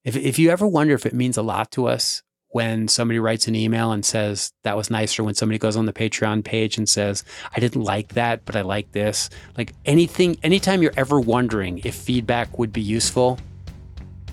if 0.05 0.17
if 0.17 0.39
you 0.39 0.51
ever 0.51 0.67
wonder 0.67 0.95
if 0.95 1.07
it 1.07 1.15
means 1.15 1.37
a 1.37 1.43
lot 1.43 1.71
to 1.73 1.87
us 1.87 2.23
when 2.49 2.87
somebody 2.87 3.19
writes 3.19 3.49
an 3.49 3.55
email 3.55 3.93
and 3.93 4.05
says 4.05 4.53
that 4.63 4.77
was 4.77 4.91
nice, 4.91 5.19
or 5.19 5.25
when 5.25 5.35
somebody 5.35 5.59
goes 5.59 5.77
on 5.77 5.87
the 5.87 5.93
Patreon 5.93 6.45
page 6.45 6.77
and 6.77 6.89
says 6.89 7.25
I 7.57 7.61
didn't 7.61 7.83
like 7.83 8.15
that, 8.15 8.45
but 8.45 8.57
I 8.57 8.63
like 8.63 8.93
this, 8.93 9.31
like 9.57 9.73
anything, 9.87 10.37
anytime 10.43 10.83
you're 10.83 10.93
ever 10.97 11.19
wondering 11.19 11.81
if 11.85 11.95
feedback 11.95 12.59
would 12.59 12.73
be 12.73 12.83
useful, 12.83 13.39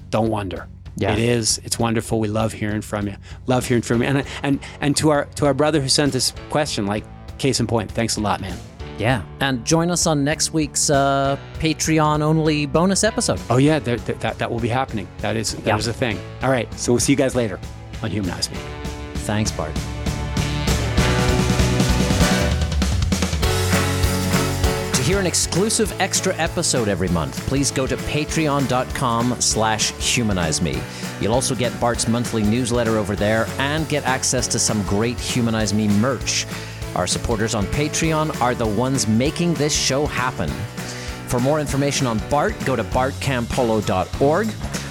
don't 0.10 0.30
wonder. 0.30 0.68
Yeah. 0.98 1.14
It 1.14 1.20
is. 1.20 1.62
It's 1.64 1.80
wonderful. 1.80 2.20
We 2.20 2.28
love 2.28 2.52
hearing 2.52 2.82
from 2.82 3.08
you. 3.08 3.16
Love 3.48 3.66
hearing 3.66 3.84
from 3.84 4.02
you. 4.02 4.10
And 4.10 4.26
and 4.44 4.60
and 4.82 4.98
to 4.98 5.12
our 5.12 5.26
to 5.36 5.46
our 5.46 5.54
brother 5.54 5.80
who 5.80 5.88
sent 5.88 6.12
this 6.12 6.34
question, 6.50 6.86
like 6.86 7.06
case 7.38 7.62
in 7.62 7.68
point, 7.68 7.90
thanks 7.90 8.18
a 8.18 8.20
lot, 8.20 8.42
man. 8.42 8.58
Yeah. 9.00 9.24
And 9.40 9.66
join 9.66 9.90
us 9.90 10.06
on 10.06 10.24
next 10.24 10.54
week's 10.54 10.90
uh, 10.90 11.38
Patreon 11.60 12.22
only 12.22 12.66
bonus 12.68 13.04
episode. 13.04 13.40
Oh 13.50 13.58
yeah, 13.58 13.80
there- 13.80 13.98
that 13.98 14.38
that 14.38 14.52
will 14.52 14.60
be 14.60 14.68
happening. 14.68 15.08
That 15.20 15.36
is 15.36 15.56
that 15.56 15.80
is 15.80 15.88
Yeah. 15.88 15.92
a 15.92 15.94
thing. 15.96 16.20
All 16.44 16.52
right. 16.52 16.72
So 16.76 16.92
we'll 16.92 17.00
see 17.00 17.14
you 17.14 17.18
guys 17.18 17.36
later 17.36 17.60
on 18.04 18.12
Humanize 18.12 18.50
Me. 18.52 18.58
Thanks, 19.26 19.52
Bart. 19.52 19.74
To 24.94 25.02
hear 25.16 25.20
an 25.20 25.26
exclusive 25.26 25.92
extra 26.00 26.36
episode 26.36 26.88
every 26.88 27.08
month, 27.08 27.40
please 27.48 27.72
go 27.72 27.88
to 27.88 27.96
patreon.com 27.98 29.38
slash 29.40 29.92
humanize 29.94 30.62
me. 30.62 30.80
You'll 31.22 31.34
also 31.34 31.56
get 31.56 31.78
Bart's 31.80 32.08
monthly 32.08 32.44
newsletter 32.44 32.98
over 32.98 33.16
there 33.16 33.48
and 33.58 33.88
get 33.90 34.04
access 34.06 34.48
to 34.50 34.60
some 34.60 34.84
great 34.84 35.20
Humanize 35.20 35.74
Me 35.74 35.88
merch. 35.88 36.46
Our 36.96 37.08
supporters 37.08 37.56
on 37.56 37.66
Patreon 37.68 38.42
are 38.42 38.56
the 38.56 38.68
ones 38.68 39.08
making 39.08 39.54
this 39.56 39.74
show 39.76 40.06
happen. 40.06 40.50
For 41.28 41.40
more 41.40 41.60
information 41.60 42.08
on 42.08 42.20
Bart, 42.30 42.56
go 42.66 42.76
to 42.76 42.84
bartcampolo.org. 42.84 44.48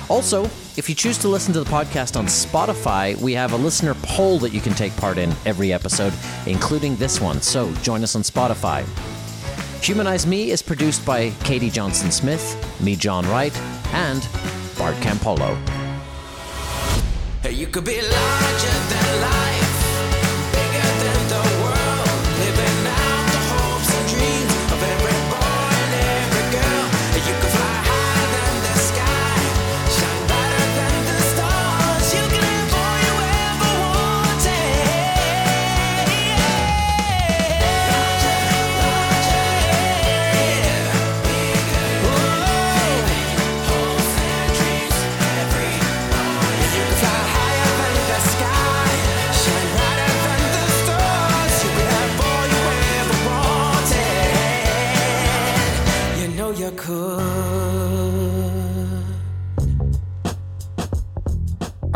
Also, 0.09 0.45
if 0.77 0.89
you 0.89 0.95
choose 0.95 1.19
to 1.19 1.29
listen 1.29 1.53
to 1.55 1.65
the 1.65 1.69
podcast 1.69 2.17
on 2.17 2.27
Spotify, 2.27 3.21
we 3.21 3.33
have 3.35 3.53
a 3.53 3.57
listener 3.57 3.95
poll 4.03 4.39
that 4.39 4.53
you 4.53 4.61
can 4.61 4.73
take 4.75 4.97
part 4.97 5.19
in 5.19 5.35
every 5.45 5.73
episode, 5.73 6.13
including 6.47 6.95
this 6.97 7.21
one. 7.21 7.43
So 7.43 7.73
join 7.83 8.05
us 8.05 8.15
on 8.15 8.23
Spotify. 8.23 8.85
Humanize 9.85 10.27
Me 10.27 10.51
is 10.51 10.63
produced 10.63 11.05
by 11.05 11.31
Katie 11.43 11.71
Johnson 11.71 12.13
Smith, 12.13 12.81
me, 12.81 12.95
John 12.95 13.27
Wright, 13.27 13.57
and 13.93 14.27
Bart 14.79 14.95
Campolo. 14.97 15.59
You 17.51 17.67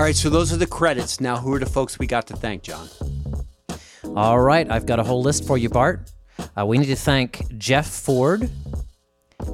All 0.02 0.06
right, 0.06 0.16
so 0.16 0.30
those 0.30 0.52
are 0.52 0.56
the 0.56 0.66
credits. 0.66 1.20
Now, 1.20 1.36
who 1.36 1.54
are 1.54 1.60
the 1.60 1.64
folks 1.64 1.96
we 1.96 2.08
got 2.08 2.26
to 2.26 2.34
thank, 2.34 2.64
John? 2.64 2.88
All 4.16 4.40
right, 4.40 4.68
I've 4.68 4.84
got 4.84 4.98
a 4.98 5.04
whole 5.04 5.22
list 5.22 5.46
for 5.46 5.56
you, 5.56 5.68
Bart. 5.68 6.10
Uh, 6.58 6.66
we 6.66 6.76
need 6.76 6.86
to 6.86 6.96
thank 6.96 7.56
Jeff 7.56 7.86
Ford, 7.86 8.50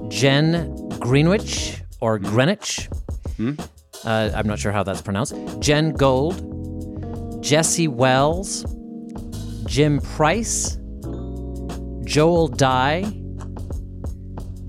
Jen 0.09 0.89
Greenwich 1.01 1.83
or 2.01 2.19
Greenwich. 2.19 2.89
Uh, 3.39 4.31
I'm 4.35 4.47
not 4.47 4.59
sure 4.59 4.73
how 4.73 4.83
that's 4.83 5.03
pronounced. 5.03 5.35
Jen 5.61 5.93
Gold, 5.93 7.45
Jesse 7.45 7.89
Wells, 7.89 8.65
Jim 9.67 10.01
Price, 10.01 10.79
Joel 12.05 12.49
Dye, 12.49 13.03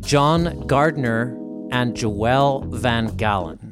John 0.01 0.67
Gardner, 0.67 1.37
and 1.71 1.95
Joelle 1.95 2.65
Van 2.65 3.15
Gallen. 3.15 3.68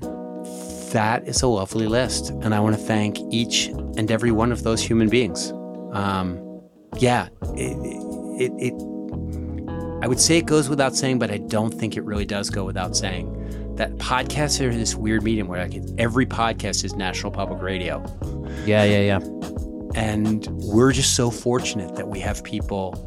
That 0.92 1.28
is 1.28 1.42
a 1.42 1.48
lovely 1.48 1.88
list, 1.88 2.30
and 2.30 2.54
I 2.56 2.60
want 2.60 2.76
to 2.76 2.82
thank 2.82 3.18
each 3.32 3.68
and 3.68 4.10
every 4.10 4.32
one 4.32 4.52
of 4.52 4.64
those 4.64 4.82
human 4.82 5.10
beings. 5.10 5.52
Um, 5.92 6.62
yeah, 6.98 7.28
it, 7.56 7.76
it, 8.40 8.52
it. 8.58 8.74
I 10.04 10.08
would 10.08 10.20
say 10.20 10.38
it 10.38 10.46
goes 10.46 10.70
without 10.70 10.96
saying, 10.96 11.20
but 11.20 11.32
I 11.32 11.38
don't 11.38 11.74
think 11.74 11.98
it 11.98 12.04
really 12.04 12.26
does 12.26 12.50
go 12.50 12.64
without 12.64 12.96
saying 12.96 13.34
that 13.76 13.92
podcasts 13.98 14.62
are 14.62 14.74
this 14.74 14.96
weird 14.96 15.24
medium 15.24 15.48
where 15.48 15.68
like 15.68 15.82
every 15.98 16.26
podcast 16.26 16.84
is 16.86 16.96
National 16.96 17.32
Public 17.32 17.62
Radio, 17.62 18.04
Yeah, 18.66 18.84
yeah, 18.84 19.02
yeah. 19.02 19.20
and 19.96 20.48
we're 20.48 20.92
just 20.92 21.16
so 21.16 21.30
fortunate 21.32 21.96
that 21.96 22.08
we 22.08 22.20
have 22.20 22.44
people 22.44 23.04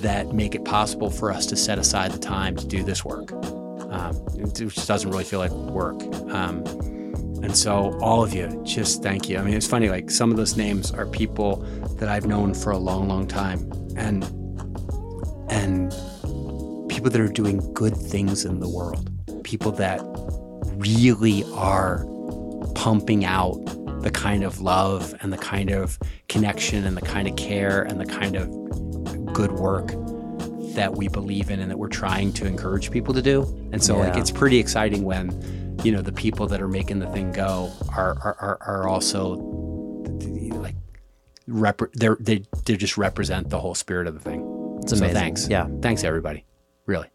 that 0.00 0.32
make 0.32 0.54
it 0.54 0.64
possible 0.64 1.10
for 1.10 1.32
us 1.32 1.46
to 1.46 1.56
set 1.56 1.78
aside 1.78 2.10
the 2.12 2.18
time 2.18 2.56
to 2.56 2.66
do 2.66 2.82
this 2.82 3.04
work, 3.04 3.32
um, 3.90 4.16
it 4.36 4.54
just 4.54 4.88
doesn't 4.88 5.10
really 5.10 5.24
feel 5.24 5.38
like 5.38 5.52
work. 5.52 6.02
Um, 6.32 6.64
and 7.42 7.56
so, 7.56 7.98
all 8.00 8.22
of 8.22 8.32
you, 8.32 8.62
just 8.64 9.02
thank 9.02 9.28
you. 9.28 9.38
I 9.38 9.42
mean, 9.42 9.54
it's 9.54 9.66
funny, 9.66 9.88
like 9.88 10.10
some 10.10 10.30
of 10.30 10.36
those 10.36 10.56
names 10.56 10.92
are 10.92 11.06
people 11.06 11.56
that 11.98 12.08
I've 12.08 12.26
known 12.26 12.54
for 12.54 12.70
a 12.70 12.78
long, 12.78 13.08
long 13.08 13.26
time, 13.26 13.70
and 13.96 14.24
and 15.50 15.90
people 16.88 17.10
that 17.10 17.20
are 17.20 17.28
doing 17.28 17.72
good 17.74 17.96
things 17.96 18.44
in 18.44 18.60
the 18.60 18.68
world, 18.68 19.10
people 19.44 19.72
that 19.72 20.00
really 20.76 21.44
are 21.54 22.06
pumping 22.74 23.24
out 23.24 23.58
the 24.02 24.10
kind 24.10 24.44
of 24.44 24.60
love 24.60 25.14
and 25.20 25.32
the 25.32 25.38
kind 25.38 25.70
of 25.70 25.98
connection 26.28 26.84
and 26.84 26.96
the 26.96 27.02
kind 27.02 27.28
of 27.28 27.36
care 27.36 27.82
and 27.82 28.00
the 28.00 28.06
kind 28.06 28.36
of 28.36 29.32
good 29.32 29.52
work 29.52 29.92
that 30.74 30.94
we 30.96 31.08
believe 31.08 31.50
in 31.50 31.60
and 31.60 31.70
that 31.70 31.78
we're 31.78 31.88
trying 31.88 32.32
to 32.32 32.46
encourage 32.46 32.90
people 32.90 33.12
to 33.14 33.22
do. 33.22 33.42
And 33.72 33.82
so, 33.82 33.96
like, 33.98 34.16
it's 34.16 34.30
pretty 34.30 34.58
exciting 34.58 35.04
when, 35.04 35.28
you 35.84 35.92
know, 35.92 36.02
the 36.02 36.12
people 36.12 36.46
that 36.48 36.60
are 36.60 36.68
making 36.68 36.98
the 36.98 37.08
thing 37.08 37.32
go 37.32 37.70
are 37.90 38.16
are, 38.22 38.36
are, 38.40 38.58
are 38.60 38.88
also 38.88 39.34
like 40.60 40.76
rep- 41.46 41.92
they're 41.94 42.16
they 42.20 42.44
they 42.66 42.76
just 42.76 42.96
represent 42.96 43.50
the 43.50 43.58
whole 43.58 43.74
spirit 43.74 44.06
of 44.06 44.14
the 44.14 44.20
thing. 44.20 44.78
It's 44.82 44.98
So 44.98 45.08
thanks. 45.08 45.48
Yeah. 45.48 45.68
Thanks 45.80 46.04
everybody. 46.04 46.44
Really. 46.86 47.08